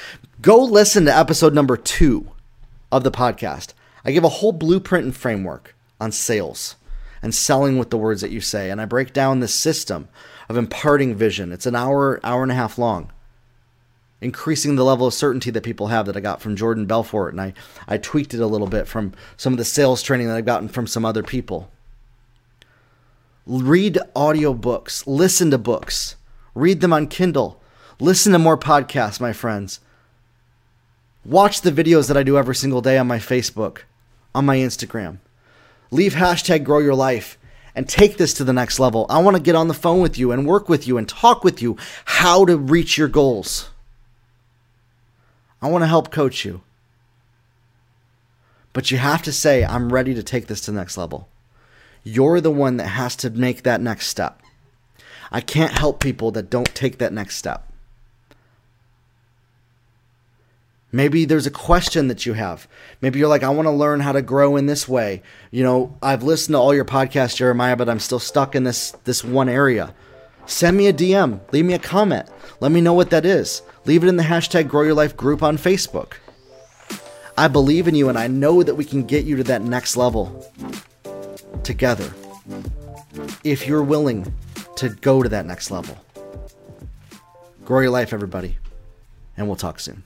go 0.42 0.64
listen 0.64 1.04
to 1.04 1.14
episode 1.14 1.54
number 1.54 1.76
two 1.76 2.32
of 2.94 3.04
the 3.04 3.12
podcast. 3.12 3.74
I 4.06 4.14
give 4.14 4.24
a 4.24 4.30
whole 4.30 4.54
blueprint 4.54 5.04
and 5.04 5.14
framework 5.14 5.76
on 6.00 6.14
sales 6.14 6.78
and 7.22 7.36
selling 7.36 7.78
with 7.78 7.90
the 7.90 7.98
words 7.98 8.22
that 8.22 8.32
you 8.32 8.40
say. 8.40 8.72
And 8.72 8.80
I 8.80 8.86
break 8.86 9.12
down 9.12 9.42
the 9.42 9.50
system 9.50 10.08
of 10.52 10.58
imparting 10.58 11.16
vision. 11.16 11.52
It's 11.52 11.66
an 11.66 11.76
hour, 11.76 12.20
hour 12.24 12.44
and 12.44 12.52
a 12.52 12.56
half 12.56 12.78
long. 12.78 13.12
Increasing 14.20 14.76
the 14.76 14.84
level 14.84 15.08
of 15.08 15.14
certainty 15.14 15.50
that 15.50 15.64
people 15.64 15.88
have 15.88 16.06
that 16.06 16.18
I 16.18 16.20
got 16.20 16.42
from 16.42 16.58
Jordan 16.58 16.86
Belfort, 16.86 17.34
and 17.34 17.42
I, 17.42 17.54
I 17.88 17.98
tweaked 17.98 18.34
it 18.36 18.42
a 18.42 18.48
little 18.48 18.68
bit 18.68 18.88
from 18.88 19.14
some 19.38 19.54
of 19.54 19.58
the 19.58 19.66
sales 19.66 20.04
training 20.04 20.28
that 20.28 20.36
I've 20.36 20.46
gotten 20.46 20.68
from 20.68 20.86
some 20.86 21.06
other 21.06 21.24
people. 21.24 21.72
Read 23.48 23.98
audiobooks, 24.16 25.08
listen 25.08 25.50
to 25.52 25.58
books, 25.58 26.18
read 26.54 26.82
them 26.82 26.94
on 26.94 27.08
Kindle, 27.08 27.60
listen 28.00 28.34
to 28.34 28.40
more 28.40 28.58
podcasts, 28.58 29.20
my 29.20 29.34
friends. 29.34 29.80
Watch 31.24 31.62
the 31.62 31.72
videos 31.72 32.08
that 32.10 32.18
I 32.18 32.24
do 32.24 32.38
every 32.38 32.56
single 32.56 32.82
day 32.82 32.98
on 32.98 33.08
my 33.08 33.20
Facebook, 33.20 33.80
on 34.36 34.46
my 34.46 34.58
Instagram. 34.58 35.20
Leave 35.90 36.14
hashtag 36.14 36.64
grow 36.64 36.80
your 36.80 36.96
life 36.96 37.38
and 37.76 37.88
take 37.88 38.18
this 38.18 38.34
to 38.36 38.44
the 38.44 38.54
next 38.54 38.80
level. 38.80 39.06
I 39.10 39.22
want 39.22 39.38
to 39.38 39.44
get 39.44 39.56
on 39.56 39.68
the 39.68 39.74
phone 39.74 40.02
with 40.02 40.18
you 40.18 40.32
and 40.32 40.46
work 40.46 40.70
with 40.70 40.88
you 40.88 40.98
and 40.98 41.08
talk 41.08 41.44
with 41.44 41.62
you 41.62 41.78
how 42.06 42.46
to 42.46 42.58
reach 42.58 42.98
your 42.98 43.08
goals. 43.08 43.70
I 45.62 45.70
want 45.70 45.84
to 45.84 45.88
help 45.88 46.12
coach 46.12 46.44
you. 46.44 46.62
But 48.74 48.90
you 48.90 48.98
have 48.98 49.22
to 49.24 49.32
say, 49.32 49.64
I'm 49.64 49.92
ready 49.92 50.14
to 50.14 50.24
take 50.24 50.48
this 50.48 50.62
to 50.62 50.72
the 50.72 50.78
next 50.78 50.98
level. 50.98 51.28
You're 52.04 52.42
the 52.42 52.52
one 52.52 52.78
that 52.78 52.88
has 52.88 53.16
to 53.18 53.30
make 53.30 53.64
that 53.64 53.82
next 53.82 54.08
step. 54.08 54.42
I 55.32 55.42
can't 55.42 55.78
help 55.78 56.00
people 56.00 56.32
that 56.32 56.50
don't 56.50 56.74
take 56.74 56.98
that 56.98 57.14
next 57.14 57.38
step. 57.38 57.71
Maybe 60.92 61.26
there's 61.26 61.48
a 61.48 61.52
question 61.52 62.08
that 62.10 62.26
you 62.26 62.34
have. 62.34 62.68
Maybe 63.00 63.20
you're 63.20 63.30
like, 63.30 63.44
I 63.44 63.50
want 63.50 63.68
to 63.68 63.72
learn 63.72 64.02
how 64.02 64.12
to 64.12 64.22
grow 64.22 64.58
in 64.58 64.66
this 64.66 64.88
way. 64.88 65.22
You 65.50 65.64
know, 65.64 65.98
I've 66.02 66.24
listened 66.24 66.54
to 66.54 66.60
all 66.60 66.74
your 66.74 66.86
podcasts, 66.86 67.36
Jeremiah, 67.36 67.76
but 67.76 67.90
I'm 67.90 68.00
still 68.00 68.20
stuck 68.20 68.56
in 68.56 68.64
this 68.64 68.92
this 69.06 69.24
one 69.24 69.50
area. 69.50 69.94
Send 70.46 70.76
me 70.76 70.88
a 70.88 70.94
DM, 70.94 71.40
leave 71.54 71.66
me 71.66 71.74
a 71.74 71.80
comment. 71.80 72.28
Let 72.60 72.72
me 72.72 72.82
know 72.82 72.94
what 72.94 73.12
that 73.12 73.26
is. 73.26 73.62
Leave 73.86 74.04
it 74.04 74.10
in 74.10 74.18
the 74.18 74.24
hashtag 74.24 74.68
Grow 74.68 74.82
Your 74.82 74.94
Life 74.94 75.16
group 75.16 75.44
on 75.44 75.58
Facebook. 75.58 76.14
I 77.38 77.48
believe 77.48 77.88
in 77.88 77.96
you 77.96 78.10
and 78.10 78.18
I 78.18 78.28
know 78.28 78.62
that 78.62 78.76
we 78.76 78.84
can 78.84 79.04
get 79.04 79.26
you 79.26 79.38
to 79.38 79.44
that 79.46 79.62
next 79.62 79.96
level 79.96 80.46
together. 81.64 82.14
If 83.44 83.68
you're 83.68 83.84
willing 83.84 84.34
to 84.82 84.90
go 84.90 85.22
to 85.22 85.30
that 85.30 85.46
next 85.46 85.70
level. 85.70 85.96
Grow 87.64 87.82
your 87.82 87.92
life, 87.92 88.14
everybody. 88.14 88.58
And 89.38 89.48
we'll 89.48 89.56
talk 89.56 89.80
soon. 89.80 90.04